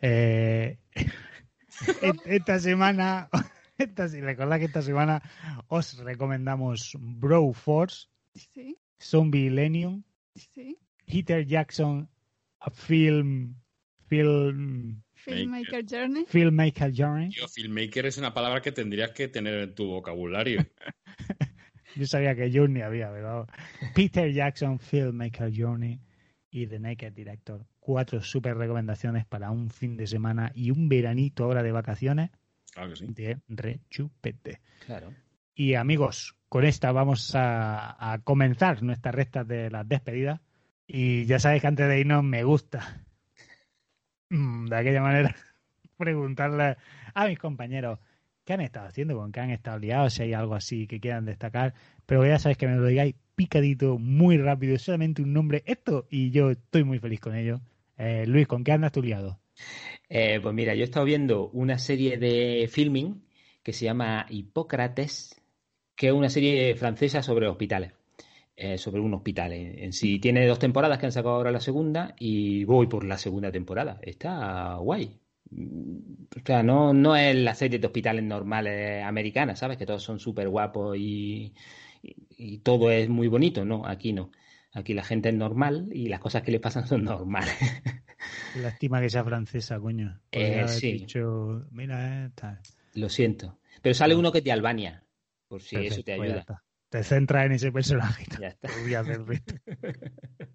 [0.00, 0.78] Eh,
[2.24, 3.28] esta semana,
[3.78, 5.22] esta, recordad que esta semana
[5.68, 10.04] os recomendamos Bro Force, Sí, Zombie Millennium,
[10.34, 10.78] sí.
[11.06, 12.08] Peter Jackson,
[12.60, 13.56] a film,
[14.06, 16.24] film, Filmmaker Journey.
[16.26, 17.28] filmmaker journey.
[17.30, 20.64] Tío, filmmaker es una palabra que tendrías que tener en tu vocabulario.
[21.94, 23.46] Yo sabía que Journey había, pero
[23.94, 26.00] Peter Jackson, Filmmaker Journey
[26.50, 27.66] y The Naked Director.
[27.80, 32.30] Cuatro super recomendaciones para un fin de semana y un veranito ahora de vacaciones
[32.72, 33.06] Claro que sí.
[33.08, 34.60] de rechupete.
[34.86, 35.14] Claro.
[35.54, 40.40] Y amigos, con esta vamos a, a comenzar nuestra recta de las despedidas.
[40.86, 43.04] Y ya sabéis que antes de irnos me gusta,
[44.30, 45.34] mm, de aquella manera,
[45.96, 46.76] preguntarle
[47.14, 47.98] a mis compañeros
[48.44, 51.24] qué han estado haciendo, con qué han estado liados, si hay algo así que quieran
[51.24, 51.74] destacar.
[52.06, 56.30] Pero ya sabéis que me lo digáis picadito, muy rápido, solamente un nombre, esto, y
[56.30, 57.60] yo estoy muy feliz con ello.
[57.96, 59.40] Eh, Luis, ¿con qué andas tú liado?
[60.14, 63.24] Eh, pues mira, yo he estado viendo una serie de filming
[63.62, 65.40] que se llama Hipócrates,
[65.96, 67.92] que es una serie francesa sobre hospitales,
[68.54, 70.18] eh, sobre un hospital en, sí.
[70.18, 74.00] Tiene dos temporadas que han sacado ahora la segunda y voy por la segunda temporada.
[74.02, 75.18] Está guay.
[75.50, 79.78] Mm, O sea, no, no es la serie de hospitales normales americanas, ¿sabes?
[79.78, 81.54] Que todos son súper guapos y,
[82.62, 83.64] todo es muy bonito.
[83.64, 84.30] No, aquí no.
[84.72, 87.54] Aquí la gente es normal y las cosas que les pasan son normales.
[88.60, 90.20] Lástima que sea francesa, coño.
[90.30, 90.92] Eh, sí.
[90.92, 92.60] dicho, mira, esta.
[92.94, 93.58] Lo siento.
[93.80, 95.04] Pero sale uno que es de Albania,
[95.48, 96.62] por si eso te pues ayuda.
[96.88, 98.26] Te centras en ese personaje.
[98.40, 98.68] Ya está.
[99.24, 99.54] Resto.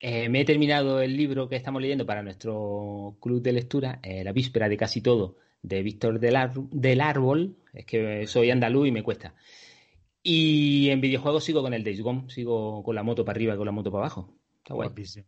[0.00, 4.22] Eh, me he terminado el libro que estamos leyendo para nuestro club de lectura, eh,
[4.22, 7.56] La víspera de casi todo, de Víctor del, Ar- del Árbol.
[7.72, 9.34] Es que soy andaluz y me cuesta.
[10.22, 13.56] Y en videojuegos sigo con el Days Gone, sigo con la moto para arriba y
[13.56, 14.36] con la moto para abajo.
[14.58, 14.88] Está guay.
[14.88, 15.26] Guapísimo.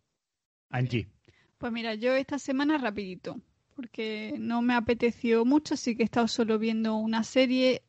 [0.69, 1.09] Angie,
[1.61, 3.39] Pues mira, yo esta semana rapidito,
[3.77, 7.83] porque no me apeteció mucho, así que he estado solo viendo una serie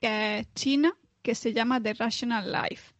[0.00, 2.94] que es china, que se llama The Rational Life.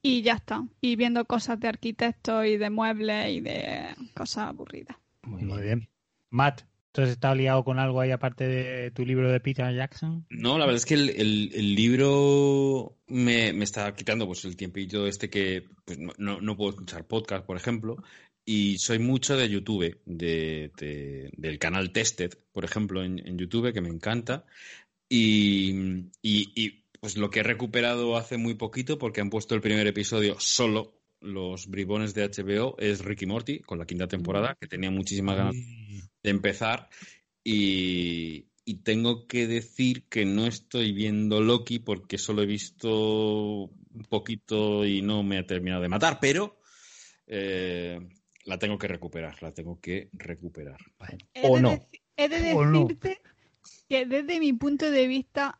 [0.00, 0.66] Y ya está.
[0.80, 4.96] Y viendo cosas de arquitectos y de muebles y de cosas aburridas.
[5.22, 5.78] Muy muy bien.
[5.80, 5.88] bien.
[6.30, 6.62] Matt,
[6.92, 10.26] ¿tú has estado liado con algo ahí aparte de tu libro de Peter Jackson?
[10.30, 14.56] No, la verdad es que el, el- el libro me, me está quitando pues el
[14.56, 17.96] tiempito este que pues, no puedo escuchar podcast, por ejemplo,
[18.44, 23.72] y soy mucho de YouTube, de, de- del canal Tested, por ejemplo, en, en YouTube,
[23.72, 24.44] que me encanta,
[25.08, 25.70] y,
[26.22, 29.86] y- y, pues lo que he recuperado hace muy poquito, porque han puesto el primer
[29.86, 34.90] episodio solo los bribones de HBO, es Ricky Morty, con la quinta temporada, que tenía
[34.90, 35.54] muchísimas ganas
[36.22, 36.88] de empezar.
[37.42, 44.04] Y, y tengo que decir que no estoy viendo Loki porque solo he visto un
[44.08, 46.58] poquito y no me ha terminado de matar, pero
[47.26, 48.00] eh,
[48.54, 50.78] la tengo que recuperar, la tengo que recuperar.
[51.34, 51.88] He O de no.
[52.16, 53.20] He de decirte
[53.88, 55.58] que desde mi punto de vista,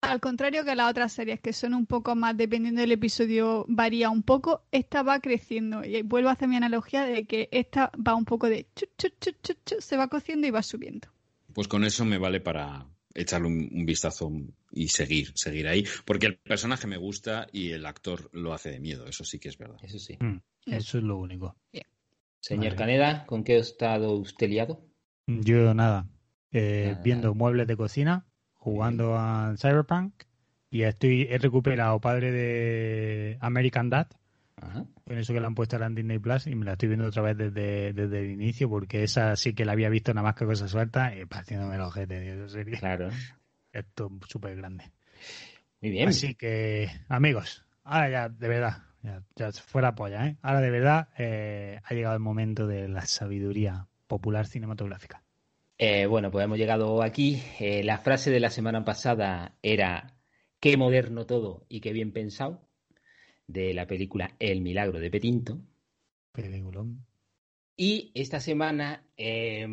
[0.00, 4.10] al contrario que las otras series, que son un poco más, dependiendo del episodio, varía
[4.10, 5.84] un poco, esta va creciendo.
[5.84, 9.08] Y vuelvo a hacer mi analogía de que esta va un poco de chu, chu,
[9.20, 11.08] chu, chu, chu, se va cociendo y va subiendo.
[11.52, 14.30] Pues con eso me vale para echarle un, un vistazo
[14.70, 15.84] y seguir, seguir ahí.
[16.04, 19.48] Porque el personaje me gusta y el actor lo hace de miedo, eso sí que
[19.48, 19.78] es verdad.
[19.82, 20.16] Eso sí.
[20.20, 21.56] Mm, Eso es lo único.
[22.40, 22.76] Señor Vale.
[22.76, 24.80] Caneda, ¿con qué ha estado usted liado?
[25.26, 26.06] Yo nada,
[26.52, 27.34] eh, Nada, viendo nada.
[27.38, 30.14] muebles de cocina, jugando a Cyberpunk
[30.70, 34.08] y estoy he recuperado padre de American Dad,
[34.56, 34.86] Ajá.
[35.04, 37.06] con eso que le han puesto ahora en Disney Plus y me la estoy viendo
[37.06, 40.36] otra vez desde, desde el inicio porque esa sí que la había visto nada más
[40.36, 42.78] que cosas sueltas y partiéndome el ojete, serio.
[42.78, 43.08] Claro.
[43.72, 44.92] Esto es súper grande.
[45.80, 46.08] Muy bien.
[46.08, 50.36] Así que, amigos, ahora ya, de verdad, ya, ya fuera polla, ¿eh?
[50.42, 55.22] Ahora de verdad eh, ha llegado el momento de la sabiduría popular cinematográfica.
[55.78, 57.40] Eh, bueno, pues hemos llegado aquí.
[57.60, 60.14] Eh, la frase de la semana pasada era
[60.58, 62.68] qué moderno todo y qué bien pensado,
[63.46, 65.60] de la película El milagro de Petinto.
[66.32, 67.06] Peliculón.
[67.76, 69.66] Y esta semana, eh,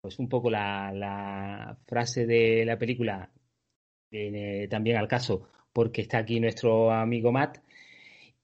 [0.00, 3.30] pues un poco la, la frase de la película
[4.10, 7.58] viene también al caso porque está aquí nuestro amigo Matt.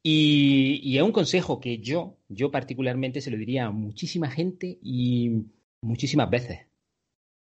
[0.07, 4.79] Y, y es un consejo que yo, yo particularmente se lo diría a muchísima gente
[4.83, 5.47] y
[5.81, 6.67] muchísimas veces.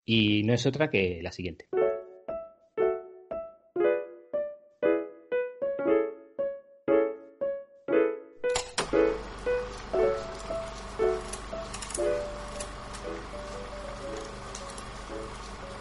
[0.06, 1.68] Y no es otra que la siguiente.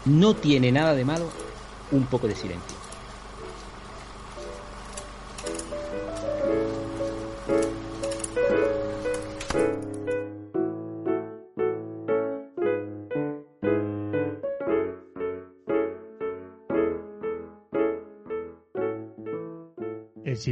[0.04, 1.30] No tiene nada de malo
[1.92, 2.77] un poco de silencio.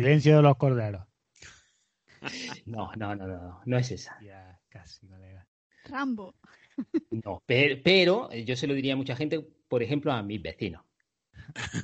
[0.06, 1.04] Silencio de los corderos.
[2.66, 4.16] No, no, no, no, no, no es esa.
[4.22, 5.44] Ya, casi, colega.
[5.84, 6.36] Rambo.
[7.10, 10.84] No, pero, pero yo se lo diría a mucha gente, por ejemplo, a mis vecinos.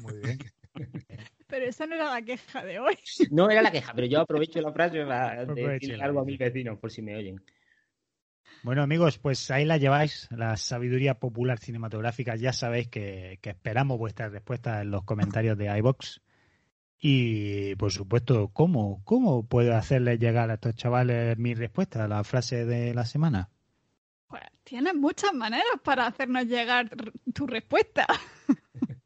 [0.03, 0.39] Muy bien.
[1.47, 2.97] Pero esa no era la queja de hoy.
[3.31, 6.79] No era la queja, pero yo aprovecho la frase para decir algo a mis vecinos,
[6.79, 7.45] por si me oyen.
[8.63, 12.37] Bueno, amigos, pues ahí la lleváis, la sabiduría popular cinematográfica.
[12.37, 16.23] Ya sabéis que, que esperamos vuestras respuestas en los comentarios de iBox.
[17.05, 22.23] Y, por supuesto, ¿cómo, ¿cómo puedo hacerles llegar a estos chavales mi respuesta a la
[22.23, 23.51] frase de la semana?
[24.29, 26.89] Pues tienes muchas maneras para hacernos llegar
[27.35, 28.07] tu respuesta.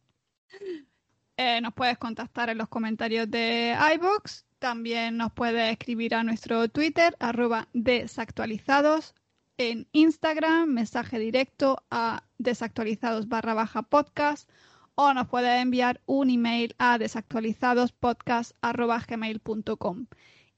[1.39, 4.47] Eh, nos puedes contactar en los comentarios de iBox.
[4.59, 9.14] También nos puedes escribir a nuestro Twitter, arroba desactualizados.
[9.59, 14.48] En Instagram, mensaje directo a desactualizados barra baja podcast.
[14.98, 20.06] O nos puedes enviar un email a desactualizadospodcast arroba gmail.com.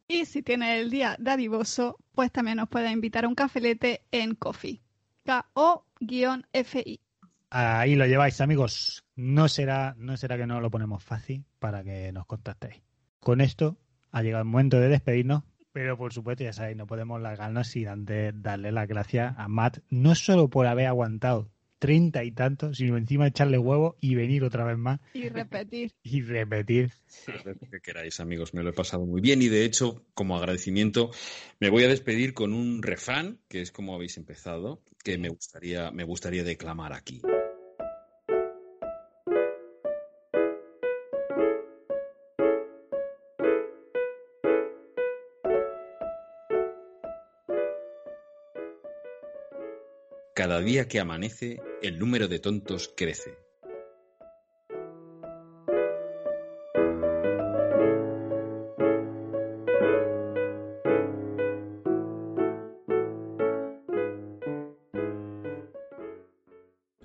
[0.07, 4.37] Y si tienes el día dadivoso, pues también nos puedes invitar a un cafelete en
[4.37, 4.81] Coffee.
[5.27, 7.01] K-O-F-I.
[7.51, 9.05] Ahí lo lleváis, amigos.
[9.17, 12.81] No será, no será que no lo ponemos fácil para que nos contactéis.
[13.19, 13.77] Con esto
[14.13, 15.43] ha llegado el momento de despedirnos,
[15.73, 19.79] pero por supuesto, ya sabéis, no podemos largarnos sin antes darle las gracias a Matt,
[19.91, 24.65] no solo por haber aguantado treinta y tantos, sino encima echarle huevo y venir otra
[24.65, 25.93] vez más Y repetir.
[26.03, 26.93] y repetir.
[27.71, 31.11] Que queráis, amigos, me lo he pasado muy bien y de hecho, como agradecimiento,
[31.61, 35.91] me voy a despedir con un refrán, que es como habéis empezado, que me gustaría,
[35.91, 37.23] me gustaría declamar aquí.
[50.49, 53.37] Cada día que amanece, el número de tontos crece.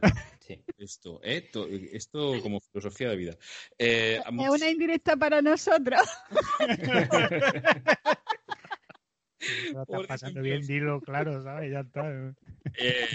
[0.39, 0.63] Sí.
[0.77, 1.49] Esto, ¿eh?
[1.51, 3.35] To- Esto como filosofía de vida.
[3.77, 6.01] Eh, Es una indirecta para nosotros.
[9.73, 11.69] Lo estás pasando bien, dilo claro, ¿sabes?
[11.71, 12.33] Ya está.
[12.77, 13.07] Eh,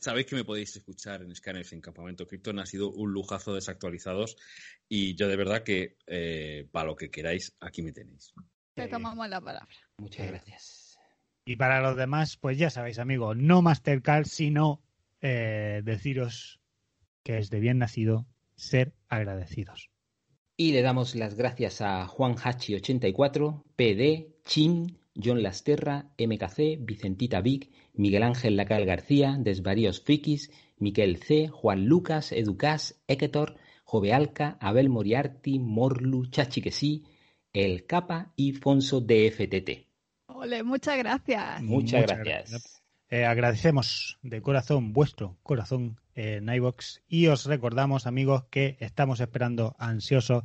[0.00, 2.58] Sabéis que me podéis escuchar en Scanners en Campamento Krypton.
[2.58, 4.36] Ha sido un lujazo desactualizados.
[4.88, 8.32] Y yo de verdad que eh, para lo que queráis, aquí me tenéis.
[8.74, 9.76] Te tomamos la palabra.
[9.98, 10.98] Muchas gracias.
[11.44, 14.82] Y para los demás, pues ya sabéis, amigos, no Mastercard, sino
[15.20, 16.60] eh, deciros
[17.22, 18.26] que es de bien nacido
[18.56, 19.90] ser agradecidos.
[20.56, 27.70] Y le damos las gracias a Juan Hachi84, PD, Chin, John Lasterra, MKC, Vicentita Vic,
[27.94, 35.58] Miguel Ángel Lacal García, Desvaríos Frikis, Miquel C, Juan Lucas, Educas, Eketor, Jovealca, Abel Moriarty,
[35.58, 37.04] Morlu, Chachi que sí,
[37.52, 39.86] El Capa y Fonso DFTT.
[40.26, 41.60] Ole, muchas gracias.
[41.62, 42.50] Muchas, Muchas gracias.
[42.50, 42.82] gracias.
[43.08, 49.74] eh, agradecemos de corazón vuestro corazón en iBox y os recordamos, amigos, que estamos esperando
[49.78, 50.44] ansiosos,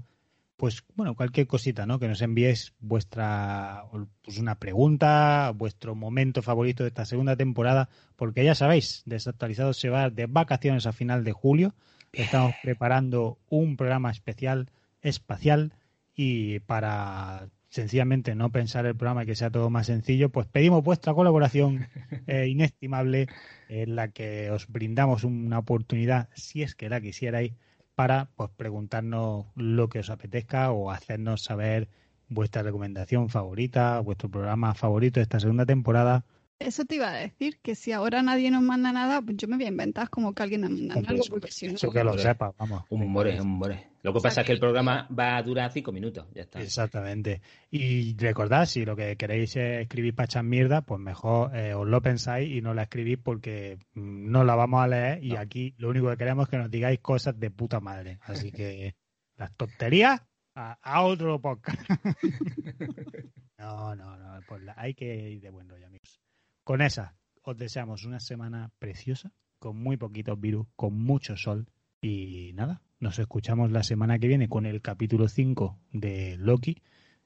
[0.58, 2.00] pues bueno, cualquier cosita, ¿no?
[2.00, 3.86] Que nos enviéis vuestra,
[4.22, 9.90] pues una pregunta, vuestro momento favorito de esta segunda temporada, porque ya sabéis, Desactualizados se
[9.90, 11.76] va de vacaciones a final de julio.
[12.14, 14.70] Estamos preparando un programa especial
[15.02, 15.74] espacial
[16.16, 20.82] y para sencillamente no pensar el programa y que sea todo más sencillo, pues pedimos
[20.82, 21.88] vuestra colaboración
[22.28, 23.28] eh, inestimable
[23.68, 27.52] en la que os brindamos una oportunidad, si es que la quisierais,
[27.96, 31.90] para pues preguntarnos lo que os apetezca o hacernos saber
[32.30, 36.26] vuestra recomendación favorita, vuestro programa favorito de esta segunda temporada
[36.60, 39.58] eso te iba a decir, que si ahora nadie nos manda nada, pues yo me
[39.58, 41.76] voy a inventar como que alguien me manda algo, porque si no...
[41.76, 42.84] Eso que lo sepa, vamos.
[42.90, 43.88] Un more, un more.
[44.04, 46.62] Lo que pasa es que el programa va a durar cinco minutos, ya está.
[46.62, 47.42] Exactamente.
[47.72, 51.88] Y recordad, si lo que queréis es escribir para echar mierda, pues mejor eh, os
[51.88, 55.74] lo pensáis y no la escribís porque mm, no la vamos a leer y aquí
[55.78, 58.20] lo único que queremos es que nos digáis cosas de puta madre.
[58.22, 58.96] Así que
[59.38, 60.22] las tonterías
[60.54, 61.82] a, a otro podcast.
[63.58, 66.25] no, no, no, pues hay que ir de buen rollo, amigos.
[66.66, 67.14] Con esa,
[67.44, 71.68] os deseamos una semana preciosa, con muy poquitos virus, con mucho sol.
[72.02, 76.82] Y nada, nos escuchamos la semana que viene con el capítulo 5 de Loki.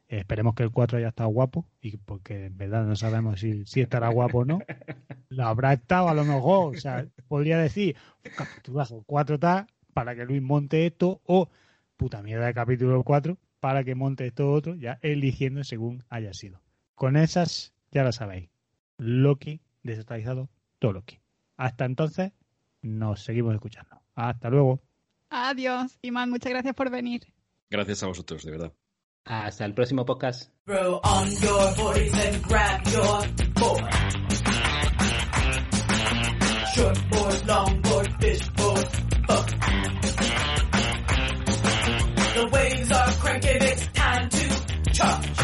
[0.09, 4.09] esperemos que el 4 haya estado guapo, y porque en verdad no sabemos si, estará
[4.09, 4.59] guapo o no.
[5.29, 6.75] Lo habrá estado a lo mejor.
[6.75, 7.95] O sea, podría decir,
[8.35, 11.47] capítulo 4 está para que Luis monte esto, o
[11.95, 16.61] puta mierda de capítulo 4 para que monte esto otro, ya eligiendo según haya sido.
[16.93, 18.49] Con esas, ya lo sabéis.
[18.99, 21.19] Loki, desactualizado, todo Loki.
[21.57, 22.31] Hasta entonces,
[22.81, 24.01] nos seguimos escuchando.
[24.13, 24.81] Hasta luego.
[25.29, 27.21] Adiós, Iman, muchas gracias por venir.
[27.69, 28.73] Gracias a vosotros, de verdad.
[29.25, 30.51] Hasta el próximo podcast.
[30.65, 33.85] Bro, on your boys and grab your board.
[36.75, 38.87] Short board, long board, fish board,
[39.27, 39.47] boat.
[42.33, 45.38] The waves are cranking, it's time to charge.